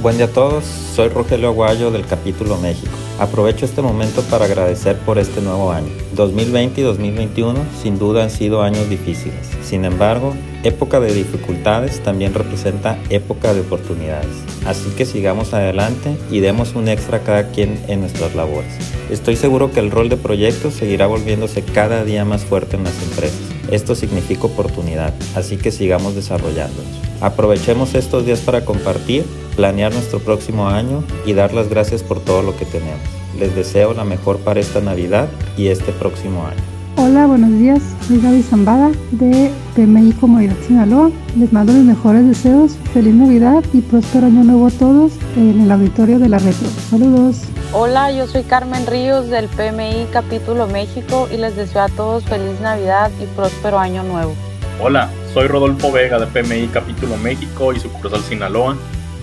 Buen 0.00 0.16
día 0.16 0.26
a 0.26 0.30
todos, 0.30 0.64
soy 0.94 1.08
Rogelio 1.08 1.48
Aguayo 1.48 1.90
del 1.90 2.06
Capítulo 2.06 2.56
México. 2.56 2.99
Aprovecho 3.20 3.66
este 3.66 3.82
momento 3.82 4.22
para 4.22 4.46
agradecer 4.46 4.96
por 4.96 5.18
este 5.18 5.42
nuevo 5.42 5.72
año. 5.72 5.90
2020 6.14 6.80
y 6.80 6.84
2021 6.84 7.64
sin 7.82 7.98
duda 7.98 8.22
han 8.22 8.30
sido 8.30 8.62
años 8.62 8.88
difíciles. 8.88 9.46
Sin 9.62 9.84
embargo, 9.84 10.34
época 10.64 11.00
de 11.00 11.12
dificultades 11.12 12.02
también 12.02 12.32
representa 12.32 12.96
época 13.10 13.52
de 13.52 13.60
oportunidades. 13.60 14.30
Así 14.64 14.88
que 14.96 15.04
sigamos 15.04 15.52
adelante 15.52 16.16
y 16.30 16.40
demos 16.40 16.74
un 16.74 16.88
extra 16.88 17.18
a 17.18 17.22
cada 17.22 17.48
quien 17.50 17.78
en 17.88 18.00
nuestras 18.00 18.34
labores. 18.34 18.72
Estoy 19.10 19.36
seguro 19.36 19.70
que 19.70 19.80
el 19.80 19.90
rol 19.90 20.08
de 20.08 20.16
proyectos 20.16 20.72
seguirá 20.72 21.06
volviéndose 21.06 21.60
cada 21.60 22.04
día 22.04 22.24
más 22.24 22.46
fuerte 22.46 22.76
en 22.76 22.84
las 22.84 23.02
empresas. 23.02 23.59
Esto 23.70 23.94
significa 23.94 24.44
oportunidad, 24.44 25.14
así 25.34 25.56
que 25.56 25.70
sigamos 25.70 26.14
desarrollándonos. 26.14 27.00
Aprovechemos 27.20 27.94
estos 27.94 28.24
días 28.24 28.40
para 28.40 28.64
compartir, 28.64 29.24
planear 29.56 29.92
nuestro 29.92 30.20
próximo 30.20 30.68
año 30.68 31.04
y 31.26 31.34
dar 31.34 31.52
las 31.52 31.68
gracias 31.68 32.02
por 32.02 32.20
todo 32.20 32.42
lo 32.42 32.56
que 32.56 32.64
tenemos. 32.64 33.00
Les 33.38 33.54
deseo 33.54 33.94
la 33.94 34.04
mejor 34.04 34.38
para 34.38 34.60
esta 34.60 34.80
Navidad 34.80 35.28
y 35.56 35.68
este 35.68 35.92
próximo 35.92 36.46
año. 36.46 36.60
Hola, 36.96 37.26
buenos 37.26 37.58
días. 37.58 37.80
Soy 38.06 38.20
Gaby 38.20 38.42
Zambada 38.42 38.90
de 39.12 39.50
PMI 39.74 40.12
Comunidad 40.12 40.56
Sinaloa. 40.66 41.10
Les 41.38 41.52
mando 41.52 41.72
mis 41.72 41.84
mejores 41.84 42.26
deseos. 42.26 42.72
Feliz 42.92 43.14
Navidad 43.14 43.64
y 43.72 43.80
próspero 43.80 44.26
año 44.26 44.44
nuevo 44.44 44.66
a 44.66 44.70
todos 44.70 45.12
en 45.36 45.60
el 45.60 45.70
auditorio 45.70 46.18
de 46.18 46.28
la 46.28 46.38
Retro. 46.38 46.68
Saludos. 46.90 47.42
Hola, 47.72 48.10
yo 48.10 48.26
soy 48.26 48.42
Carmen 48.42 48.84
Ríos 48.84 49.30
del 49.30 49.46
PMI 49.46 50.08
Capítulo 50.12 50.66
México 50.66 51.28
y 51.32 51.36
les 51.36 51.54
deseo 51.54 51.82
a 51.82 51.88
todos 51.88 52.24
feliz 52.24 52.58
Navidad 52.60 53.12
y 53.20 53.26
próspero 53.26 53.78
año 53.78 54.02
nuevo. 54.02 54.34
Hola, 54.82 55.08
soy 55.32 55.46
Rodolfo 55.46 55.92
Vega 55.92 56.18
de 56.18 56.26
PMI 56.26 56.66
Capítulo 56.66 57.16
México 57.16 57.72
y 57.72 57.78
sucursal 57.78 58.22
Sinaloa. 58.22 58.76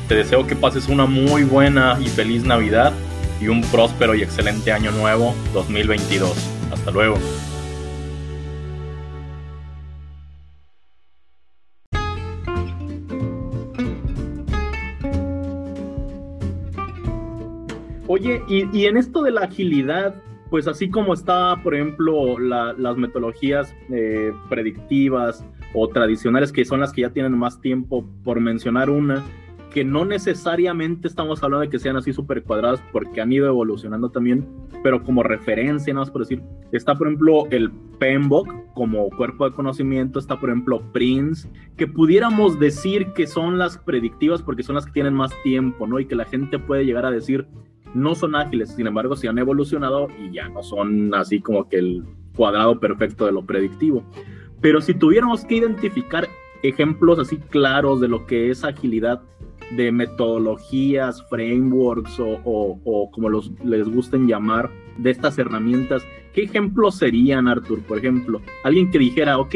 Te 0.08 0.16
deseo 0.16 0.48
que 0.48 0.56
pases 0.56 0.88
una 0.88 1.06
muy 1.06 1.44
buena 1.44 1.98
y 2.00 2.08
feliz 2.08 2.46
Navidad 2.46 2.94
y 3.42 3.50
un 3.50 3.62
próspero 3.64 4.16
y 4.16 4.24
excelente 4.24 4.72
año 4.72 4.92
nuevo 4.92 5.36
2022. 5.54 6.32
Hasta 6.72 6.92
luego. 6.92 7.18
Oye, 18.20 18.42
y, 18.48 18.86
en 18.86 18.98
esto 18.98 19.22
de 19.22 19.30
la 19.30 19.42
agilidad, 19.42 20.16
pues 20.50 20.68
así 20.68 20.90
como 20.90 21.14
está, 21.14 21.62
por 21.62 21.76
ejemplo, 21.76 22.40
las 22.40 22.98
metodologías 22.98 23.76
eh, 23.92 24.32
predictivas 24.50 25.46
o 25.76 25.88
tradicionales, 25.88 26.52
que 26.52 26.66
son 26.66 26.80
las 26.80 26.92
que 26.92 27.02
ya 27.02 27.12
tienen 27.12 27.38
más 27.38 27.62
tiempo, 27.62 28.04
por 28.24 28.40
mencionar 28.40 28.90
una, 28.90 29.24
que 29.72 29.86
no 29.86 30.04
necesariamente 30.04 31.08
estamos 31.08 31.44
hablando 31.44 31.62
de 31.62 31.70
que 31.70 31.78
sean 31.78 31.96
así 31.96 32.12
súper 32.12 32.42
cuadradas, 32.42 32.82
porque 32.92 33.22
han 33.22 33.32
ido 33.32 33.46
evolucionando 33.46 34.10
también, 34.10 34.48
pero 34.82 35.04
como 35.04 35.22
referencia, 35.22 35.94
nada 35.94 36.06
más 36.06 36.12
por 36.12 36.22
decir, 36.22 36.42
está 36.72 36.96
por 36.96 37.06
ejemplo 37.06 37.46
el 37.52 37.70
PMBOK 38.00 38.74
como 38.74 39.12
cuerpo 39.12 39.48
de 39.48 39.56
conocimiento, 39.56 40.18
está 40.18 40.40
por 40.40 40.50
ejemplo 40.50 40.82
Prince, 40.92 41.48
que 41.76 41.86
pudiéramos 41.86 42.60
decir 42.60 43.14
que 43.14 43.28
son 43.28 43.60
las 43.60 43.78
predictivas 43.78 44.42
porque 44.42 44.64
son 44.64 44.74
las 44.74 44.88
que 44.88 44.94
tienen 44.94 45.14
más 45.14 45.32
tiempo, 45.44 45.86
¿no? 45.86 46.00
Y 46.00 46.08
que 46.08 46.16
la 46.16 46.26
gente 46.26 46.58
puede 46.58 46.84
llegar 46.84 47.06
a 47.06 47.12
decir, 47.12 47.48
no 47.94 48.16
son 48.16 48.36
ágiles, 48.36 48.76
sin 48.76 48.88
embargo, 48.88 49.16
sí 49.16 49.28
han 49.28 49.38
evolucionado 49.38 50.08
y 50.20 50.32
ya 50.32 50.50
no 50.50 50.64
son 50.64 51.14
así 51.14 51.40
como 51.40 51.68
que 51.68 51.78
el 51.78 52.04
cuadrado 52.36 52.80
perfecto 52.80 53.26
de 53.26 53.32
lo 53.32 53.46
predictivo. 53.46 54.04
Pero 54.62 54.82
si 54.82 54.94
tuviéramos 54.94 55.46
que 55.46 55.56
identificar 55.56 56.28
ejemplos 56.64 57.20
así 57.20 57.38
claros 57.38 58.00
de 58.02 58.08
lo 58.08 58.26
que 58.26 58.50
es 58.50 58.64
agilidad, 58.64 59.22
de 59.76 59.92
metodologías, 59.92 61.24
frameworks 61.30 62.20
o, 62.20 63.10
como 63.12 63.30
los, 63.30 63.52
les 63.64 63.88
gusten 63.88 64.28
llamar, 64.28 64.70
de 64.98 65.12
estas 65.12 65.38
herramientas, 65.38 66.04
¿qué 66.34 66.44
ejemplos 66.44 66.96
serían, 66.98 67.48
Arthur? 67.48 67.82
Por 67.84 68.00
ejemplo, 68.00 68.42
alguien 68.64 68.90
que 68.90 69.00
dijera, 69.00 69.38
ok, 69.38 69.56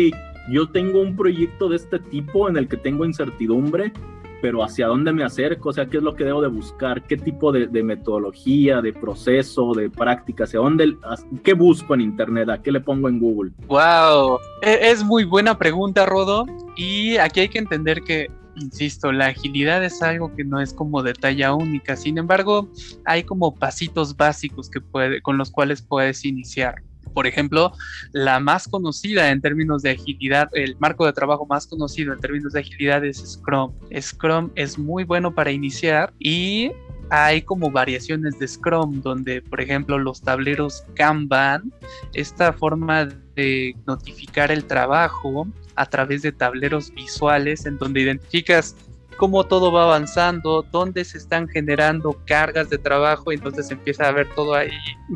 yo 0.51 0.69
tengo 0.69 1.01
un 1.01 1.15
proyecto 1.15 1.69
de 1.69 1.77
este 1.77 1.99
tipo 1.99 2.49
en 2.49 2.57
el 2.57 2.67
que 2.67 2.77
tengo 2.77 3.05
incertidumbre, 3.05 3.93
pero 4.41 4.63
hacia 4.63 4.87
dónde 4.87 5.13
me 5.13 5.23
acerco, 5.23 5.69
o 5.69 5.73
sea, 5.73 5.85
qué 5.85 5.97
es 5.97 6.03
lo 6.03 6.15
que 6.15 6.23
debo 6.23 6.41
de 6.41 6.47
buscar, 6.47 7.03
qué 7.03 7.17
tipo 7.17 7.51
de, 7.51 7.67
metodología, 7.83 8.81
de 8.81 8.93
proceso, 8.93 9.73
de 9.73 9.89
práctica, 9.89 10.45
hacia 10.45 10.59
dónde, 10.59 10.97
qué 11.43 11.53
busco 11.53 11.93
en 11.93 12.01
Internet, 12.01 12.49
a 12.49 12.61
qué 12.61 12.71
le 12.71 12.79
pongo 12.79 13.09
en 13.09 13.19
Google. 13.19 13.51
Wow, 13.67 14.39
e, 14.61 14.91
es 14.91 15.03
muy 15.03 15.23
buena 15.23 15.57
pregunta, 15.57 16.05
Rodo, 16.05 16.45
y 16.75 17.17
aquí 17.17 17.41
hay 17.41 17.49
que 17.49 17.59
entender 17.59 18.01
que 18.01 18.27
insisto, 18.55 19.11
la 19.11 19.27
agilidad 19.27 19.83
es 19.83 20.01
algo 20.01 20.35
que 20.35 20.43
no 20.43 20.59
es 20.59 20.73
como 20.73 21.01
de 21.03 21.13
talla 21.13 21.53
única, 21.53 21.95
sin 21.95 22.17
embargo, 22.17 22.69
hay 23.05 23.23
como 23.23 23.55
pasitos 23.55 24.15
básicos 24.17 24.69
que 24.69 24.81
puede, 24.81 25.21
con 25.21 25.37
los 25.37 25.51
cuales 25.51 25.81
puedes 25.81 26.25
iniciar. 26.25 26.83
Por 27.13 27.27
ejemplo, 27.27 27.71
la 28.11 28.39
más 28.39 28.67
conocida 28.67 29.31
en 29.31 29.41
términos 29.41 29.81
de 29.81 29.91
agilidad, 29.91 30.49
el 30.53 30.75
marco 30.79 31.05
de 31.05 31.13
trabajo 31.13 31.45
más 31.45 31.67
conocido 31.67 32.13
en 32.13 32.19
términos 32.19 32.53
de 32.53 32.61
agilidad 32.61 33.03
es 33.05 33.17
Scrum. 33.17 33.73
Scrum 33.99 34.51
es 34.55 34.77
muy 34.77 35.03
bueno 35.03 35.33
para 35.33 35.51
iniciar 35.51 36.13
y 36.19 36.71
hay 37.11 37.41
como 37.41 37.69
variaciones 37.69 38.39
de 38.39 38.47
Scrum 38.47 39.01
donde, 39.01 39.41
por 39.41 39.59
ejemplo, 39.59 39.99
los 39.99 40.21
tableros 40.21 40.85
Kanban, 40.95 41.71
esta 42.13 42.53
forma 42.53 43.05
de 43.35 43.75
notificar 43.85 44.49
el 44.49 44.63
trabajo 44.63 45.45
a 45.75 45.85
través 45.85 46.21
de 46.21 46.31
tableros 46.31 46.89
visuales 46.93 47.65
en 47.65 47.77
donde 47.77 48.01
identificas 48.01 48.77
cómo 49.17 49.45
todo 49.45 49.73
va 49.73 49.83
avanzando, 49.83 50.65
dónde 50.71 51.03
se 51.03 51.17
están 51.17 51.49
generando 51.49 52.17
cargas 52.25 52.69
de 52.69 52.77
trabajo, 52.77 53.33
entonces 53.33 53.69
empieza 53.71 54.07
a 54.07 54.11
ver 54.13 54.33
todo 54.33 54.55
ahí 54.55 54.71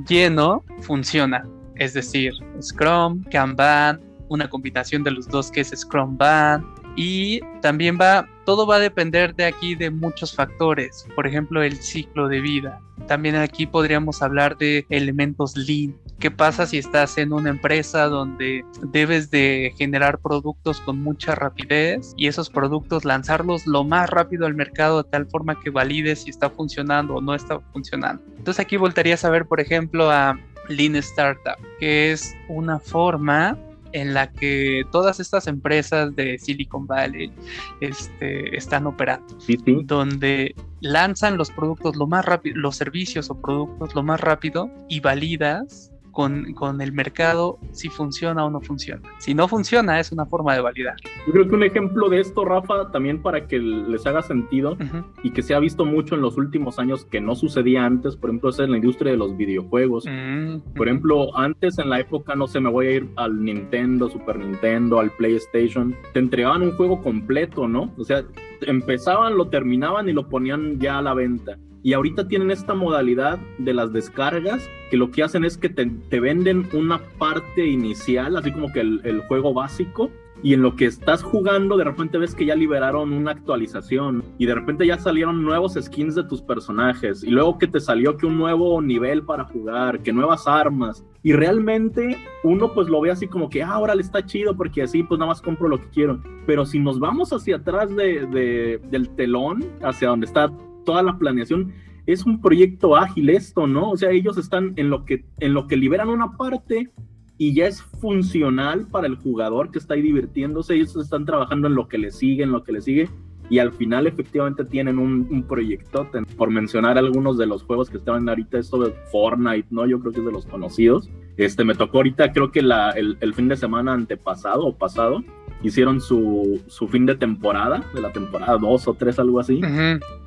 lleno, 0.08 0.64
funciona 0.82 1.46
es 1.78 1.94
decir, 1.94 2.34
Scrum, 2.62 3.24
Kanban, 3.32 4.02
una 4.30 4.50
combinación 4.50 5.04
de 5.04 5.12
los 5.12 5.28
dos 5.28 5.52
que 5.52 5.62
es 5.62 5.70
Scrum 5.76 6.18
Ban 6.18 6.66
y 6.96 7.42
también 7.62 7.98
va 8.00 8.28
todo 8.46 8.68
va 8.68 8.76
a 8.76 8.80
depender 8.80 9.36
de 9.36 9.46
aquí 9.46 9.76
de 9.76 9.90
muchos 9.90 10.36
factores, 10.36 11.08
por 11.16 11.26
ejemplo, 11.28 11.64
el 11.64 11.78
ciclo 11.78 12.28
de 12.28 12.42
vida. 12.42 12.80
También 13.08 13.36
aquí 13.36 13.66
podríamos 13.66 14.22
hablar 14.22 14.56
de 14.58 14.86
elementos 14.90 15.58
lean. 15.58 15.96
¿Qué 16.20 16.32
pasa 16.32 16.66
si 16.66 16.78
estás 16.78 17.18
en 17.18 17.34
una 17.34 17.50
empresa 17.50 18.06
donde 18.06 18.64
debes 18.84 19.32
de 19.32 19.74
generar 19.78 20.20
productos 20.20 20.80
con 20.80 21.02
mucha 21.02 21.36
rapidez 21.36 22.14
y 22.16 22.28
esos 22.28 22.50
productos 22.50 23.04
lanzarlos 23.04 23.68
lo 23.68 23.84
más 23.84 24.10
rápido 24.10 24.46
al 24.46 24.54
mercado 24.54 25.04
de 25.04 25.10
tal 25.10 25.26
forma 25.26 25.60
que 25.60 25.72
valides 25.72 26.22
si 26.22 26.30
está 26.30 26.50
funcionando 26.50 27.16
o 27.16 27.22
no 27.22 27.34
está 27.34 27.60
funcionando? 27.74 28.24
Entonces 28.38 28.60
aquí 28.60 28.78
voltarías 28.78 29.26
a 29.26 29.30
ver, 29.30 29.46
por 29.46 29.60
ejemplo, 29.60 30.10
a 30.12 30.40
Lean 30.70 30.96
Startup, 30.98 31.58
que 31.80 32.12
es 32.12 32.36
una 32.48 32.80
forma 32.80 33.58
en 33.92 34.14
la 34.14 34.30
que 34.30 34.84
todas 34.92 35.22
estas 35.22 35.48
empresas 35.48 36.14
de 36.16 36.38
Silicon 36.38 36.86
Valley 36.86 37.32
este, 37.80 38.56
están 38.56 38.88
operando, 38.88 39.38
donde 39.84 40.54
lanzan 40.82 41.38
los 41.38 41.50
productos 41.50 41.96
lo 41.96 42.06
más 42.06 42.26
rápido, 42.26 42.58
los 42.58 42.76
servicios 42.76 43.30
o 43.30 43.40
productos 43.40 43.96
lo 43.96 44.04
más 44.04 44.20
rápido 44.20 44.70
y 44.90 45.00
validas 45.00 45.92
con, 46.16 46.82
el 46.82 46.94
mercado 46.94 47.60
si 47.74 47.90
funciona 47.90 48.46
o 48.46 48.50
no 48.50 48.62
funciona. 48.62 49.02
Si 49.20 49.36
no 49.36 49.50
funciona, 49.50 50.00
es 50.00 50.14
una 50.14 50.26
forma 50.26 50.56
de 50.56 50.62
validar. 50.62 50.96
Yo 51.28 51.34
creo 51.34 51.48
que 51.50 51.56
un 51.56 51.64
ejemplo 51.64 52.08
de 52.08 52.22
esto, 52.22 52.46
Rafa, 52.46 52.90
también 52.92 53.22
para 53.22 53.48
que 53.48 53.60
les 53.60 54.08
haga 54.08 54.22
sentido 54.22 54.78
y 55.24 55.32
que 55.32 55.42
se 55.42 55.54
ha 55.54 55.60
visto 55.60 55.84
mucho 55.84 56.16
en 56.16 56.22
los 56.22 56.38
últimos 56.38 56.80
años 56.80 57.04
que 57.06 57.20
no 57.20 57.36
sucedía 57.36 57.86
antes, 57.86 58.16
por 58.16 58.30
ejemplo, 58.30 58.50
es 58.50 58.60
en 58.60 58.72
la 58.72 58.78
industria 58.78 59.12
de 59.12 59.18
los 59.18 59.36
videojuegos. 59.36 60.06
Mm, 60.08 60.74
por 60.76 60.88
ejemplo, 60.88 61.38
antes 61.38 61.78
en 61.80 61.90
la 61.90 62.00
época, 62.00 62.34
no 62.34 62.48
sé, 62.48 62.62
me 62.62 62.70
voy 62.70 62.88
a 62.88 62.92
ir 62.92 63.10
al 63.18 63.44
Nintendo, 63.44 64.10
Super 64.10 64.40
Nintendo, 64.40 65.02
al 65.02 65.12
PlayStation, 65.12 65.94
te 66.14 66.20
entregaban 66.20 66.62
un 66.62 66.78
juego 66.78 67.02
completo, 67.04 67.68
¿no? 67.68 67.94
O 67.98 68.06
sea, 68.06 68.24
empezaban, 68.62 69.38
lo 69.38 69.50
terminaban 69.50 70.08
y 70.08 70.14
lo 70.14 70.30
ponían 70.30 70.80
ya 70.80 71.00
a 71.00 71.02
la 71.02 71.14
venta. 71.14 71.58
Y 71.86 71.94
ahorita 71.94 72.28
tienen 72.28 72.50
esta 72.50 72.74
modalidad 72.74 73.38
de 73.60 73.72
las 73.72 73.94
descargas, 73.94 74.68
que 74.90 74.98
lo 74.98 75.12
que 75.12 75.22
hacen 75.22 75.46
es 75.46 75.56
que 75.56 75.70
te, 75.70 76.20
venden 76.20 76.68
una 76.74 77.00
parte 77.20 77.68
inicial, 77.68 78.36
así 78.38 78.52
como 78.52 78.74
que 78.74 78.80
el, 78.80 79.22
juego 79.28 79.54
básico, 79.54 80.10
y 80.42 80.56
en 80.56 80.64
lo 80.64 80.76
que 80.76 80.88
estás 80.88 81.22
jugando 81.22 81.78
de 81.78 81.84
repente 81.84 82.18
ves 82.18 82.34
que 82.34 82.48
ya 82.48 82.56
liberaron 82.56 83.14
una 83.14 83.32
actualización 83.32 84.24
y 84.40 84.48
de 84.48 84.56
repente 84.56 84.86
ya 84.86 84.98
salieron 84.98 85.44
nuevos 85.44 85.78
skins 85.80 86.16
de 86.16 86.24
tus 86.24 86.42
personajes 86.42 87.24
y 87.24 87.30
luego 87.30 87.58
que 87.58 87.68
te 87.68 87.80
salió 87.80 88.18
que 88.18 88.26
un 88.26 88.38
nuevo 88.38 88.82
nivel 88.82 89.24
para 89.24 89.46
jugar, 89.46 90.02
que 90.02 90.12
nuevas 90.12 90.46
armas 90.46 91.06
y 91.24 91.32
realmente 91.34 92.18
uno 92.44 92.74
pues 92.74 92.90
lo 92.90 93.00
ve 93.00 93.12
así 93.12 93.28
como 93.28 93.50
que 93.50 93.64
ah, 93.64 93.72
ahora 93.72 93.96
le 93.96 94.02
está 94.02 94.26
chido 94.26 94.58
porque 94.58 94.84
así 94.84 95.04
pues 95.04 95.18
nada 95.18 95.30
más 95.30 95.42
compro 95.42 95.70
lo 95.70 95.80
que 95.80 95.88
quiero, 95.90 96.22
pero 96.46 96.66
si 96.66 96.80
nos 96.80 97.00
vamos 97.00 97.32
hacia 97.32 97.56
atrás 97.56 97.96
de, 97.96 98.80
del 98.92 99.10
telón, 99.16 99.64
hacia 99.82 100.10
donde 100.10 100.26
está 100.26 100.52
toda 100.86 101.04
la 101.04 101.18
planeación. 101.18 101.74
Es 102.06 102.26
un 102.26 102.40
proyecto 102.40 102.96
ágil 102.96 103.30
esto, 103.30 103.68
¿no? 103.68 103.92
O 103.92 103.98
sea, 103.98 104.12
ellos 104.12 104.38
están 104.38 104.74
en 104.76 104.90
lo 104.90 105.06
que, 105.06 105.26
en 105.40 105.54
lo 105.54 105.68
que 105.68 105.76
liberan 105.76 106.10
una 106.10 106.38
parte 106.38 106.92
y 107.38 107.54
ya 107.54 107.68
es 107.68 107.82
funcional 107.82 108.88
para 108.88 109.08
el 109.08 109.16
jugador 109.16 109.72
que 109.72 109.80
está 109.80 109.96
ahí 109.96 110.02
divirtiéndose. 110.02 110.76
Ellos 110.76 110.96
están 110.96 111.26
trabajando 111.26 111.68
en 111.68 111.76
lo 111.76 111.88
que 111.88 111.98
le 111.98 112.12
sigue, 112.12 112.44
en 112.44 112.52
lo 112.52 112.64
que 112.64 112.72
le 112.72 112.82
sigue. 112.82 113.10
Y 113.50 113.60
al 113.60 113.72
final 113.74 114.08
efectivamente 114.08 114.66
tienen 114.66 114.98
un, 114.98 115.28
un 115.30 115.44
proyectote. 115.44 116.22
Por 116.38 116.50
mencionar 116.50 116.98
algunos 116.98 117.38
de 117.38 117.46
los 117.46 117.64
juegos 117.64 117.90
que 117.90 117.98
estaban 117.98 118.28
ahorita, 118.30 118.58
esto 118.58 118.80
de 118.80 118.92
Fortnite, 119.12 119.68
¿no? 119.70 119.86
Yo 119.86 120.00
creo 120.00 120.12
que 120.12 120.20
es 120.20 120.26
de 120.26 120.32
los 120.32 120.46
conocidos. 120.46 121.10
Este, 121.38 121.64
me 121.66 121.76
tocó 121.76 121.98
ahorita, 121.98 122.32
creo 122.32 122.52
que 122.52 122.60
el, 122.60 123.34
fin 123.34 123.48
de 123.48 123.58
semana 123.58 123.94
antepasado 123.94 124.66
o 124.66 124.76
pasado, 124.76 125.24
hicieron 125.62 126.00
su, 126.00 126.62
su, 126.68 126.88
fin 126.88 127.06
de 127.06 127.16
temporada, 127.16 127.84
de 127.94 128.02
la 128.02 128.12
temporada 128.12 128.58
2 128.58 128.88
o 128.88 128.94
3, 128.94 129.20
algo 129.20 129.40
así. 129.40 129.62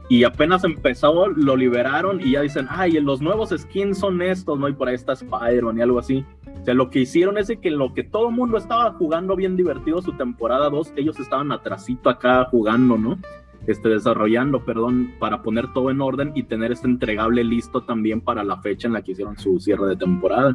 Y 0.08 0.24
apenas 0.24 0.64
empezó, 0.64 1.28
lo 1.28 1.56
liberaron 1.56 2.20
y 2.20 2.32
ya 2.32 2.40
dicen, 2.40 2.66
ay, 2.70 2.92
los 2.92 3.20
nuevos 3.20 3.50
skins 3.56 3.98
son 3.98 4.22
estos, 4.22 4.58
¿no? 4.58 4.68
Y 4.68 4.72
por 4.72 4.88
ahí 4.88 4.94
está 4.94 5.12
Spider-Man 5.12 5.78
y 5.78 5.82
algo 5.82 5.98
así. 5.98 6.24
O 6.60 6.64
sea, 6.64 6.74
lo 6.74 6.88
que 6.88 7.00
hicieron 7.00 7.36
es 7.36 7.52
que 7.60 7.70
lo 7.70 7.92
que 7.92 8.04
todo 8.04 8.30
el 8.30 8.34
mundo 8.34 8.56
estaba 8.56 8.92
jugando 8.92 9.36
bien 9.36 9.56
divertido 9.56 10.00
su 10.00 10.12
temporada 10.12 10.70
2, 10.70 10.94
ellos 10.96 11.20
estaban 11.20 11.52
atrasito 11.52 12.08
acá 12.08 12.46
jugando, 12.50 12.96
¿no? 12.96 13.18
Este, 13.66 13.90
desarrollando, 13.90 14.64
perdón, 14.64 15.12
para 15.18 15.42
poner 15.42 15.70
todo 15.74 15.90
en 15.90 16.00
orden 16.00 16.32
y 16.34 16.44
tener 16.44 16.72
este 16.72 16.86
entregable 16.86 17.44
listo 17.44 17.82
también 17.82 18.22
para 18.22 18.42
la 18.42 18.56
fecha 18.62 18.88
en 18.88 18.94
la 18.94 19.02
que 19.02 19.12
hicieron 19.12 19.38
su 19.38 19.60
cierre 19.60 19.88
de 19.88 19.96
temporada. 19.96 20.54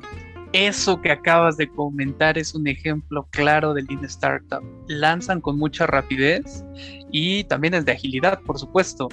Eso 0.52 1.02
que 1.02 1.12
acabas 1.12 1.58
de 1.58 1.68
comentar 1.68 2.38
es 2.38 2.54
un 2.54 2.68
ejemplo 2.68 3.28
claro 3.32 3.74
de 3.74 3.84
Lean 3.84 4.06
Startup. 4.06 4.64
Lanzan 4.88 5.42
con 5.42 5.58
mucha 5.58 5.88
rapidez 5.88 6.64
y 7.12 7.44
también 7.46 7.74
es 7.74 7.86
de 7.86 7.92
agilidad, 7.92 8.40
por 8.42 8.60
supuesto. 8.60 9.10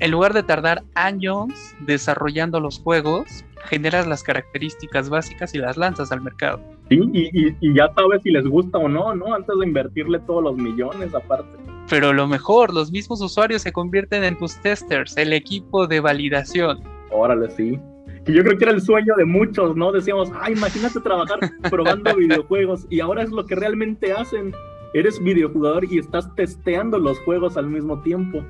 En 0.00 0.12
lugar 0.12 0.32
de 0.32 0.42
tardar 0.42 0.84
años 0.94 1.48
desarrollando 1.80 2.60
los 2.60 2.78
juegos, 2.78 3.44
generas 3.64 4.06
las 4.06 4.22
características 4.22 5.10
básicas 5.10 5.54
y 5.54 5.58
las 5.58 5.76
lanzas 5.76 6.12
al 6.12 6.20
mercado. 6.20 6.60
Sí, 6.88 7.00
y, 7.12 7.48
y, 7.60 7.74
ya 7.74 7.92
sabes 7.94 8.22
si 8.22 8.30
les 8.30 8.46
gusta 8.46 8.78
o 8.78 8.88
no, 8.88 9.14
¿no? 9.14 9.34
Antes 9.34 9.58
de 9.58 9.66
invertirle 9.66 10.20
todos 10.20 10.42
los 10.42 10.56
millones 10.56 11.14
aparte. 11.14 11.58
Pero 11.90 12.12
lo 12.12 12.26
mejor, 12.26 12.72
los 12.72 12.92
mismos 12.92 13.20
usuarios 13.20 13.62
se 13.62 13.72
convierten 13.72 14.22
en 14.22 14.38
tus 14.38 14.56
testers, 14.62 15.16
el 15.16 15.32
equipo 15.32 15.86
de 15.86 16.00
validación. 16.00 16.80
Órale, 17.10 17.50
sí 17.50 17.78
que 18.28 18.34
yo 18.34 18.42
creo 18.44 18.58
que 18.58 18.64
era 18.64 18.74
el 18.74 18.82
sueño 18.82 19.14
de 19.16 19.24
muchos, 19.24 19.74
¿no? 19.74 19.90
Decíamos, 19.90 20.30
ay, 20.38 20.52
imagínate 20.52 21.00
trabajar 21.00 21.38
probando 21.70 22.14
videojuegos 22.14 22.86
y 22.90 23.00
ahora 23.00 23.22
es 23.22 23.30
lo 23.30 23.46
que 23.46 23.54
realmente 23.54 24.12
hacen. 24.12 24.52
Eres 24.92 25.22
videojugador 25.22 25.86
y 25.90 25.98
estás 25.98 26.34
testeando 26.34 26.98
los 26.98 27.18
juegos 27.20 27.56
al 27.56 27.68
mismo 27.70 28.02
tiempo. 28.02 28.44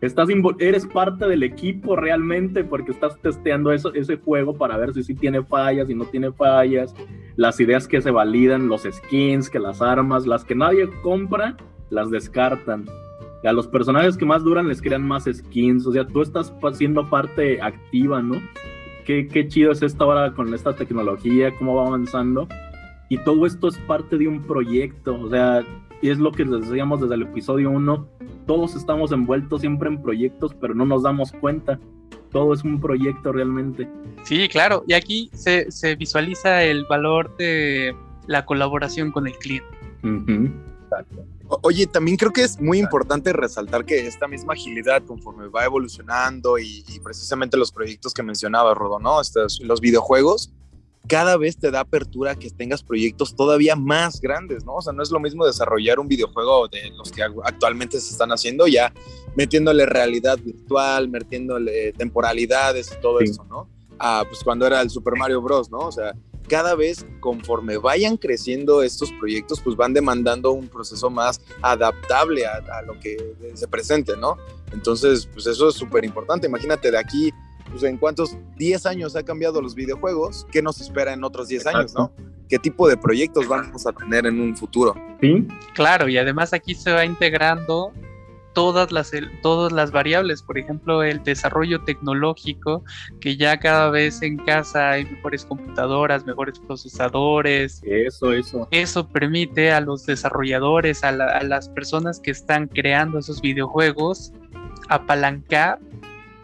Estás 0.00 0.28
eres 0.58 0.86
parte 0.86 1.26
del 1.26 1.42
equipo 1.42 1.96
realmente 1.96 2.64
porque 2.64 2.92
estás 2.92 3.18
testeando 3.20 3.72
eso, 3.72 3.92
ese 3.94 4.16
juego 4.16 4.54
para 4.54 4.76
ver 4.76 4.92
si 4.92 5.02
sí 5.02 5.14
tiene 5.14 5.42
fallas, 5.42 5.88
y 5.88 5.94
no 5.94 6.04
tiene 6.04 6.32
fallas, 6.32 6.94
las 7.36 7.58
ideas 7.60 7.88
que 7.88 8.02
se 8.02 8.10
validan, 8.10 8.68
los 8.68 8.82
skins, 8.82 9.48
que 9.48 9.58
las 9.58 9.80
armas, 9.80 10.26
las 10.26 10.44
que 10.44 10.54
nadie 10.54 10.88
compra, 11.02 11.56
las 11.90 12.10
descartan. 12.10 12.84
A 13.44 13.52
los 13.52 13.68
personajes 13.68 14.16
que 14.16 14.24
más 14.24 14.42
duran 14.42 14.68
les 14.68 14.80
crean 14.80 15.06
más 15.06 15.24
skins, 15.24 15.86
o 15.86 15.92
sea, 15.92 16.06
tú 16.06 16.22
estás 16.22 16.52
siendo 16.72 17.08
parte 17.08 17.60
activa, 17.60 18.22
¿no? 18.22 18.40
qué, 19.04 19.48
chido 19.48 19.72
es 19.72 19.82
esto 19.82 20.04
ahora 20.04 20.32
con 20.32 20.52
esta 20.54 20.74
tecnología, 20.74 21.54
cómo 21.56 21.76
va 21.76 21.86
avanzando. 21.86 22.48
Y 23.08 23.18
todo 23.18 23.46
esto 23.46 23.68
es 23.68 23.78
parte 23.80 24.16
de 24.16 24.26
un 24.26 24.42
proyecto, 24.42 25.20
o 25.20 25.28
sea, 25.28 25.62
y 26.04 26.10
es 26.10 26.18
lo 26.18 26.32
que 26.32 26.44
les 26.44 26.68
decíamos 26.68 27.00
desde 27.00 27.14
el 27.14 27.22
episodio 27.22 27.70
1, 27.70 28.06
todos 28.46 28.76
estamos 28.76 29.10
envueltos 29.10 29.62
siempre 29.62 29.88
en 29.88 30.02
proyectos, 30.02 30.54
pero 30.60 30.74
no 30.74 30.84
nos 30.84 31.02
damos 31.02 31.32
cuenta. 31.32 31.80
Todo 32.30 32.52
es 32.52 32.62
un 32.62 32.78
proyecto 32.78 33.32
realmente. 33.32 33.88
Sí, 34.22 34.46
claro, 34.50 34.84
y 34.86 34.92
aquí 34.92 35.30
se, 35.32 35.70
se 35.70 35.96
visualiza 35.96 36.62
el 36.62 36.84
valor 36.84 37.34
de 37.38 37.96
la 38.26 38.44
colaboración 38.44 39.12
con 39.12 39.26
el 39.26 39.32
cliente. 39.38 39.66
Exacto. 40.02 41.24
Oye, 41.62 41.86
también 41.86 42.18
creo 42.18 42.34
que 42.34 42.42
es 42.42 42.60
muy 42.60 42.80
importante 42.80 43.32
resaltar 43.32 43.86
que 43.86 44.06
esta 44.06 44.28
misma 44.28 44.52
agilidad, 44.52 45.02
conforme 45.04 45.48
va 45.48 45.64
evolucionando 45.64 46.58
y, 46.58 46.84
precisamente 47.02 47.56
los 47.56 47.72
proyectos 47.72 48.12
que 48.12 48.22
mencionaba 48.22 48.74
Rodo, 48.74 48.98
¿no? 48.98 49.22
Estos, 49.22 49.58
los 49.62 49.80
videojuegos, 49.80 50.52
cada 51.06 51.36
vez 51.36 51.58
te 51.58 51.70
da 51.70 51.80
apertura 51.80 52.32
a 52.32 52.34
que 52.34 52.50
tengas 52.50 52.82
proyectos 52.82 53.36
todavía 53.36 53.76
más 53.76 54.20
grandes, 54.20 54.64
¿no? 54.64 54.76
O 54.76 54.82
sea, 54.82 54.92
no 54.92 55.02
es 55.02 55.10
lo 55.10 55.20
mismo 55.20 55.46
desarrollar 55.46 55.98
un 55.98 56.08
videojuego 56.08 56.68
de 56.68 56.90
los 56.96 57.12
que 57.12 57.22
actualmente 57.22 58.00
se 58.00 58.12
están 58.12 58.30
haciendo 58.30 58.66
ya, 58.66 58.92
metiéndole 59.36 59.86
realidad 59.86 60.38
virtual, 60.38 61.08
metiéndole 61.08 61.92
temporalidades 61.92 62.90
y 62.96 63.00
todo 63.02 63.20
eso, 63.20 63.44
¿no? 63.44 63.68
Ah, 63.98 64.24
pues 64.28 64.42
cuando 64.42 64.66
era 64.66 64.80
el 64.80 64.90
Super 64.90 65.14
Mario 65.16 65.40
Bros, 65.42 65.70
¿no? 65.70 65.78
O 65.78 65.92
sea, 65.92 66.14
cada 66.48 66.74
vez 66.74 67.06
conforme 67.20 67.76
vayan 67.78 68.16
creciendo 68.16 68.82
estos 68.82 69.12
proyectos, 69.12 69.60
pues 69.60 69.76
van 69.76 69.94
demandando 69.94 70.52
un 70.52 70.68
proceso 70.68 71.10
más 71.10 71.40
adaptable 71.62 72.46
a, 72.46 72.82
lo 72.82 72.98
que 73.00 73.34
se 73.54 73.68
presente, 73.68 74.16
¿no? 74.16 74.36
Entonces, 74.72 75.26
pues 75.32 75.46
eso 75.46 75.68
es 75.68 75.74
súper 75.74 76.04
importante. 76.04 76.46
Imagínate 76.46 76.90
de 76.90 76.98
aquí, 76.98 77.32
pues 77.70 77.82
en 77.82 77.98
cuántos 77.98 78.36
10 78.56 78.86
años 78.86 79.16
ha 79.16 79.22
cambiado 79.22 79.60
los 79.60 79.74
videojuegos, 79.74 80.46
¿qué 80.50 80.62
nos 80.62 80.80
espera 80.80 81.12
en 81.12 81.24
otros 81.24 81.48
10 81.48 81.66
años, 81.66 81.94
no? 81.94 82.12
¿Qué 82.48 82.58
tipo 82.58 82.88
de 82.88 82.96
proyectos 82.96 83.48
vamos 83.48 83.86
a 83.86 83.92
tener 83.92 84.26
en 84.26 84.40
un 84.40 84.56
futuro? 84.56 84.94
Sí. 85.20 85.46
Claro, 85.74 86.08
y 86.08 86.18
además 86.18 86.52
aquí 86.52 86.74
se 86.74 86.92
va 86.92 87.04
integrando 87.04 87.92
todas 88.54 88.92
las, 88.92 89.10
todas 89.42 89.72
las 89.72 89.90
variables, 89.90 90.42
por 90.42 90.56
ejemplo, 90.56 91.02
el 91.02 91.22
desarrollo 91.22 91.82
tecnológico, 91.84 92.84
que 93.20 93.36
ya 93.36 93.58
cada 93.58 93.90
vez 93.90 94.22
en 94.22 94.38
casa 94.38 94.92
hay 94.92 95.04
mejores 95.04 95.44
computadoras, 95.44 96.24
mejores 96.24 96.58
procesadores. 96.60 97.82
Eso, 97.84 98.32
eso. 98.32 98.68
Eso 98.70 99.08
permite 99.08 99.72
a 99.72 99.80
los 99.80 100.06
desarrolladores, 100.06 101.04
a, 101.04 101.08
a 101.08 101.42
las 101.42 101.68
personas 101.68 102.20
que 102.20 102.30
están 102.30 102.68
creando 102.68 103.18
esos 103.18 103.40
videojuegos, 103.40 104.32
apalancar 104.88 105.78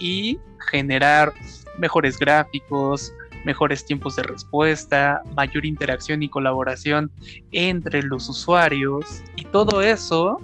y 0.00 0.38
generar 0.70 1.32
mejores 1.78 2.18
gráficos, 2.18 3.12
mejores 3.44 3.84
tiempos 3.86 4.16
de 4.16 4.22
respuesta, 4.24 5.22
mayor 5.36 5.64
interacción 5.64 6.22
y 6.22 6.28
colaboración 6.28 7.10
entre 7.52 8.02
los 8.02 8.28
usuarios 8.28 9.22
y 9.36 9.44
todo 9.44 9.80
eso 9.82 10.38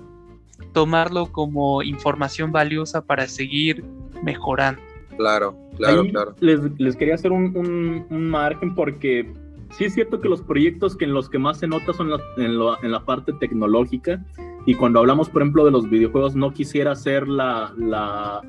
tomarlo 0.73 1.27
como 1.33 1.83
información 1.83 2.53
valiosa 2.53 3.01
para 3.03 3.27
seguir 3.27 3.85
mejorando. 4.23 4.81
Claro, 5.17 5.57
claro, 5.77 6.03
Ahí 6.03 6.11
claro. 6.11 6.35
Les, 6.41 6.61
les 6.79 6.97
quería 6.97 7.15
hacer 7.15 7.33
un, 7.33 7.57
un- 7.57 8.07
un 8.11 8.29
margen 8.29 8.75
porque 8.75 9.31
sí 9.77 9.85
es 9.85 9.95
cierto 9.95 10.21
que 10.21 10.29
los 10.29 10.43
proyectos 10.43 10.95
que 10.97 11.05
en 11.07 11.15
los 11.15 11.29
que 11.31 11.39
más 11.39 11.59
se 11.59 11.67
nota 11.67 11.93
son 11.95 12.11
la- 12.11 12.21
en, 12.37 12.59
lo- 12.59 12.83
en 12.83 12.93
la 12.93 13.05
parte 13.05 13.33
tecnológica 13.35 14.23
y 14.67 14.75
cuando 14.75 14.99
hablamos, 15.01 15.29
por 15.31 15.43
ejemplo, 15.43 15.65
de 15.65 15.71
los 15.71 15.89
videojuegos, 15.89 16.35
no 16.35 16.53
quisiera 16.53 16.93
hacer 16.93 17.29
la, 17.29 17.73
la 17.79 18.41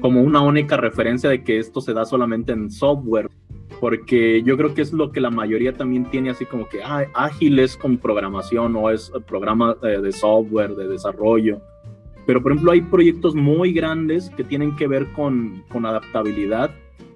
como 0.00 0.22
una 0.22 0.40
única 0.40 0.76
referencia 0.76 1.30
de 1.30 1.42
que 1.42 1.58
esto 1.58 1.80
se 1.80 1.92
da 1.92 2.04
solamente 2.04 2.52
en 2.52 2.70
software, 2.70 3.30
porque 3.80 4.42
yo 4.42 4.56
creo 4.56 4.74
que 4.74 4.82
es 4.82 4.92
lo 4.92 5.12
que 5.12 5.20
la 5.20 5.30
mayoría 5.30 5.72
también 5.72 6.04
tiene 6.06 6.30
así 6.30 6.44
como 6.44 6.68
que 6.68 6.82
ah, 6.82 7.06
ágil 7.14 7.58
es 7.58 7.76
con 7.76 7.98
programación 7.98 8.76
o 8.76 8.90
es 8.90 9.10
programa 9.26 9.76
eh, 9.82 10.00
de 10.00 10.12
software, 10.12 10.74
de 10.74 10.88
desarrollo. 10.88 11.60
Pero, 12.26 12.42
por 12.42 12.52
ejemplo, 12.52 12.72
hay 12.72 12.80
proyectos 12.80 13.34
muy 13.34 13.72
grandes 13.72 14.30
que 14.30 14.42
tienen 14.42 14.74
que 14.74 14.88
ver 14.88 15.12
con, 15.12 15.62
con 15.68 15.86
adaptabilidad, 15.86 16.72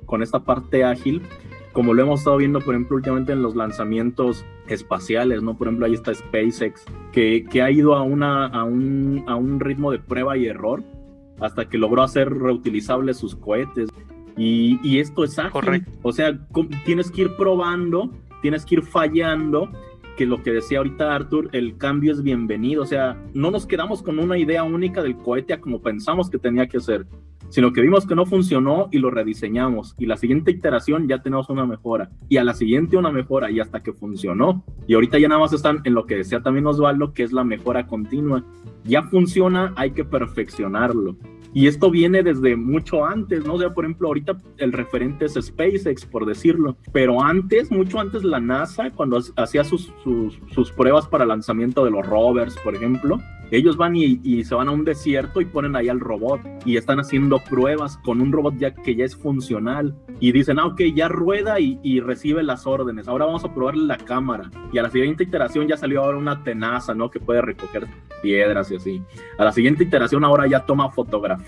con 0.06 0.22
esta 0.22 0.38
parte 0.40 0.84
ágil, 0.84 1.20
como 1.72 1.94
lo 1.94 2.02
hemos 2.02 2.20
estado 2.20 2.36
viendo, 2.36 2.60
por 2.60 2.74
ejemplo, 2.74 2.96
últimamente 2.96 3.32
en 3.32 3.42
los 3.42 3.56
lanzamientos 3.56 4.44
espaciales, 4.68 5.42
¿no? 5.42 5.56
Por 5.56 5.66
ejemplo, 5.66 5.86
ahí 5.86 5.94
está 5.94 6.14
SpaceX, 6.14 6.84
que, 7.12 7.44
que 7.50 7.62
ha 7.62 7.70
ido 7.70 7.96
a, 7.96 8.02
una, 8.02 8.46
a, 8.46 8.62
un, 8.62 9.24
a 9.26 9.34
un 9.34 9.58
ritmo 9.58 9.90
de 9.90 9.98
prueba 9.98 10.36
y 10.36 10.46
error 10.46 10.82
hasta 11.40 11.68
que 11.68 11.78
logró 11.78 12.02
hacer 12.02 12.32
reutilizables 12.32 13.16
sus 13.16 13.34
cohetes. 13.34 13.88
Y, 14.36 14.78
y 14.82 14.98
esto 14.98 15.24
es 15.24 15.38
ágil. 15.38 15.52
Correcto. 15.52 15.90
O 16.02 16.12
sea, 16.12 16.38
tienes 16.84 17.10
que 17.10 17.22
ir 17.22 17.36
probando, 17.36 18.10
tienes 18.42 18.64
que 18.64 18.76
ir 18.76 18.82
fallando, 18.82 19.70
que 20.16 20.26
lo 20.26 20.42
que 20.42 20.52
decía 20.52 20.78
ahorita 20.78 21.14
Arthur, 21.14 21.48
el 21.52 21.78
cambio 21.78 22.12
es 22.12 22.22
bienvenido. 22.22 22.82
O 22.82 22.86
sea, 22.86 23.16
no 23.32 23.50
nos 23.50 23.66
quedamos 23.66 24.02
con 24.02 24.18
una 24.18 24.36
idea 24.36 24.62
única 24.62 25.02
del 25.02 25.16
cohete 25.16 25.54
a 25.54 25.60
como 25.60 25.80
pensamos 25.80 26.28
que 26.28 26.38
tenía 26.38 26.66
que 26.66 26.78
ser, 26.80 27.06
sino 27.48 27.72
que 27.72 27.80
vimos 27.80 28.06
que 28.06 28.14
no 28.14 28.26
funcionó 28.26 28.88
y 28.90 28.98
lo 28.98 29.10
rediseñamos. 29.10 29.94
Y 29.98 30.04
la 30.06 30.18
siguiente 30.18 30.50
iteración 30.50 31.08
ya 31.08 31.22
tenemos 31.22 31.48
una 31.48 31.64
mejora. 31.66 32.10
Y 32.28 32.36
a 32.36 32.44
la 32.44 32.52
siguiente 32.52 32.96
una 32.96 33.10
mejora 33.10 33.50
y 33.50 33.60
hasta 33.60 33.82
que 33.82 33.92
funcionó. 33.92 34.62
Y 34.86 34.92
ahorita 34.92 35.18
ya 35.18 35.28
nada 35.28 35.40
más 35.40 35.52
están 35.52 35.80
en 35.84 35.94
lo 35.94 36.04
que 36.04 36.16
decía 36.16 36.42
también 36.42 36.66
Osvaldo, 36.66 37.12
que 37.12 37.22
es 37.22 37.32
la 37.32 37.42
mejora 37.44 37.86
continua. 37.86 38.44
Ya 38.84 39.02
funciona, 39.04 39.72
hay 39.76 39.92
que 39.92 40.04
perfeccionarlo. 40.04 41.16
Y 41.52 41.66
esto 41.66 41.90
viene 41.90 42.22
desde 42.22 42.54
mucho 42.56 43.04
antes, 43.04 43.44
¿no? 43.44 43.54
O 43.54 43.58
sea, 43.58 43.70
por 43.74 43.84
ejemplo, 43.84 44.08
ahorita 44.08 44.36
el 44.58 44.72
referente 44.72 45.24
es 45.24 45.34
SpaceX, 45.34 46.06
por 46.06 46.24
decirlo. 46.26 46.76
Pero 46.92 47.22
antes, 47.22 47.70
mucho 47.70 47.98
antes, 47.98 48.22
la 48.22 48.38
NASA, 48.40 48.90
cuando 48.90 49.18
ha- 49.18 49.42
hacía 49.42 49.64
sus, 49.64 49.92
sus, 50.04 50.70
pruebas 50.72 51.08
para 51.08 51.26
lanzamiento 51.26 51.84
de 51.84 51.90
los 51.90 52.06
rovers, 52.06 52.56
por 52.58 52.74
ejemplo, 52.76 53.18
ellos 53.50 53.76
van 53.76 53.96
y, 53.96 54.20
y 54.22 54.44
se 54.44 54.54
van 54.54 54.68
a 54.68 54.70
un 54.70 54.84
desierto 54.84 55.40
y 55.40 55.44
ponen 55.44 55.74
ahí 55.74 55.88
al 55.88 55.98
robot 55.98 56.40
y 56.64 56.76
están 56.76 57.00
haciendo 57.00 57.40
pruebas 57.50 57.96
con 58.04 58.20
un 58.20 58.30
robot 58.30 58.54
ya 58.58 58.72
que 58.72 58.94
ya 58.94 59.04
es 59.04 59.16
funcional 59.16 59.96
y 60.20 60.30
dicen, 60.30 60.60
ah, 60.60 60.66
ok, 60.66 60.82
ya 60.94 61.08
rueda 61.08 61.58
y, 61.58 61.80
y 61.82 61.98
recibe 61.98 62.44
las 62.44 62.64
órdenes. 62.68 63.08
Ahora 63.08 63.24
vamos 63.24 63.44
a 63.44 63.52
probarle 63.52 63.86
la 63.86 63.96
cámara. 63.96 64.48
Y 64.72 64.78
a 64.78 64.82
la 64.84 64.90
siguiente 64.90 65.24
iteración 65.24 65.66
ya 65.66 65.76
salió 65.76 66.04
ahora 66.04 66.16
una 66.18 66.44
tenaza, 66.44 66.94
¿no? 66.94 67.10
Que 67.10 67.18
puede 67.18 67.42
recoger 67.42 67.88
piedras 68.22 68.70
y 68.70 68.76
así. 68.76 69.02
A 69.36 69.44
la 69.44 69.50
siguiente 69.52 69.82
iteración 69.82 70.22
ahora 70.22 70.46
ya 70.46 70.64
toma 70.64 70.90
fotografías. 70.92 71.39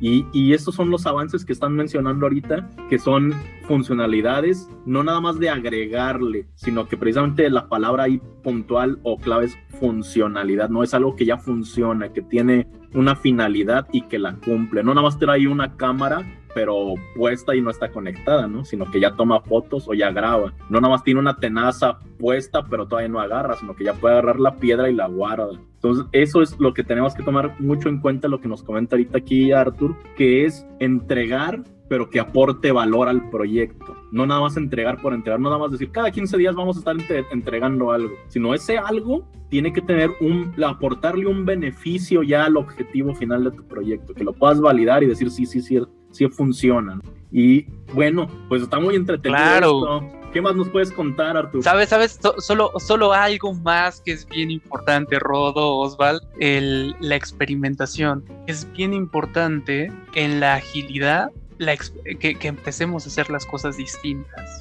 Y, 0.00 0.24
y 0.32 0.52
estos 0.52 0.74
son 0.74 0.90
los 0.90 1.06
avances 1.06 1.44
que 1.44 1.52
están 1.52 1.74
mencionando 1.74 2.26
ahorita, 2.26 2.70
que 2.88 2.98
son 2.98 3.34
funcionalidades, 3.66 4.68
no 4.84 5.02
nada 5.02 5.20
más 5.20 5.38
de 5.38 5.50
agregarle, 5.50 6.46
sino 6.54 6.88
que 6.88 6.96
precisamente 6.96 7.48
la 7.50 7.68
palabra 7.68 8.04
ahí 8.04 8.20
puntual 8.42 8.98
o 9.02 9.18
clave 9.18 9.46
es 9.46 9.58
funcionalidad, 9.80 10.68
no 10.68 10.82
es 10.82 10.94
algo 10.94 11.16
que 11.16 11.26
ya 11.26 11.38
funciona, 11.38 12.12
que 12.12 12.22
tiene 12.22 12.68
una 12.94 13.16
finalidad 13.16 13.86
y 13.92 14.02
que 14.02 14.18
la 14.18 14.36
cumple. 14.36 14.82
No 14.82 14.94
nada 14.94 15.06
más 15.06 15.18
trae 15.18 15.48
una 15.48 15.76
cámara 15.76 16.24
pero 16.56 16.94
puesta 17.14 17.54
y 17.54 17.60
no 17.60 17.68
está 17.68 17.90
conectada, 17.90 18.46
¿no? 18.48 18.64
Sino 18.64 18.90
que 18.90 18.98
ya 18.98 19.14
toma 19.14 19.42
fotos 19.42 19.86
o 19.88 19.92
ya 19.92 20.10
graba. 20.10 20.54
No 20.70 20.80
nada 20.80 20.94
más 20.94 21.04
tiene 21.04 21.20
una 21.20 21.36
tenaza 21.36 21.98
puesta, 22.18 22.64
pero 22.64 22.88
todavía 22.88 23.10
no 23.10 23.20
agarra, 23.20 23.56
sino 23.56 23.76
que 23.76 23.84
ya 23.84 23.92
puede 23.92 24.14
agarrar 24.14 24.40
la 24.40 24.56
piedra 24.56 24.88
y 24.88 24.94
la 24.94 25.06
guarda. 25.06 25.50
Entonces, 25.74 26.06
eso 26.12 26.40
es 26.40 26.58
lo 26.58 26.72
que 26.72 26.82
tenemos 26.82 27.14
que 27.14 27.22
tomar 27.22 27.60
mucho 27.60 27.90
en 27.90 28.00
cuenta, 28.00 28.26
lo 28.26 28.40
que 28.40 28.48
nos 28.48 28.62
comenta 28.62 28.96
ahorita 28.96 29.18
aquí 29.18 29.52
Arthur, 29.52 29.94
que 30.16 30.46
es 30.46 30.66
entregar, 30.80 31.62
pero 31.90 32.08
que 32.08 32.20
aporte 32.20 32.72
valor 32.72 33.06
al 33.10 33.28
proyecto. 33.28 33.94
No 34.10 34.24
nada 34.24 34.40
más 34.40 34.56
entregar 34.56 35.02
por 35.02 35.12
entregar, 35.12 35.38
no 35.38 35.50
nada 35.50 35.60
más 35.60 35.72
decir, 35.72 35.90
cada 35.90 36.10
15 36.10 36.38
días 36.38 36.54
vamos 36.54 36.76
a 36.76 36.78
estar 36.78 36.98
entre- 36.98 37.26
entregando 37.32 37.92
algo, 37.92 38.14
sino 38.28 38.54
ese 38.54 38.78
algo 38.78 39.28
tiene 39.50 39.72
que 39.74 39.82
tener 39.82 40.10
un, 40.20 40.52
aportarle 40.64 41.26
un 41.26 41.44
beneficio 41.44 42.22
ya 42.22 42.46
al 42.46 42.56
objetivo 42.56 43.14
final 43.14 43.44
de 43.44 43.50
tu 43.52 43.62
proyecto, 43.68 44.14
que 44.14 44.24
lo 44.24 44.32
puedas 44.32 44.60
validar 44.60 45.02
y 45.02 45.06
decir, 45.06 45.30
sí, 45.30 45.44
sí, 45.46 45.60
sí, 45.60 45.78
sí 46.16 46.28
funciona. 46.28 47.00
Y 47.32 47.66
bueno, 47.92 48.28
pues 48.48 48.62
está 48.62 48.78
muy 48.80 48.94
entretenido 48.96 49.36
Claro. 49.38 49.78
esto. 50.00 50.12
¿Qué 50.32 50.42
más 50.42 50.54
nos 50.54 50.68
puedes 50.68 50.92
contar, 50.92 51.36
Artur? 51.36 51.62
¿Sabes? 51.62 51.88
¿Sabes? 51.88 52.18
So- 52.20 52.38
solo, 52.40 52.70
solo 52.78 53.12
algo 53.14 53.54
más 53.54 54.00
que 54.02 54.12
es 54.12 54.26
bien 54.26 54.50
importante, 54.50 55.18
Rodo, 55.18 55.76
Osval, 55.76 56.20
el, 56.40 56.94
la 57.00 57.16
experimentación. 57.16 58.22
Es 58.46 58.70
bien 58.72 58.92
importante 58.92 59.90
en 60.14 60.40
la 60.40 60.54
agilidad 60.56 61.30
la 61.58 61.74
que, 62.20 62.34
que 62.34 62.48
empecemos 62.48 63.06
a 63.06 63.08
hacer 63.08 63.30
las 63.30 63.46
cosas 63.46 63.78
distintas. 63.78 64.60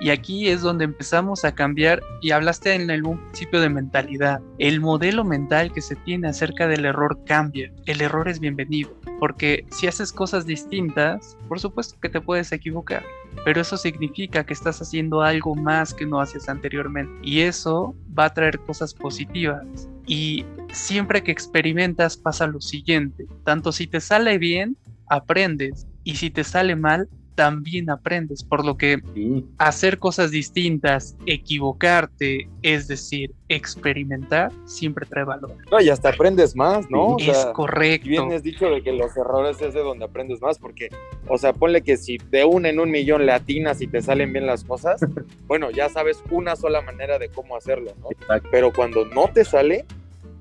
Y 0.00 0.10
aquí 0.10 0.48
es 0.48 0.62
donde 0.62 0.84
empezamos 0.84 1.44
a 1.44 1.54
cambiar, 1.54 2.02
y 2.22 2.30
hablaste 2.30 2.74
en 2.74 2.90
algún 2.90 3.18
principio 3.18 3.60
de 3.60 3.68
mentalidad. 3.68 4.40
El 4.58 4.80
modelo 4.80 5.24
mental 5.24 5.72
que 5.72 5.82
se 5.82 5.96
tiene 5.96 6.28
acerca 6.28 6.66
del 6.66 6.84
error 6.84 7.18
cambia. 7.26 7.70
El 7.86 8.00
error 8.00 8.28
es 8.28 8.40
bienvenido, 8.40 8.90
porque 9.18 9.66
si 9.70 9.86
haces 9.86 10.12
cosas 10.12 10.46
distintas, 10.46 11.36
por 11.48 11.60
supuesto 11.60 11.98
que 12.00 12.08
te 12.08 12.20
puedes 12.20 12.50
equivocar 12.52 13.02
pero 13.44 13.60
eso 13.60 13.76
significa 13.76 14.44
que 14.44 14.52
estás 14.52 14.80
haciendo 14.82 15.22
algo 15.22 15.54
más 15.54 15.94
que 15.94 16.06
no 16.06 16.20
hacías 16.20 16.48
anteriormente 16.48 17.12
y 17.22 17.40
eso 17.40 17.94
va 18.18 18.26
a 18.26 18.34
traer 18.34 18.58
cosas 18.60 18.94
positivas 18.94 19.88
y 20.06 20.44
siempre 20.72 21.22
que 21.22 21.32
experimentas 21.32 22.16
pasa 22.16 22.46
lo 22.46 22.60
siguiente, 22.60 23.26
tanto 23.44 23.72
si 23.72 23.86
te 23.86 24.00
sale 24.00 24.38
bien, 24.38 24.76
aprendes 25.08 25.86
y 26.04 26.16
si 26.16 26.30
te 26.30 26.44
sale 26.44 26.76
mal, 26.76 27.08
también 27.34 27.90
aprendes, 27.90 28.42
por 28.44 28.64
lo 28.64 28.76
que 28.76 28.98
Sí. 29.14 29.44
hacer 29.58 29.98
cosas 29.98 30.30
distintas, 30.30 31.16
equivocarte, 31.26 32.48
es 32.62 32.88
decir, 32.88 33.32
experimentar, 33.48 34.52
siempre 34.64 35.06
trae 35.06 35.24
valor. 35.24 35.56
No, 35.70 35.80
y 35.80 35.88
hasta 35.88 36.10
aprendes 36.10 36.54
más, 36.56 36.88
¿no? 36.90 37.02
O 37.14 37.16
es 37.18 37.46
correcto. 37.54 38.08
bien 38.08 38.32
es 38.32 38.42
dicho 38.42 38.68
de 38.70 38.82
que 38.82 38.92
los 38.92 39.16
errores 39.16 39.60
es 39.60 39.74
de 39.74 39.80
donde 39.80 40.04
aprendes 40.04 40.40
más, 40.40 40.58
porque, 40.58 40.88
o 41.28 41.38
sea, 41.38 41.52
ponle 41.52 41.82
que 41.82 41.96
si 41.96 42.18
de 42.30 42.44
un 42.44 42.66
en 42.66 42.78
un 42.80 42.90
millón 42.90 43.26
le 43.26 43.32
atinas 43.32 43.80
y 43.80 43.86
te 43.86 44.02
salen 44.02 44.32
bien 44.32 44.46
las 44.46 44.64
cosas, 44.64 45.00
bueno, 45.46 45.70
ya 45.70 45.88
sabes 45.88 46.22
una 46.30 46.56
sola 46.56 46.80
manera 46.82 47.18
de 47.18 47.28
cómo 47.28 47.56
hacerlo, 47.56 47.92
¿no? 48.00 48.10
Exacto. 48.10 48.48
Pero 48.50 48.72
cuando 48.72 49.04
no 49.04 49.28
te 49.32 49.44
sale, 49.44 49.84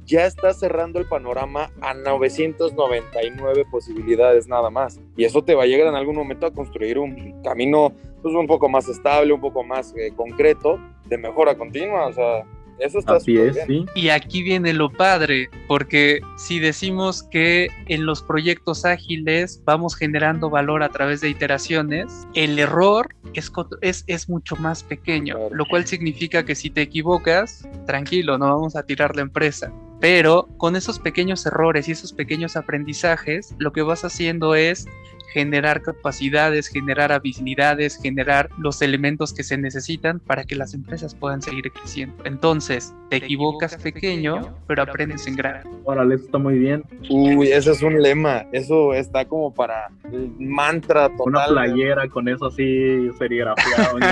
ya 0.10 0.26
estás 0.26 0.60
cerrando 0.60 1.00
el 1.00 1.06
panorama 1.08 1.70
a 1.82 1.94
999 1.94 3.66
posibilidades 3.72 4.48
nada 4.48 4.70
más. 4.70 5.00
Y 5.16 5.24
eso 5.26 5.44
te 5.44 5.56
va 5.56 5.64
a 5.64 5.68
llegar 5.68 5.88
en 5.88 5.96
algún 5.96 6.16
momento 6.16 6.46
a 6.48 6.52
construir 6.52 6.98
un 6.98 7.42
camino 7.44 7.94
pues, 8.22 8.34
un 8.36 8.48
poco 8.48 8.68
más 8.70 8.88
estable, 8.90 9.34
un 9.34 9.42
poco 9.42 9.64
más 9.64 9.94
eh, 9.96 10.12
concreto, 10.16 10.80
de 11.06 11.18
mejora 11.18 11.56
continua. 11.56 12.08
O 12.08 12.14
sea, 12.14 12.44
eso 12.80 13.00
está 13.00 13.16
Así 13.18 13.38
es, 13.38 13.54
bien. 13.68 13.68
sí. 13.68 13.86
Y 13.94 14.10
aquí 14.10 14.42
viene 14.42 14.74
lo 14.74 14.90
padre, 14.90 15.50
porque 15.68 16.22
si 16.38 16.60
decimos 16.60 17.24
que 17.24 17.68
en 17.88 18.06
los 18.06 18.24
proyectos 18.24 18.86
ágiles 18.86 19.62
vamos 19.66 19.96
generando 19.96 20.50
valor 20.50 20.82
a 20.82 20.90
través 20.90 21.22
de 21.22 21.30
iteraciones, 21.30 22.26
el 22.34 22.58
error 22.58 23.10
es, 23.34 23.52
es, 23.82 24.04
es 24.08 24.30
mucho 24.30 24.56
más 24.56 24.84
pequeño, 24.84 25.36
Claro. 25.36 25.56
lo 25.56 25.66
cual 25.66 25.86
significa 25.86 26.44
que 26.46 26.56
si 26.56 26.70
te 26.70 26.82
equivocas, 26.82 27.68
tranquilo, 27.86 28.38
no 28.38 28.46
vamos 28.48 28.76
a 28.76 28.84
tirar 28.84 29.16
la 29.16 29.22
empresa. 29.24 29.72
Pero 30.00 30.48
con 30.58 30.76
esos 30.76 31.00
pequeños 31.00 31.46
errores 31.46 31.88
y 31.88 31.92
esos 31.92 32.14
pequeños 32.14 32.56
aprendizajes, 32.56 33.56
lo 33.58 33.74
que 33.74 33.82
vas 33.82 34.06
haciendo 34.06 34.56
es 34.56 34.88
generar 35.32 35.82
capacidades, 35.82 36.68
generar 36.68 37.12
habilidades, 37.12 38.00
generar 38.02 38.50
los 38.58 38.82
elementos 38.82 39.34
que 39.34 39.44
se 39.44 39.58
necesitan 39.58 40.20
para 40.20 40.44
que 40.44 40.56
las 40.56 40.74
empresas 40.74 41.16
puedan 41.16 41.42
seguir 41.42 41.72
creciendo. 41.72 42.16
Entonces, 42.26 42.94
te 43.10 43.18
equivocas 43.18 43.76
pequeño, 43.78 44.56
pero 44.68 44.84
aprendes 44.84 45.28
en 45.28 45.36
grande. 45.36 45.70
Órale, 45.84 46.16
eso 46.16 46.26
está 46.26 46.38
muy 46.38 46.58
bien. 46.58 46.84
Uy, 47.10 47.52
ese 47.52 47.72
es 47.72 47.82
un 47.82 48.02
lema. 48.02 48.46
Eso 48.52 48.94
está 48.94 49.26
como 49.26 49.54
para 49.54 49.90
el 50.12 50.32
mantra 50.40 51.10
total. 51.10 51.28
Una 51.28 51.46
playera 51.48 52.08
con 52.10 52.28
eso 52.28 52.48
así 52.48 53.10
serigrafiado. 53.18 54.00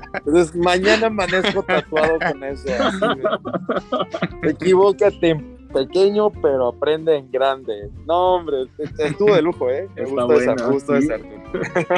Entonces, 0.25 0.55
mañana 0.55 1.07
amanezco 1.07 1.63
tatuado 1.63 2.19
con 2.19 2.43
eso. 2.43 2.69
así. 2.79 3.05
Equivócate, 4.43 5.35
pequeño, 5.71 6.31
pero 6.31 6.69
aprende 6.69 7.15
en 7.17 7.31
grande. 7.31 7.89
No, 8.05 8.35
hombre, 8.35 8.65
estuvo 8.99 9.33
de 9.35 9.41
lujo, 9.41 9.69
¿eh? 9.69 9.87
Me 9.95 10.03
gustó 10.05 10.95
esa, 10.95 11.15
esa, 11.15 11.17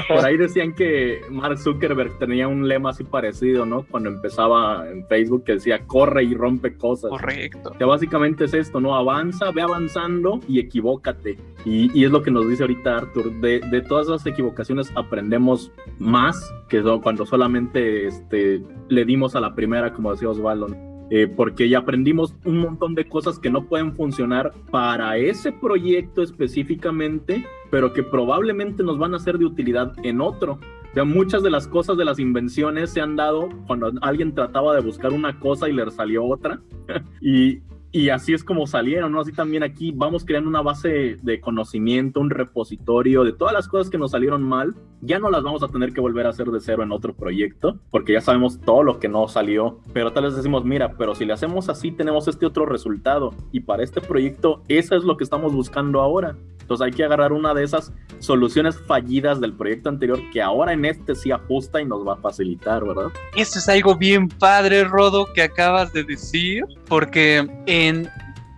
Por 0.07 0.26
ahí 0.26 0.38
decían 0.38 0.74
que 0.74 1.21
Mark 1.30 1.57
Zuckerberg 1.57 2.17
tenía 2.19 2.47
un 2.47 2.67
lema 2.67 2.91
así 2.91 3.03
parecido, 3.03 3.65
¿no? 3.65 3.86
Cuando 3.89 4.09
empezaba 4.09 4.89
en 4.89 5.05
Facebook 5.07 5.43
que 5.43 5.53
decía, 5.53 5.86
corre 5.86 6.24
y 6.24 6.34
rompe 6.34 6.78
cosas. 6.78 7.09
Correcto. 7.09 7.71
Que 7.78 7.86
básicamente 7.86 8.45
es 8.45 8.53
esto, 8.53 8.80
¿no? 8.80 8.95
Avanza, 8.95 9.51
ve 9.51 9.61
avanzando 9.61 10.39
y 10.47 10.59
equivócate. 10.59 11.38
Y, 11.65 11.97
y 11.97 12.05
es 12.05 12.11
lo 12.11 12.21
que 12.21 12.32
nos 12.32 12.47
dice 12.47 12.63
ahorita 12.63 12.97
Arthur. 12.97 13.32
De, 13.41 13.59
de 13.59 13.82
todas 13.82 14.07
esas 14.07 14.26
equivocaciones 14.26 14.91
aprendemos 14.95 15.71
más 15.99 16.53
que 16.69 16.84
cuando 17.01 17.26
solamente 17.26 18.07
este, 18.07 18.61
le 18.89 19.05
dimos 19.05 19.36
a 19.36 19.39
la 19.39 19.55
primera, 19.55 19.93
como 19.93 20.11
decía 20.11 20.30
Osvaldo. 20.30 20.67
Eh, 21.10 21.28
porque 21.28 21.70
ya 21.70 21.80
aprendimos 21.80 22.34
un 22.45 22.60
montón 22.60 22.95
de 22.95 23.06
cosas 23.06 23.38
que 23.38 23.49
no 23.49 23.66
pueden 23.66 23.93
funcionar 23.93 24.54
para 24.72 25.18
ese 25.18 25.51
proyecto 25.51 26.24
específicamente, 26.24 27.45
pero 27.70 27.93
que 27.93 28.04
probablemente 28.04 28.84
nos 28.84 28.97
van 28.97 29.14
a 29.14 29.20
ser 29.20 29.38
de 29.38 29.45
utilidad 29.45 29.93
en 30.04 30.22
otro. 30.22 30.60
O 30.95 31.06
muchas 31.06 31.41
de 31.41 31.49
las 31.49 31.68
cosas 31.68 31.97
de 31.97 32.06
las 32.06 32.20
invenciones 32.20 32.91
se 32.91 33.01
han 33.01 33.16
dado 33.16 33.49
cuando 33.68 33.91
alguien 34.01 34.34
trataba 34.34 34.76
de 34.76 34.82
buscar 34.82 35.12
una 35.12 35.39
cosa 35.39 35.68
y 35.68 35.74
le 35.74 35.89
salió 35.91 36.24
otra. 36.24 36.62
y, 37.22 37.62
y 37.96 38.10
así 38.10 38.34
es 38.34 38.44
como 38.44 38.66
salieron, 38.66 39.12
¿no? 39.12 39.22
Así 39.22 39.32
también 39.32 39.62
aquí 39.62 39.94
vamos 39.96 40.26
creando 40.26 40.50
una 40.50 40.64
base 40.64 41.20
de 41.22 41.39
conocimiento, 41.39 42.20
un 42.20 42.32
repositorio 42.32 43.24
de 43.24 43.34
todas 43.34 43.54
las 43.54 43.68
cosas 43.68 43.91
que 43.91 44.00
nos 44.00 44.12
salieron 44.12 44.41
mal. 44.41 44.74
Ya 45.02 45.20
no 45.20 45.30
las 45.30 45.44
vamos 45.44 45.62
a 45.62 45.68
tener 45.68 45.94
que 45.94 46.02
volver 46.02 46.26
a 46.26 46.30
hacer 46.30 46.48
de 46.48 46.60
cero 46.60 46.82
en 46.82 46.91
otro 46.91 47.14
proyecto, 47.14 47.78
porque 47.91 48.14
ya 48.14 48.22
sabemos 48.22 48.60
todo 48.60 48.82
lo 48.82 48.98
que 48.98 49.10
no 49.10 49.28
salió. 49.28 49.80
Pero 49.94 50.12
tal 50.12 50.24
vez 50.24 50.36
decimos, 50.36 50.66
mira, 50.66 50.96
pero 50.98 51.14
si 51.14 51.24
le 51.24 51.34
hacemos 51.34 51.70
así, 51.70 51.91
tenemos 51.91 52.28
este 52.28 52.48
otro 52.48 52.66
resultado. 52.66 53.36
Y 53.52 53.60
para 53.60 53.84
este 53.84 54.02
proyecto, 54.02 54.64
eso 54.70 54.96
es 54.96 55.04
lo 55.04 55.16
que 55.16 55.24
estamos 55.24 55.54
buscando 55.54 56.02
ahora. 56.02 56.36
Entonces 56.64 56.86
hay 56.86 56.91
que 56.91 57.04
agarrar 57.04 57.34
una 57.34 57.54
de 57.54 57.64
esas 57.64 57.94
soluciones 58.20 58.80
fallidas 58.80 59.41
del 59.41 59.54
proyecto 59.54 59.89
anterior 59.89 60.20
que 60.32 60.41
ahora 60.41 60.72
en 60.72 60.86
este 60.86 61.14
sí 61.14 61.30
ajusta 61.30 61.82
y 61.82 61.86
nos 61.86 62.08
va 62.08 62.14
a 62.14 62.18
facilitar, 62.18 62.86
¿verdad? 62.86 63.12
Eso 63.36 63.60
es 63.60 63.68
algo 63.68 63.98
bien 63.98 64.30
padre, 64.30 64.86
Rodo, 64.86 65.28
que 65.34 65.41
acabas 65.41 65.91
de 65.91 66.06
decir, 66.06 66.64
porque 66.88 67.46
en, 67.88 68.09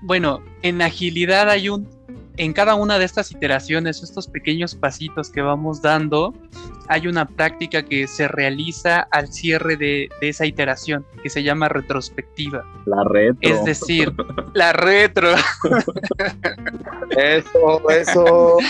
bueno, 0.01 0.41
en 0.61 0.81
agilidad 0.81 1.49
hay 1.49 1.69
un 1.69 1.87
en 2.37 2.53
cada 2.53 2.75
una 2.75 2.99
de 2.99 3.05
estas 3.05 3.31
iteraciones, 3.31 4.03
estos 4.03 4.27
pequeños 4.27 4.75
pasitos 4.75 5.29
que 5.29 5.41
vamos 5.41 5.81
dando, 5.81 6.33
hay 6.87 7.07
una 7.07 7.25
práctica 7.25 7.83
que 7.83 8.07
se 8.07 8.27
realiza 8.27 9.07
al 9.11 9.31
cierre 9.31 9.77
de, 9.77 10.09
esa 10.21 10.45
iteración, 10.45 11.05
que 11.23 11.29
se 11.29 11.43
llama 11.43 11.69
retrospectiva. 11.69 12.63
La 12.85 13.03
retro. 13.05 13.37
Es 13.41 13.63
decir, 13.63 14.13
la 14.53 14.73
retro. 14.73 15.29
eso, 17.17 17.89
eso. 17.89 18.57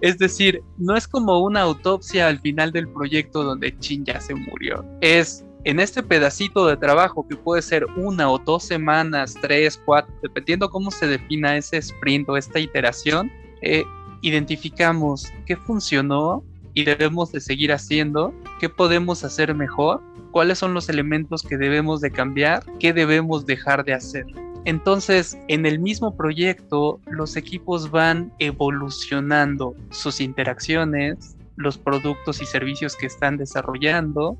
Es 0.00 0.18
decir, 0.18 0.62
no 0.76 0.96
es 0.96 1.08
como 1.08 1.38
una 1.38 1.62
autopsia 1.62 2.26
al 2.26 2.38
final 2.40 2.72
del 2.72 2.88
proyecto 2.88 3.42
donde 3.42 3.78
Chin 3.78 4.04
ya 4.04 4.20
se 4.20 4.34
murió. 4.34 4.84
Es 5.00 5.46
en 5.64 5.80
este 5.80 6.02
pedacito 6.02 6.66
de 6.66 6.76
trabajo 6.76 7.26
que 7.26 7.36
puede 7.36 7.62
ser 7.62 7.86
una 7.96 8.30
o 8.30 8.38
dos 8.38 8.64
semanas, 8.64 9.34
tres, 9.40 9.80
cuatro, 9.84 10.14
dependiendo 10.22 10.68
cómo 10.70 10.90
se 10.90 11.06
defina 11.06 11.56
ese 11.56 11.78
sprint 11.78 12.28
o 12.28 12.36
esta 12.36 12.58
iteración, 12.58 13.32
eh, 13.62 13.82
identificamos 14.20 15.32
qué 15.46 15.56
funcionó 15.56 16.44
y 16.74 16.84
debemos 16.84 17.32
de 17.32 17.40
seguir 17.40 17.72
haciendo, 17.72 18.34
qué 18.60 18.68
podemos 18.68 19.24
hacer 19.24 19.54
mejor, 19.54 20.02
cuáles 20.32 20.58
son 20.58 20.74
los 20.74 20.88
elementos 20.90 21.42
que 21.42 21.56
debemos 21.56 22.00
de 22.02 22.10
cambiar, 22.10 22.62
qué 22.78 22.92
debemos 22.92 23.46
dejar 23.46 23.84
de 23.84 23.94
hacer. 23.94 24.26
Entonces, 24.66 25.38
en 25.48 25.64
el 25.66 25.78
mismo 25.78 26.16
proyecto, 26.16 27.00
los 27.06 27.36
equipos 27.36 27.90
van 27.90 28.32
evolucionando 28.38 29.74
sus 29.90 30.20
interacciones, 30.20 31.36
los 31.56 31.78
productos 31.78 32.42
y 32.42 32.46
servicios 32.46 32.96
que 32.96 33.06
están 33.06 33.36
desarrollando 33.36 34.36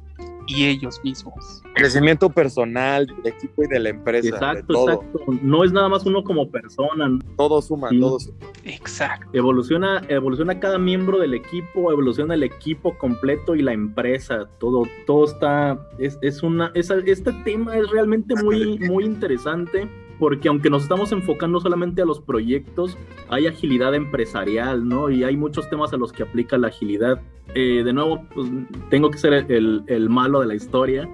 y 0.47 0.67
ellos 0.67 1.01
mismos. 1.03 1.63
Crecimiento 1.75 2.31
personal 2.31 3.07
del 3.07 3.33
equipo 3.33 3.65
y 3.65 3.69
de 3.69 3.81
la 3.81 3.89
empresa. 3.91 4.29
Exacto, 4.29 4.89
exacto. 4.89 5.21
No 5.43 5.65
es 5.65 5.73
nada 5.73 5.89
más 5.89 6.05
uno 6.07 6.23
como 6.23 6.51
persona. 6.51 7.19
Todo 7.37 7.61
suma, 7.63 7.89
todo 8.01 8.21
suma. 8.21 8.37
Exacto. 8.65 9.27
Evoluciona, 9.33 10.03
evoluciona 10.09 10.59
cada 10.61 10.79
miembro 10.79 11.19
del 11.19 11.35
equipo, 11.35 11.91
evoluciona 11.91 12.35
el 12.35 12.43
equipo 12.43 12.97
completo 12.99 13.55
y 13.55 13.63
la 13.63 13.73
empresa. 13.73 14.49
Todo, 14.59 14.85
todo 15.07 15.25
está. 15.25 15.79
Es, 15.99 16.19
es 16.23 16.43
una. 16.43 16.71
este 16.75 17.33
tema 17.45 17.77
es 17.77 17.91
realmente 17.91 18.35
muy, 18.43 18.79
muy 18.79 19.05
interesante 19.05 19.89
porque 20.19 20.49
aunque 20.49 20.71
nos 20.71 20.83
estamos 20.83 21.13
enfocando 21.13 21.61
solamente 21.61 22.03
a 22.03 22.05
los 22.05 22.21
proyectos, 22.21 22.97
hay 23.29 23.47
agilidad 23.47 23.95
empresarial, 23.95 24.87
¿no? 24.87 25.11
Y 25.11 25.25
hay 25.25 25.37
muchos 25.37 25.69
temas 25.69 25.93
a 25.93 25.97
los 25.97 26.13
que 26.13 26.23
aplica 26.23 26.59
la 26.59 26.69
agilidad. 26.69 27.21
Eh, 27.55 27.83
de 27.85 27.93
nuevo, 27.93 28.25
pues, 28.35 28.49
tengo 28.91 29.11
que 29.11 29.19
ser 29.19 29.33
el, 29.51 29.85
el, 29.87 30.09
malo 30.09 30.41
de 30.41 30.47
la 30.47 30.55
historia. 30.55 31.09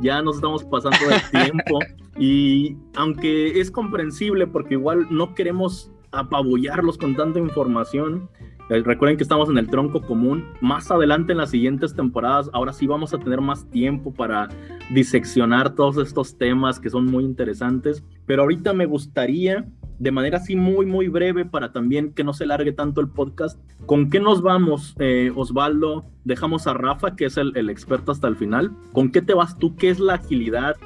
Ya 0.00 0.20
nos 0.22 0.36
estamos 0.36 0.64
pasando 0.64 0.98
el 1.10 1.42
tiempo 1.52 1.78
y 2.18 2.76
aunque 2.94 3.60
es 3.60 3.70
comprensible 3.70 4.46
porque 4.46 4.74
igual 4.74 5.06
no 5.10 5.34
queremos 5.34 5.90
apabullarlos 6.12 6.98
con 6.98 7.14
tanta 7.14 7.38
información, 7.38 8.28
Recuerden 8.68 9.16
que 9.16 9.22
estamos 9.22 9.48
en 9.48 9.58
el 9.58 9.68
tronco 9.68 10.02
común. 10.02 10.44
Más 10.60 10.90
adelante 10.90 11.32
en 11.32 11.38
las 11.38 11.50
siguientes 11.50 11.94
temporadas, 11.94 12.50
ahora 12.52 12.72
sí 12.72 12.86
vamos 12.86 13.14
a 13.14 13.18
tener 13.18 13.40
más 13.40 13.68
tiempo 13.70 14.12
para 14.12 14.48
diseccionar 14.90 15.74
todos 15.74 15.98
estos 15.98 16.36
temas 16.36 16.80
que 16.80 16.90
son 16.90 17.06
muy 17.06 17.24
interesantes. 17.24 18.02
Pero 18.26 18.42
ahorita 18.42 18.72
me 18.72 18.86
gustaría, 18.86 19.66
de 20.00 20.10
manera 20.10 20.38
así 20.38 20.56
muy, 20.56 20.84
muy 20.84 21.06
breve, 21.06 21.44
para 21.44 21.72
también 21.72 22.12
que 22.12 22.24
no 22.24 22.32
se 22.32 22.46
largue 22.46 22.72
tanto 22.72 23.00
el 23.00 23.08
podcast, 23.08 23.60
¿con 23.86 24.10
qué 24.10 24.18
nos 24.18 24.42
vamos, 24.42 24.96
eh, 24.98 25.30
Osvaldo? 25.34 26.04
Dejamos 26.24 26.66
a 26.66 26.74
Rafa, 26.74 27.14
que 27.14 27.26
es 27.26 27.36
el, 27.36 27.70
experto 27.70 28.10
hasta 28.10 28.26
el 28.26 28.34
final. 28.34 28.72
¿Con 28.92 29.12
qué 29.12 29.22
te 29.22 29.34
vas 29.34 29.56
tú? 29.58 29.76
¿Qué 29.76 29.90
es 29.90 30.00
la 30.00 30.14
agilidad? 30.14 30.76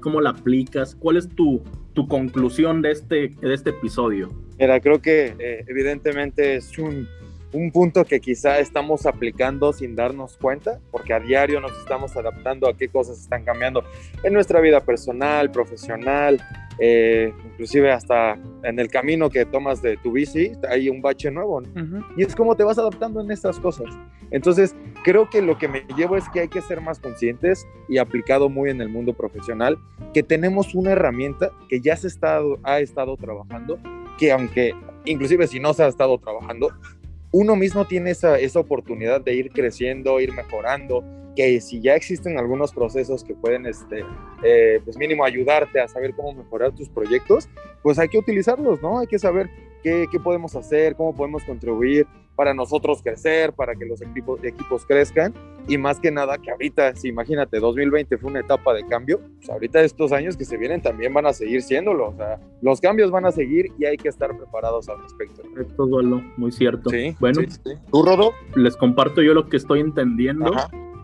¿Cómo 0.00 0.20
la 0.20 0.30
aplicas? 0.30 0.96
¿Cuál 0.96 1.16
es 1.16 1.28
tu, 1.28 1.62
tu 1.92 2.06
conclusión 2.08 2.82
de 2.82 2.92
este, 2.92 3.28
de 3.40 3.54
este 3.54 3.70
episodio? 3.70 4.30
Mira, 4.58 4.80
creo 4.80 5.00
que 5.00 5.34
eh, 5.38 5.64
evidentemente 5.66 6.56
es 6.56 6.78
un 6.78 7.08
un 7.52 7.72
punto 7.72 8.04
que 8.04 8.20
quizá 8.20 8.58
estamos 8.60 9.06
aplicando 9.06 9.72
sin 9.72 9.96
darnos 9.96 10.36
cuenta, 10.36 10.80
porque 10.90 11.12
a 11.12 11.20
diario 11.20 11.60
nos 11.60 11.76
estamos 11.78 12.16
adaptando 12.16 12.68
a 12.68 12.76
qué 12.76 12.88
cosas 12.88 13.18
están 13.18 13.44
cambiando 13.44 13.84
en 14.22 14.32
nuestra 14.32 14.60
vida 14.60 14.80
personal, 14.80 15.50
profesional, 15.50 16.40
eh, 16.78 17.32
inclusive 17.44 17.90
hasta 17.92 18.38
en 18.62 18.78
el 18.78 18.88
camino 18.88 19.28
que 19.28 19.44
tomas 19.44 19.82
de 19.82 19.96
tu 19.96 20.12
bici, 20.12 20.52
hay 20.68 20.88
un 20.88 21.02
bache 21.02 21.30
nuevo. 21.30 21.62
Y 22.16 22.22
es 22.22 22.34
como 22.34 22.56
te 22.56 22.64
vas 22.64 22.78
adaptando 22.78 23.20
en 23.20 23.30
estas 23.30 23.58
cosas. 23.58 23.86
Entonces, 24.30 24.74
creo 25.02 25.28
que 25.28 25.42
lo 25.42 25.58
que 25.58 25.68
me 25.68 25.84
llevo 25.96 26.16
es 26.16 26.28
que 26.28 26.40
hay 26.40 26.48
que 26.48 26.62
ser 26.62 26.80
más 26.80 27.00
conscientes 27.00 27.66
y 27.88 27.98
aplicado 27.98 28.48
muy 28.48 28.70
en 28.70 28.80
el 28.80 28.88
mundo 28.88 29.12
profesional, 29.12 29.76
que 30.14 30.22
tenemos 30.22 30.74
una 30.74 30.92
herramienta 30.92 31.50
que 31.68 31.80
ya 31.80 31.96
se 31.96 32.08
ha 32.62 32.80
estado 32.80 33.16
trabajando, 33.16 33.78
que 34.18 34.30
aunque 34.30 34.72
inclusive 35.04 35.46
si 35.48 35.60
no 35.60 35.74
se 35.74 35.82
ha 35.82 35.88
estado 35.88 36.18
trabajando, 36.18 36.70
uno 37.32 37.56
mismo 37.56 37.86
tiene 37.86 38.10
esa, 38.10 38.38
esa 38.38 38.60
oportunidad 38.60 39.20
de 39.20 39.34
ir 39.34 39.50
creciendo, 39.50 40.20
ir 40.20 40.32
mejorando, 40.32 41.04
que 41.36 41.60
si 41.60 41.80
ya 41.80 41.94
existen 41.94 42.38
algunos 42.38 42.72
procesos 42.72 43.22
que 43.22 43.34
pueden, 43.34 43.66
este, 43.66 44.04
eh, 44.42 44.80
pues 44.84 44.96
mínimo 44.96 45.24
ayudarte 45.24 45.80
a 45.80 45.88
saber 45.88 46.14
cómo 46.14 46.32
mejorar 46.32 46.72
tus 46.72 46.88
proyectos, 46.88 47.48
pues 47.82 47.98
hay 47.98 48.08
que 48.08 48.18
utilizarlos, 48.18 48.82
¿no? 48.82 48.98
Hay 48.98 49.06
que 49.06 49.18
saber 49.18 49.48
qué, 49.82 50.06
qué 50.10 50.18
podemos 50.18 50.56
hacer, 50.56 50.96
cómo 50.96 51.14
podemos 51.14 51.44
contribuir 51.44 52.06
para 52.40 52.54
nosotros 52.54 53.02
crecer, 53.02 53.52
para 53.52 53.74
que 53.74 53.84
los 53.84 54.00
equipos, 54.00 54.42
equipos 54.42 54.86
crezcan 54.86 55.34
y 55.68 55.76
más 55.76 56.00
que 56.00 56.10
nada 56.10 56.38
que 56.38 56.50
ahorita, 56.50 56.96
si 56.96 57.08
imagínate, 57.08 57.60
2020 57.60 58.16
fue 58.16 58.30
una 58.30 58.40
etapa 58.40 58.72
de 58.72 58.82
cambio, 58.86 59.20
pues 59.36 59.50
ahorita 59.50 59.82
estos 59.82 60.10
años 60.10 60.38
que 60.38 60.46
se 60.46 60.56
vienen 60.56 60.80
también 60.80 61.12
van 61.12 61.26
a 61.26 61.34
seguir 61.34 61.60
siéndolo, 61.60 62.08
o 62.08 62.16
sea, 62.16 62.40
los 62.62 62.80
cambios 62.80 63.10
van 63.10 63.26
a 63.26 63.30
seguir 63.30 63.70
y 63.78 63.84
hay 63.84 63.98
que 63.98 64.08
estar 64.08 64.34
preparados 64.34 64.88
al 64.88 65.02
respecto. 65.02 65.42
Esto 65.60 65.84
duelo, 65.84 66.22
muy 66.38 66.50
cierto. 66.50 66.88
Sí, 66.88 67.14
bueno, 67.20 67.42
¿tú 67.92 68.02
Rodo? 68.02 68.32
Les 68.54 68.74
comparto 68.74 69.20
yo 69.20 69.34
lo 69.34 69.46
que 69.50 69.58
estoy 69.58 69.80
entendiendo. 69.80 70.50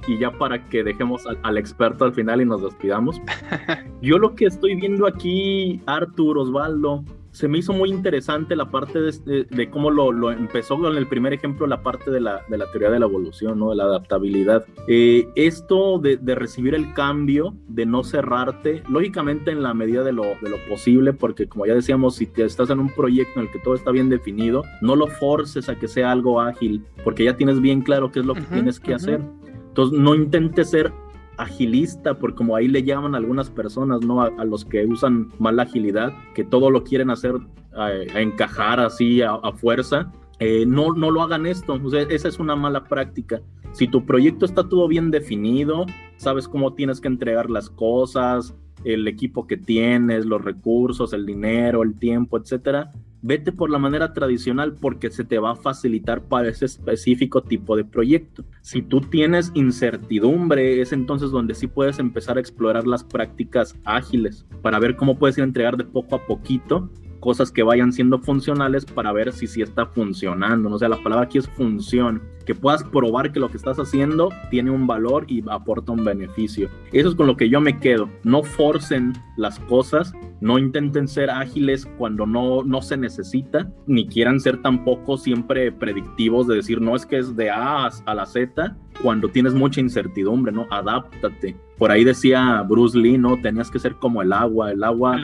y 0.09 0.18
ya 0.18 0.30
para 0.30 0.64
que 0.70 0.84
dejemos 0.84 1.26
al, 1.26 1.39
al, 1.43 1.59
experto 1.59 2.07
al 2.07 2.14
final 2.14 2.41
y 2.41 2.47
nos 2.47 2.62
despidamos. 2.62 3.20
Yo 4.01 4.18
lo 4.18 4.37
que 4.37 4.47
estoy 4.47 4.76
viendo 4.76 5.05
aquí, 5.05 5.82
Artur, 5.84 6.39
Osvaldo, 6.39 7.03
se 7.37 7.49
me 7.49 7.59
hizo 7.59 7.74
muy 7.74 7.91
interesante 7.91 8.57
la 8.57 8.70
parte 8.70 8.99
de, 8.99 9.45
de, 9.45 9.70
cómo 9.70 9.91
lo, 9.91 10.11
lo, 10.11 10.32
empezó 10.32 10.78
con 10.78 10.97
el 10.97 11.07
primer 11.07 11.34
ejemplo, 11.34 11.66
la 11.66 11.82
parte 11.82 12.11
de 12.11 12.18
la, 12.18 12.41
de 12.49 12.57
la 12.57 12.64
teoría 12.70 12.89
de 12.89 12.99
la 12.99 13.05
evolución, 13.05 13.59
¿no? 13.59 13.68
de 13.68 13.76
la 13.76 13.84
adaptabilidad. 13.84 14.64
Eh, 14.89 15.28
esto 15.34 15.99
de, 15.99 16.16
de, 16.16 16.34
recibir 16.34 16.74
el 16.74 16.95
cambio, 16.95 17.55
de 17.68 17.84
no 17.84 18.05
cerrarte, 18.05 18.82
lógicamente 18.89 19.51
en 19.51 19.62
la 19.62 19.74
medida 19.74 20.03
de 20.03 20.14
lo, 20.14 20.22
de 20.41 20.49
lo 20.49 20.57
posible, 20.66 21.12
porque 21.12 21.47
como 21.47 21.66
ya 21.66 21.74
decíamos, 21.74 22.14
si 22.14 22.24
te 22.26 22.43
estás 22.43 22.70
en 22.70 22.80
un 22.80 22.89
proyecto 22.89 23.39
en 23.39 23.47
el 23.47 23.53
que 23.53 23.59
todo 23.59 23.74
está 23.74 23.91
bien 23.91 24.09
definido, 24.09 24.62
no 24.80 24.97
lo 24.97 25.07
forces 25.07 25.68
a 25.68 25.78
que 25.78 25.89
sea 25.89 26.12
algo 26.12 26.41
ágil, 26.41 26.87
porque 27.05 27.24
ya 27.24 27.37
tienes 27.37 27.61
bien 27.61 27.82
claro 27.82 28.11
qué 28.11 28.20
es 28.20 28.24
lo 28.24 28.32
que 28.32 28.41
uh 28.41 28.45
-huh, 28.45 28.55
tienes 28.55 28.80
que 28.80 28.93
uh 28.93 28.95
-huh. 28.95 28.97
hacer. 28.97 29.20
Entonces, 29.68 29.99
no 29.99 30.14
intentes 30.14 30.70
ser 30.70 30.91
agilista, 31.37 32.18
por 32.18 32.34
como 32.34 32.57
ahí 32.57 32.68
le 32.68 32.82
llaman 32.82 33.14
algunas 33.14 33.51
personas, 33.51 34.01
¿no? 34.03 34.22
A, 34.22 34.45
los 34.45 34.64
que 34.64 34.84
usan 34.87 35.28
mal 35.39 35.59
agilidad, 35.61 36.12
que 36.34 36.45
todo 36.45 36.70
lo 36.70 36.84
quieren 36.84 37.11
hacer 37.11 37.34
a, 37.74 37.93
encajar 38.20 38.80
así 38.80 39.22
a, 39.22 39.41
fuerza. 39.53 40.12
Eh, 40.39 40.64
no, 40.66 40.93
no 40.93 41.11
lo 41.11 41.22
hagan 41.22 41.47
esto, 41.47 41.80
esa 42.11 42.28
es 42.28 42.39
una 42.39 42.57
mala 42.57 42.84
práctica. 42.84 43.41
Si 43.72 43.89
tu 43.89 44.05
proyecto 44.05 44.45
está 44.45 44.68
todo 44.68 44.89
bien 44.89 45.11
definido, 45.11 45.87
sabes 46.16 46.49
cómo 46.49 46.74
tienes 46.74 47.01
que 47.01 47.09
entregar 47.09 47.51
las 47.51 47.70
cosas, 47.70 48.55
el 48.84 49.09
equipo 49.09 49.47
que 49.47 49.57
tienes, 49.57 50.26
los 50.26 50.43
recursos, 50.45 51.12
el 51.12 51.26
dinero, 51.26 51.82
el 51.82 51.99
tiempo, 51.99 52.39
etcétera, 52.39 52.91
vete 53.27 53.51
por 53.51 53.70
la 53.70 53.79
manera 53.79 54.12
tradicional 54.12 54.74
porque 54.74 55.11
se 55.11 55.24
te 55.24 55.39
va 55.39 55.51
a 55.53 55.57
facilitar 55.57 56.22
para 56.22 56.49
ese 56.49 56.64
específico 56.64 57.43
tipo 57.43 57.77
de 57.77 57.85
proyecto. 57.85 58.45
Si 58.62 58.83
tú 58.83 59.01
tienes 59.01 59.51
incertidumbre, 59.55 60.81
es 60.81 60.93
entonces 60.93 61.31
donde 61.31 61.55
sí 61.55 61.66
puedes 61.66 61.99
empezar 61.99 62.37
a 62.37 62.41
explorar 62.41 62.87
las 62.87 63.03
prácticas 63.03 63.77
ágiles 63.85 64.47
para 64.62 64.79
ver 64.79 64.97
cómo 64.97 65.18
puedes 65.18 65.37
ir 65.39 65.43
a 65.43 65.47
entregar 65.47 65.77
de 65.77 65.85
poco 65.85 66.14
a 66.14 66.24
poquito 66.24 66.89
cosas 67.20 67.50
que 67.50 67.62
vayan 67.62 67.92
siendo 67.92 68.18
funcionales 68.18 68.84
para 68.84 69.12
ver 69.12 69.32
si 69.32 69.46
sí 69.46 69.62
está 69.62 69.86
funcionando. 69.86 70.70
O 70.70 70.78
sea, 70.78 70.88
la 70.88 71.02
palabra 71.02 71.26
aquí 71.26 71.38
es 71.38 71.48
función, 71.48 72.22
que 72.44 72.54
puedas 72.54 72.84
probar 72.84 73.32
que 73.32 73.40
lo 73.40 73.50
que 73.50 73.56
estás 73.56 73.78
haciendo 73.78 74.30
tiene 74.50 74.70
un 74.70 74.86
valor 74.86 75.24
y 75.28 75.42
aporta 75.48 75.92
un 75.92 76.04
beneficio. 76.04 76.68
Eso 76.92 77.08
es 77.10 77.14
con 77.14 77.26
lo 77.26 77.36
que 77.36 77.48
yo 77.48 77.60
me 77.60 77.78
quedo. 77.78 78.08
No 78.22 78.42
forcen 78.42 79.12
las 79.36 79.58
cosas, 79.60 80.12
no 80.40 80.58
intenten 80.58 81.08
ser 81.08 81.30
ágiles 81.30 81.86
cuando 81.98 82.26
no, 82.26 82.62
no 82.62 82.80
se 82.82 82.96
necesita, 82.96 83.70
ni 83.86 84.06
quieran 84.06 84.40
ser 84.40 84.62
tampoco 84.62 85.16
siempre 85.16 85.72
predictivos 85.72 86.46
de 86.46 86.56
decir, 86.56 86.80
no 86.80 86.96
es 86.96 87.04
que 87.04 87.18
es 87.18 87.36
de 87.36 87.50
A 87.50 87.86
a 87.86 88.14
la 88.14 88.26
Z, 88.26 88.76
cuando 89.02 89.28
tienes 89.28 89.54
mucha 89.54 89.80
incertidumbre, 89.80 90.52
¿no? 90.52 90.66
Adáptate. 90.70 91.56
Por 91.79 91.91
ahí 91.91 92.05
decía 92.05 92.62
Bruce 92.62 92.97
Lee, 92.97 93.18
¿no? 93.18 93.41
Tenías 93.41 93.70
que 93.70 93.79
ser 93.79 93.97
como 93.97 94.22
el 94.22 94.33
agua. 94.33 94.72
El 94.72 94.83
agua 94.83 95.18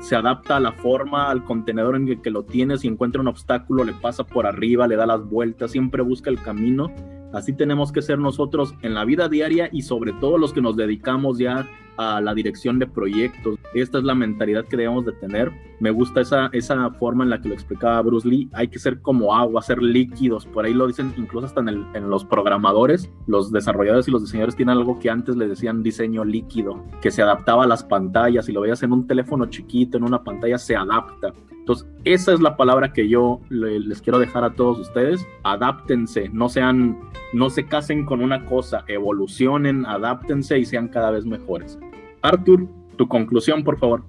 se 0.00 0.14
adapta 0.16 0.56
a 0.56 0.60
la 0.60 0.72
forma, 0.72 1.30
al 1.30 1.44
contenedor 1.44 1.96
en 1.96 2.08
el 2.08 2.20
que 2.20 2.30
lo 2.30 2.42
tienes 2.42 2.84
y 2.84 2.88
encuentra 2.88 3.22
un 3.22 3.28
obstáculo, 3.28 3.84
le 3.84 3.94
pasa 3.94 4.24
por 4.24 4.46
arriba, 4.46 4.86
le 4.86 4.96
da 4.96 5.06
las 5.06 5.24
vueltas, 5.24 5.70
siempre 5.70 6.02
busca 6.02 6.28
el 6.28 6.40
camino. 6.42 6.92
Así 7.32 7.52
tenemos 7.52 7.92
que 7.92 8.02
ser 8.02 8.18
nosotros 8.18 8.74
en 8.82 8.94
la 8.94 9.04
vida 9.04 9.28
diaria 9.28 9.68
y 9.72 9.82
sobre 9.82 10.12
todo 10.14 10.38
los 10.38 10.52
que 10.52 10.60
nos 10.60 10.76
dedicamos 10.76 11.38
ya 11.38 11.66
a 11.96 12.20
la 12.20 12.34
dirección 12.34 12.78
de 12.78 12.86
proyectos. 12.86 13.58
Esta 13.74 13.98
es 13.98 14.04
la 14.04 14.14
mentalidad 14.14 14.64
que 14.64 14.76
debemos 14.76 15.04
de 15.04 15.12
tener. 15.12 15.52
Me 15.80 15.90
gusta 15.90 16.22
esa, 16.22 16.48
esa 16.52 16.90
forma 16.92 17.24
en 17.24 17.30
la 17.30 17.40
que 17.40 17.48
lo 17.48 17.54
explicaba 17.54 18.00
Bruce 18.00 18.26
Lee. 18.26 18.48
Hay 18.52 18.68
que 18.68 18.78
ser 18.78 19.02
como 19.02 19.36
agua, 19.36 19.60
ser 19.60 19.82
líquidos. 19.82 20.46
Por 20.46 20.64
ahí 20.64 20.72
lo 20.72 20.86
dicen 20.86 21.12
incluso 21.18 21.46
hasta 21.46 21.60
en, 21.60 22.10
los 22.10 22.24
programadores. 22.24 23.10
Los 23.26 23.52
desarrolladores 23.52 24.08
y 24.08 24.12
los 24.12 24.22
diseñadores 24.22 24.56
tienen 24.56 24.78
algo 24.78 24.98
que 24.98 25.10
antes 25.10 25.36
le 25.36 25.46
decían 25.46 25.82
diseño 25.82 26.24
líquido, 26.24 26.82
que 27.02 27.10
se 27.10 27.20
adaptaba 27.20 27.64
a 27.64 27.66
las 27.66 27.84
pantallas. 27.84 28.46
Si 28.46 28.52
lo 28.52 28.62
veías 28.62 28.82
en 28.82 28.92
un 28.92 29.06
teléfono 29.06 29.46
chiquito, 29.46 29.98
en 29.98 30.04
una 30.04 30.24
pantalla, 30.24 30.56
se 30.56 30.74
adapta. 30.74 31.32
Entonces, 31.70 31.88
esa 32.04 32.32
es 32.32 32.40
la 32.40 32.56
palabra 32.56 32.92
que 32.92 33.08
yo 33.08 33.40
les 33.48 34.02
quiero 34.02 34.18
dejar 34.18 34.42
a 34.42 34.50
todos 34.50 34.80
ustedes. 34.80 35.24
Adáptense, 35.44 36.28
no 36.30 36.48
sean, 36.48 36.98
no 37.32 37.48
se 37.48 37.64
casen 37.64 38.04
con 38.04 38.20
una 38.22 38.44
cosa, 38.44 38.82
evolucionen, 38.88 39.86
adáptense 39.86 40.58
y 40.58 40.64
sean 40.64 40.88
cada 40.88 41.12
vez 41.12 41.24
mejores. 41.24 41.78
Arthur, 42.22 42.66
tu 42.96 43.06
conclusión, 43.06 43.62
por 43.62 43.78
favor. 43.78 44.02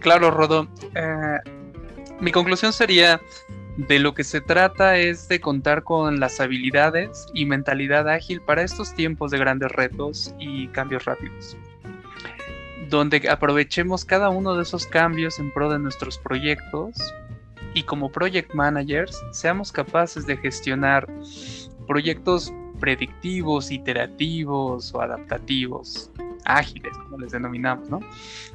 Claro, 0.00 0.30
Rodo. 0.30 0.68
Eh, 0.94 1.38
mi 2.20 2.32
conclusión 2.32 2.74
sería, 2.74 3.18
de 3.78 3.98
lo 3.98 4.12
que 4.12 4.22
se 4.22 4.42
trata 4.42 4.98
es 4.98 5.28
de 5.28 5.40
contar 5.40 5.84
con 5.84 6.20
las 6.20 6.38
habilidades 6.38 7.28
y 7.32 7.46
mentalidad 7.46 8.10
ágil 8.10 8.42
para 8.42 8.62
estos 8.62 8.94
tiempos 8.94 9.30
de 9.30 9.38
grandes 9.38 9.72
retos 9.72 10.34
y 10.38 10.68
cambios 10.68 11.06
rápidos. 11.06 11.56
Donde 12.92 13.26
aprovechemos 13.30 14.04
cada 14.04 14.28
uno 14.28 14.54
de 14.54 14.64
esos 14.64 14.86
cambios 14.86 15.38
en 15.38 15.50
pro 15.50 15.72
de 15.72 15.78
nuestros 15.78 16.18
proyectos 16.18 16.94
y 17.72 17.84
como 17.84 18.12
project 18.12 18.52
managers 18.52 19.18
seamos 19.30 19.72
capaces 19.72 20.26
de 20.26 20.36
gestionar 20.36 21.08
proyectos 21.86 22.52
predictivos, 22.80 23.70
iterativos 23.70 24.94
o 24.94 25.00
adaptativos, 25.00 26.10
ágiles, 26.44 26.92
como 27.04 27.16
les 27.16 27.32
denominamos, 27.32 27.88
¿no? 27.88 28.00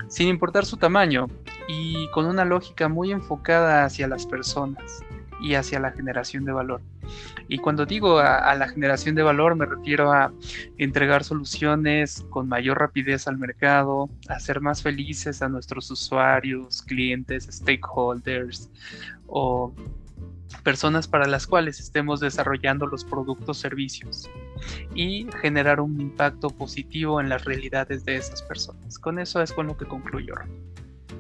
Sin 0.08 0.28
importar 0.28 0.66
su 0.66 0.78
tamaño 0.78 1.26
y 1.68 2.08
con 2.12 2.28
una 2.28 2.46
lógica 2.46 2.88
muy 2.88 3.12
enfocada 3.12 3.86
hacia 3.86 4.08
las 4.08 4.28
personas 4.28 5.04
y 5.42 5.56
hacia 5.56 5.80
la 5.80 5.90
generación 5.90 6.46
de 6.46 6.52
valor. 6.52 6.82
Y 7.48 7.58
cuando 7.58 7.86
digo 7.86 8.20
a, 8.20 8.54
la 8.56 8.68
generación 8.68 9.16
de 9.16 9.24
valor 9.24 9.56
me 9.56 9.66
refiero 9.66 10.12
a 10.12 10.34
entregar 10.78 11.24
soluciones 11.24 12.26
con 12.30 12.48
mayor 12.48 12.80
rapidez 12.80 13.28
al 13.28 13.38
mercado, 13.38 14.10
hacer 14.28 14.62
más 14.62 14.82
felices 14.82 15.42
a 15.42 15.50
nuestros 15.50 15.90
usuarios, 15.92 16.82
clientes, 16.82 17.48
stakeholders 17.52 18.70
o 19.28 19.74
personas 20.64 21.08
para 21.08 21.28
las 21.28 21.48
cuales 21.48 21.80
estemos 21.80 22.20
desarrollando 22.20 22.88
los 22.88 23.04
productos 23.06 23.58
servicios 23.58 24.30
y 24.96 25.28
generar 25.42 25.80
un 25.80 26.00
impacto 26.00 26.50
positivo 26.50 27.22
en 27.22 27.30
las 27.30 27.46
realidades 27.46 28.04
de 28.06 28.18
esas 28.18 28.42
personas. 28.42 28.98
Con 29.00 29.20
eso 29.20 29.42
es 29.42 29.54
con 29.54 29.68
lo 29.68 29.78
que 29.78 29.86
concluyo. 29.86 30.34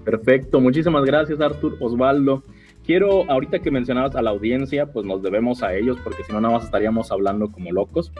Perfecto, 0.04 0.60
muchísimas 0.60 1.06
gracias 1.06 1.40
Artur, 1.40 1.78
Osvaldo. 1.80 2.44
Quiero, 2.88 3.30
ahorita 3.30 3.60
que 3.60 3.70
mencionabas 3.70 4.16
a 4.16 4.22
la 4.22 4.30
audiencia, 4.30 4.86
pues 4.94 5.06
nos 5.06 5.22
debemos 5.22 5.62
a 5.62 5.76
ellos 5.76 5.98
porque 6.06 6.24
si 6.24 6.32
no 6.32 6.40
nada 6.40 6.54
más 6.54 6.64
estaríamos 6.64 7.12
hablando 7.12 7.52
como 7.52 7.70
locos. 7.74 8.14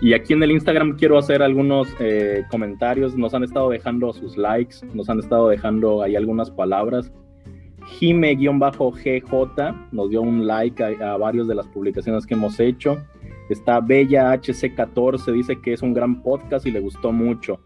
Y 0.00 0.12
aquí 0.12 0.32
en 0.32 0.44
el 0.44 0.52
Instagram 0.52 0.96
quiero 0.96 1.18
hacer 1.18 1.42
algunos 1.42 1.88
eh, 1.98 2.44
comentarios, 2.48 3.16
nos 3.16 3.34
han 3.34 3.42
estado 3.42 3.68
dejando 3.68 4.12
sus 4.12 4.36
likes, 4.36 4.76
nos 4.94 5.10
han 5.10 5.18
estado 5.18 5.48
dejando 5.48 6.04
ahí 6.04 6.14
algunas 6.14 6.52
palabras. 6.52 7.10
Jime-GJ 7.98 9.74
nos 9.90 10.10
dio 10.10 10.22
un 10.22 10.46
like 10.46 10.84
a, 10.84 11.14
a 11.14 11.16
varias 11.16 11.48
de 11.48 11.56
las 11.56 11.66
publicaciones 11.66 12.26
que 12.26 12.34
hemos 12.34 12.60
hecho. 12.60 12.98
Está 13.50 13.80
Bella 13.80 14.32
HC14, 14.34 15.32
dice 15.32 15.60
que 15.60 15.72
es 15.72 15.82
un 15.82 15.94
gran 15.94 16.22
podcast 16.22 16.64
y 16.64 16.70
le 16.70 16.78
gustó 16.78 17.10
mucho. 17.10 17.58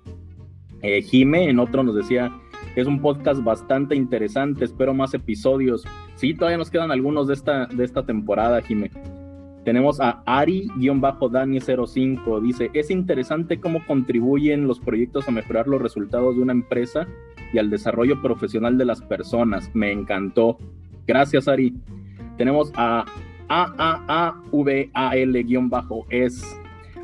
Eh, 0.81 1.03
Jime 1.03 1.51
en 1.51 1.59
otro 1.59 1.83
nos 1.83 1.95
decía, 1.95 2.33
es 2.77 2.87
un 2.87 3.01
podcast 3.01 3.43
bastante 3.43 3.97
interesante, 3.97 4.65
espero 4.65 4.95
más 4.95 5.13
episodios. 5.15 5.85
Sí, 6.15 6.35
todavía 6.35 6.59
nos 6.59 6.71
quedan 6.71 6.91
algunos 6.91 7.29
de 7.29 7.35
esta, 7.35 7.67
de 7.67 7.85
esta 7.85 8.05
temporada, 8.05 8.63
Jime. 8.63 8.91
Tenemos 9.65 10.01
a 10.01 10.23
Ari-Dani05, 10.25 12.41
dice, 12.41 12.71
es 12.73 12.91
interesante 12.91 13.61
cómo 13.61 13.87
contribuyen 13.87 14.67
los 14.67 14.81
proyectos 14.81 15.29
a 15.29 15.33
mejorar 15.33 15.69
los 15.69 15.83
resultados 15.83 16.35
de 16.35 16.41
una 16.43 16.53
empresa 16.53 17.07
y 17.53 17.59
al 17.59 17.69
desarrollo 17.69 18.23
profesional 18.23 18.79
de 18.79 18.87
las 18.87 19.03
personas. 19.03 19.71
Me 19.75 19.93
encantó. 19.93 20.57
Gracias, 21.07 21.47
Ari. 21.47 21.75
Tenemos 22.39 22.73
a 22.75 23.05
AAAVAL-es. 23.49 24.41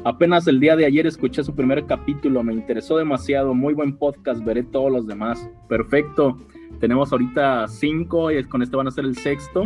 Apenas 0.07 0.47
el 0.47 0.61
día 0.61 0.77
de 0.77 0.87
ayer 0.87 1.05
escuché 1.05 1.43
su 1.43 1.53
primer 1.53 1.85
capítulo, 1.85 2.45
me 2.45 2.55
interesó 2.55 2.97
demasiado, 2.97 3.55
muy 3.55 3.75
buen 3.75 3.97
podcast, 3.97 4.41
veré 4.45 4.63
todos 4.63 4.93
los 4.93 5.09
demás. 5.09 5.51
Perfecto, 5.69 6.39
tenemos 6.79 7.11
ahorita 7.11 7.67
cinco 7.67 8.31
y 8.31 8.45
con 8.45 8.63
este 8.63 8.77
van 8.77 8.87
a 8.87 8.93
ser 8.93 9.05
el 9.05 9.17
sexto 9.17 9.65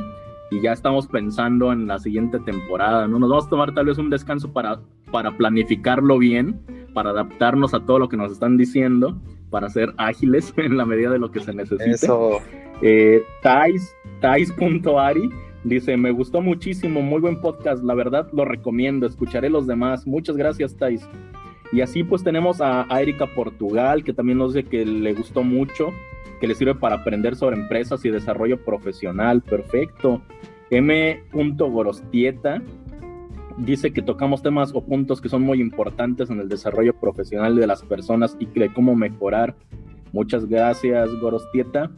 y 0.50 0.62
ya 0.62 0.72
estamos 0.72 1.06
pensando 1.08 1.70
en 1.72 1.86
la 1.86 1.98
siguiente 1.98 2.38
temporada, 2.38 3.06
¿no? 3.06 3.18
Nos 3.18 3.28
vamos 3.28 3.46
a 3.48 3.50
tomar 3.50 3.74
tal 3.74 3.84
vez 3.84 3.98
un 3.98 4.08
descanso 4.08 4.50
para, 4.50 4.80
para 5.12 5.36
planificarlo 5.36 6.16
bien, 6.16 6.58
para 6.94 7.10
adaptarnos 7.10 7.74
a 7.74 7.80
todo 7.80 7.98
lo 7.98 8.08
que 8.08 8.16
nos 8.16 8.32
están 8.32 8.56
diciendo, 8.56 9.20
para 9.50 9.68
ser 9.68 9.92
ágiles 9.98 10.54
en 10.56 10.78
la 10.78 10.86
medida 10.86 11.10
de 11.10 11.18
lo 11.18 11.30
que 11.30 11.40
se 11.40 11.52
necesite. 11.52 11.90
Eso. 11.90 12.38
Eh, 12.80 13.22
Tais, 13.42 13.94
Tais.ari 14.22 15.30
Dice, 15.64 15.96
me 15.96 16.10
gustó 16.10 16.40
muchísimo, 16.40 17.02
muy 17.02 17.20
buen 17.20 17.40
podcast, 17.40 17.84
la 17.84 17.94
verdad 17.94 18.28
lo 18.32 18.44
recomiendo, 18.44 19.06
escucharé 19.06 19.50
los 19.50 19.66
demás. 19.66 20.06
Muchas 20.06 20.36
gracias, 20.36 20.74
Thais. 20.76 21.06
Y 21.72 21.82
así 21.82 22.02
pues 22.02 22.24
tenemos 22.24 22.60
a, 22.60 22.86
Erika 23.00 23.26
Portugal, 23.26 24.02
que 24.02 24.12
también 24.12 24.38
nos 24.38 24.54
dice 24.54 24.68
que 24.68 24.84
le 24.84 25.12
gustó 25.12 25.42
mucho, 25.42 25.92
que 26.40 26.48
le 26.48 26.54
sirve 26.54 26.74
para 26.74 26.96
aprender 26.96 27.36
sobre 27.36 27.56
empresas 27.56 28.04
y 28.04 28.10
desarrollo 28.10 28.64
profesional. 28.64 29.42
Perfecto. 29.42 30.22
M. 30.70 31.22
Gorostieta 31.32 32.62
dice 33.58 33.92
que 33.92 34.02
tocamos 34.02 34.42
temas 34.42 34.72
o 34.74 34.82
puntos 34.82 35.20
que 35.20 35.28
son 35.28 35.42
muy 35.42 35.60
importantes 35.60 36.30
en 36.30 36.40
el 36.40 36.48
desarrollo 36.48 36.94
profesional 36.94 37.56
de 37.56 37.66
las 37.66 37.82
personas 37.82 38.36
y 38.40 38.46
de 38.46 38.72
cómo 38.72 38.94
mejorar. 38.94 39.54
Muchas 40.12 40.46
gracias, 40.46 41.10
Gorostieta. 41.20 41.90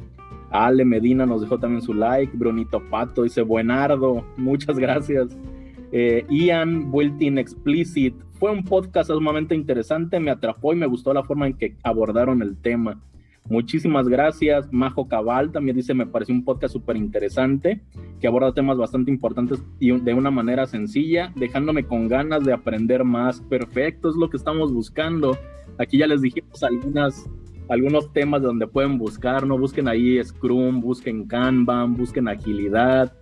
Ale 0.53 0.85
Medina 0.85 1.27
nos 1.27 1.41
dejó 1.41 1.59
también 1.59 1.83
su 1.83 1.95
like. 1.95 2.37
Brunito 2.37 2.81
Pato 2.91 3.23
dice 3.23 3.43
buenardo. 3.43 4.25
Muchas 4.37 4.79
gracias. 4.79 5.37
Eh, 5.91 6.25
Ian 6.29 6.89
Wilting 6.93 7.39
Explicit. 7.39 8.15
Fue 8.35 8.51
un 8.51 8.63
podcast 8.65 9.11
sumamente 9.11 9.55
interesante. 9.55 10.21
Me 10.21 10.31
atrapó 10.31 10.73
y 10.73 10.77
me 10.77 10.87
gustó 10.87 11.13
la 11.13 11.23
forma 11.23 11.47
en 11.47 11.55
que 11.55 11.77
abordaron 11.83 12.43
el 12.43 12.57
tema. 12.57 13.01
Muchísimas 13.49 14.09
gracias. 14.09 14.73
Majo 14.73 15.09
Cabal 15.09 15.51
también 15.53 15.77
dice, 15.77 15.95
me 15.95 16.07
pareció 16.07 16.35
un 16.35 16.45
podcast 16.45 16.73
súper 16.73 16.97
interesante 16.97 17.83
que 18.21 18.29
aborda 18.29 18.55
temas 18.55 18.79
bastante 18.79 19.11
importantes 19.11 19.63
y 19.81 19.91
de 19.91 20.15
una 20.15 20.31
manera 20.31 20.67
sencilla, 20.67 21.33
dejándome 21.35 21.85
con 21.85 22.09
ganas 22.09 22.45
de 22.45 22.53
aprender 22.53 23.05
más. 23.05 23.41
Perfecto, 23.41 24.09
es 24.11 24.17
lo 24.17 24.31
que 24.31 24.37
estamos 24.37 24.73
buscando. 24.73 25.37
Aquí 25.79 25.99
ya 25.99 26.07
les 26.07 26.23
dijimos 26.23 26.63
algunas, 26.63 27.29
algunos 27.73 28.13
temas 28.13 28.43
donde 28.43 28.67
pueden 28.67 28.99
buscar, 28.99 29.47
¿no? 29.47 29.57
Busquen 29.57 29.89
ahí 29.89 30.23
Scrum, 30.23 30.83
busquen 30.83 31.27
Kanban, 31.27 31.97
busquen 31.97 32.29
agilidad. 32.29 33.17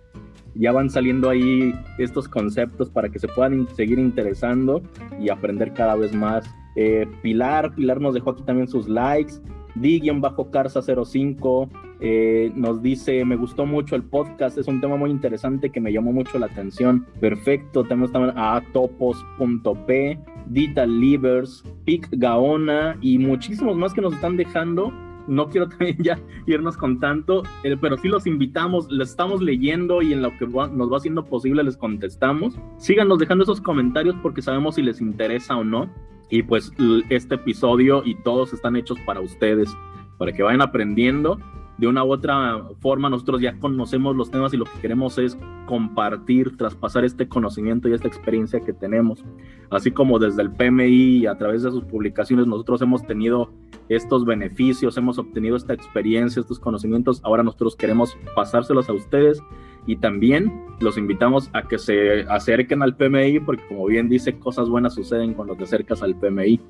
Ya 0.55 0.73
van 0.73 0.89
saliendo 0.89 1.29
ahí 1.29 1.73
estos 1.97 2.27
conceptos 2.27 2.89
para 2.89 3.07
que 3.07 3.17
se 3.17 3.29
puedan 3.29 3.65
seguir 3.77 3.97
interesando 3.97 4.81
y 5.21 5.29
aprender 5.29 5.71
cada 5.73 5.95
vez 5.95 6.13
más. 6.13 6.53
Eh, 6.75 7.07
Pilar, 7.21 7.73
Pilar 7.75 8.01
nos 8.01 8.13
dejó 8.13 8.31
aquí 8.31 8.43
también 8.43 8.67
sus 8.67 8.89
likes. 8.89 9.35
Di-Carza05 9.75 11.69
eh, 12.03 12.51
nos 12.55 12.81
dice, 12.81 13.23
me 13.25 13.35
gustó 13.35 13.65
mucho 13.65 13.95
el 13.95 14.03
podcast, 14.03 14.57
es 14.57 14.67
un 14.67 14.81
tema 14.81 14.97
muy 14.97 15.11
interesante 15.11 15.69
que 15.69 15.79
me 15.79 15.93
llamó 15.93 16.11
mucho 16.11 16.39
la 16.39 16.47
atención. 16.47 17.05
Perfecto, 17.19 17.83
tenemos 17.83 18.11
también 18.11 18.33
a 18.37 18.61
topos.p, 18.73 20.19
Dita 20.47 20.85
Livers, 20.85 21.63
Pic 21.85 22.07
Gaona 22.11 22.97
y 23.01 23.19
muchísimos 23.19 23.77
más 23.77 23.93
que 23.93 24.01
nos 24.01 24.15
están 24.15 24.35
dejando. 24.35 24.91
No 25.27 25.49
quiero 25.49 25.67
también 25.69 25.97
ya 25.99 26.19
irnos 26.45 26.77
con 26.77 26.99
tanto, 26.99 27.43
eh, 27.63 27.77
pero 27.79 27.97
sí 27.97 28.07
los 28.07 28.27
invitamos, 28.27 28.89
les 28.91 29.09
estamos 29.09 29.41
leyendo 29.41 30.01
y 30.01 30.13
en 30.13 30.21
lo 30.21 30.37
que 30.37 30.47
nos 30.47 30.91
va 30.91 30.99
siendo 30.99 31.25
posible 31.25 31.63
les 31.63 31.77
contestamos. 31.77 32.57
Síganos 32.77 33.19
dejando 33.19 33.43
esos 33.43 33.61
comentarios 33.61 34.15
porque 34.21 34.41
sabemos 34.41 34.75
si 34.75 34.81
les 34.81 35.01
interesa 35.01 35.57
o 35.57 35.63
no. 35.63 35.89
Y 36.29 36.43
pues 36.43 36.71
este 37.09 37.35
episodio 37.35 38.03
y 38.05 38.15
todos 38.15 38.53
están 38.53 38.77
hechos 38.77 38.97
para 39.05 39.19
ustedes, 39.19 39.69
para 40.17 40.31
que 40.31 40.43
vayan 40.43 40.61
aprendiendo. 40.61 41.37
De 41.81 41.87
una 41.87 42.03
u 42.03 42.11
otra 42.11 42.61
forma, 42.79 43.09
nosotros 43.09 43.41
ya 43.41 43.57
conocemos 43.57 44.15
los 44.15 44.29
temas 44.29 44.53
y 44.53 44.57
lo 44.57 44.65
que 44.65 44.79
queremos 44.81 45.17
es 45.17 45.35
compartir, 45.65 46.55
traspasar 46.55 47.03
este 47.03 47.27
conocimiento 47.27 47.89
y 47.89 47.93
esta 47.93 48.07
experiencia 48.07 48.59
que 48.59 48.71
tenemos. 48.71 49.25
Así 49.71 49.89
como 49.89 50.19
desde 50.19 50.43
el 50.43 50.51
PMI 50.51 51.21
y 51.21 51.25
a 51.25 51.39
través 51.39 51.63
de 51.63 51.71
sus 51.71 51.83
publicaciones 51.85 52.45
nosotros 52.45 52.83
hemos 52.83 53.03
tenido 53.07 53.51
estos 53.89 54.25
beneficios, 54.25 54.95
hemos 54.95 55.17
obtenido 55.17 55.55
esta 55.55 55.73
experiencia, 55.73 56.41
estos 56.41 56.59
conocimientos, 56.59 57.19
ahora 57.23 57.41
nosotros 57.41 57.75
queremos 57.75 58.15
pasárselos 58.35 58.87
a 58.87 58.93
ustedes 58.93 59.41
y 59.87 59.95
también 59.95 60.53
los 60.81 60.99
invitamos 60.99 61.49
a 61.53 61.63
que 61.63 61.79
se 61.79 62.21
acerquen 62.29 62.83
al 62.83 62.95
PMI 62.95 63.39
porque 63.39 63.65
como 63.67 63.87
bien 63.87 64.07
dice, 64.07 64.37
cosas 64.37 64.69
buenas 64.69 64.93
suceden 64.93 65.33
cuando 65.33 65.55
te 65.55 65.63
acercas 65.63 66.03
al 66.03 66.15
PMI. 66.15 66.61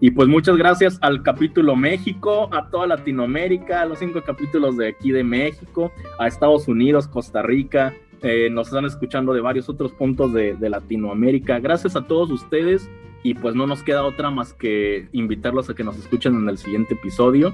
Y 0.00 0.12
pues 0.12 0.28
muchas 0.28 0.56
gracias 0.56 0.98
al 1.02 1.22
capítulo 1.22 1.74
México, 1.74 2.48
a 2.52 2.70
toda 2.70 2.86
Latinoamérica, 2.86 3.82
a 3.82 3.86
los 3.86 3.98
cinco 3.98 4.22
capítulos 4.22 4.76
de 4.76 4.88
aquí 4.88 5.10
de 5.10 5.24
México, 5.24 5.90
a 6.20 6.28
Estados 6.28 6.68
Unidos, 6.68 7.08
Costa 7.08 7.42
Rica, 7.42 7.94
eh, 8.22 8.48
nos 8.50 8.68
están 8.68 8.84
escuchando 8.84 9.32
de 9.32 9.40
varios 9.40 9.68
otros 9.68 9.92
puntos 9.92 10.32
de, 10.32 10.54
de, 10.54 10.70
Latinoamérica. 10.70 11.58
Gracias 11.58 11.96
a 11.96 12.06
todos 12.06 12.30
ustedes 12.30 12.88
y 13.22 13.34
pues 13.34 13.54
no 13.56 13.66
nos 13.66 13.82
queda 13.82 14.04
otra 14.04 14.30
más 14.30 14.52
que 14.52 15.08
invitarlos 15.12 15.68
a 15.68 15.74
que 15.74 15.84
nos 15.84 15.96
escuchen 15.98 16.34
en 16.36 16.48
el 16.48 16.58
siguiente 16.58 16.94
episodio. 16.94 17.52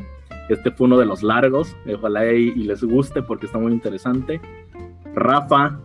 Este 0.51 0.71
fue 0.71 0.87
uno 0.87 0.99
de 0.99 1.07
los 1.07 1.23
largos, 1.23 1.75
ojalá 1.91 2.31
y, 2.31 2.49
y 2.49 2.65
les 2.65 2.83
guste 2.85 3.23
porque 3.23 3.47
está 3.47 3.59
muy 3.59 3.73
interesante. 3.73 4.41
Rafa, 5.15 5.81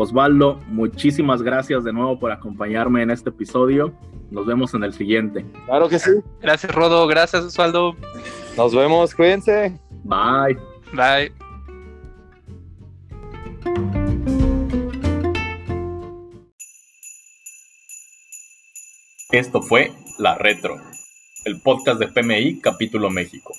Osvaldo, 0.00 0.58
muchísimas 0.66 1.42
gracias 1.42 1.84
de 1.84 1.92
nuevo 1.92 2.18
por 2.18 2.32
acompañarme 2.32 3.02
en 3.02 3.10
este 3.10 3.28
episodio. 3.28 3.92
Nos 4.30 4.46
vemos 4.46 4.72
en 4.72 4.82
el 4.82 4.94
siguiente. 4.94 5.44
Claro 5.66 5.90
que 5.90 5.98
sí. 5.98 6.10
Gracias, 6.40 6.74
Rodo. 6.74 7.06
Gracias, 7.06 7.44
Osvaldo. 7.44 7.94
Nos 8.56 8.74
vemos. 8.74 9.14
Cuídense. 9.14 9.78
Bye. 10.04 10.56
Bye. 10.94 11.32
Esto 19.32 19.60
fue 19.60 19.92
La 20.18 20.34
Retro, 20.36 20.76
el 21.44 21.60
podcast 21.60 22.00
de 22.00 22.08
PMI 22.08 22.60
Capítulo 22.60 23.10
México. 23.10 23.52